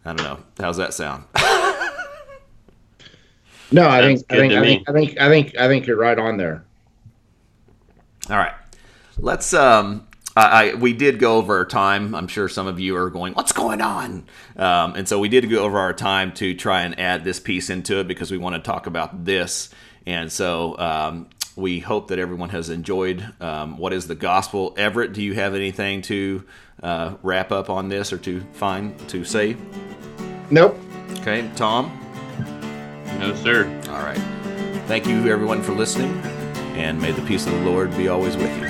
I 0.06 0.14
don't 0.14 0.24
know. 0.24 0.40
How's 0.60 0.78
that 0.78 0.94
sound? 0.94 1.26
No, 3.74 3.88
I 3.88 4.02
Sounds 4.02 4.24
think 4.30 4.32
I 4.32 4.36
think 4.38 4.54
I 4.54 4.62
think 4.62 4.90
I 4.90 4.94
think 4.94 5.20
I 5.20 5.30
think 5.30 5.58
I 5.58 5.68
think 5.68 5.88
you're 5.88 5.98
right 5.98 6.20
on 6.20 6.38
there. 6.38 6.64
All 8.30 8.38
right. 8.38 8.54
Let's 9.18 9.54
um 9.54 10.08
I, 10.36 10.72
I 10.72 10.74
we 10.76 10.94
did 10.94 11.20
go 11.20 11.38
over 11.38 11.58
our 11.58 11.66
time. 11.66 12.16
I'm 12.16 12.28
sure 12.28 12.50
some 12.50 12.68
of 12.68 12.80
you 12.80 12.96
are 12.96 13.10
going, 13.10 13.34
"What's 13.34 13.52
going 13.52 13.82
on?" 13.82 14.26
Um, 14.56 14.96
and 14.96 15.08
so 15.08 15.20
we 15.20 15.30
did 15.30 15.50
go 15.50 15.60
over 15.64 15.78
our 15.78 15.94
time 15.94 16.34
to 16.36 16.54
try 16.54 16.82
and 16.82 17.00
add 17.00 17.24
this 17.24 17.40
piece 17.40 17.70
into 17.70 18.00
it 18.00 18.08
because 18.08 18.32
we 18.32 18.38
want 18.38 18.56
to 18.56 18.62
talk 18.62 18.88
about 18.88 19.26
this. 19.26 19.70
And 20.06 20.32
so 20.32 20.78
um, 20.80 21.28
we 21.56 21.80
hope 21.80 22.08
that 22.10 22.20
everyone 22.20 22.50
has 22.50 22.70
enjoyed 22.70 23.26
um, 23.40 23.78
what 23.78 23.94
is 23.94 24.08
the 24.08 24.16
gospel. 24.16 24.74
Everett, 24.78 25.14
do 25.14 25.22
you 25.22 25.34
have 25.34 25.56
anything 25.56 26.02
to 26.04 26.44
uh, 26.82 27.16
wrap 27.22 27.52
up 27.52 27.70
on 27.70 27.90
this 27.90 28.12
or 28.12 28.18
to 28.20 28.42
find 28.54 28.98
to 29.10 29.24
say? 29.24 29.56
Nope. 30.50 30.78
Okay, 31.20 31.50
Tom. 31.56 32.00
no 33.20 33.34
sir 33.36 33.66
All 33.90 34.04
right. 34.04 34.18
Thank 34.88 35.08
you, 35.08 35.32
everyone, 35.32 35.62
for 35.62 35.74
listening, 35.74 36.22
and 36.76 37.02
may 37.02 37.12
the 37.12 37.22
peace 37.22 37.46
of 37.46 37.54
the 37.54 37.62
Lord 37.62 37.96
be 37.98 38.08
always 38.08 38.36
with 38.36 38.56
you. 38.62 38.68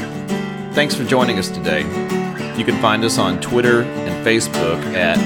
Thanks 0.74 0.95
for 0.95 1.04
joining 1.04 1.39
us 1.39 1.49
today. 1.49 1.82
You 2.58 2.66
can 2.66 2.82
find 2.82 3.04
us 3.04 3.18
on 3.18 3.39
Twitter 3.41 3.84
and 3.84 4.26
Facebook 4.26 4.84
at 4.93 5.18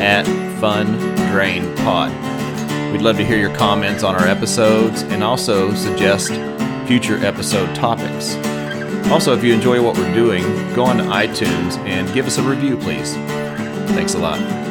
at 0.00 0.26
Fun 0.60 0.86
Drain 1.30 1.74
Pod. 1.76 2.10
We'd 2.92 3.02
love 3.02 3.16
to 3.16 3.24
hear 3.24 3.38
your 3.38 3.54
comments 3.56 4.02
on 4.02 4.14
our 4.14 4.26
episodes 4.26 5.02
and 5.02 5.22
also 5.22 5.74
suggest 5.74 6.30
future 6.86 7.16
episode 7.24 7.74
topics. 7.74 8.34
Also, 9.10 9.34
if 9.34 9.44
you 9.44 9.52
enjoy 9.52 9.82
what 9.82 9.96
we're 9.96 10.14
doing, 10.14 10.42
go 10.74 10.84
on 10.84 10.96
to 10.98 11.04
iTunes 11.04 11.76
and 11.86 12.12
give 12.14 12.26
us 12.26 12.38
a 12.38 12.42
review, 12.42 12.76
please. 12.76 13.14
Thanks 13.94 14.14
a 14.14 14.18
lot. 14.18 14.63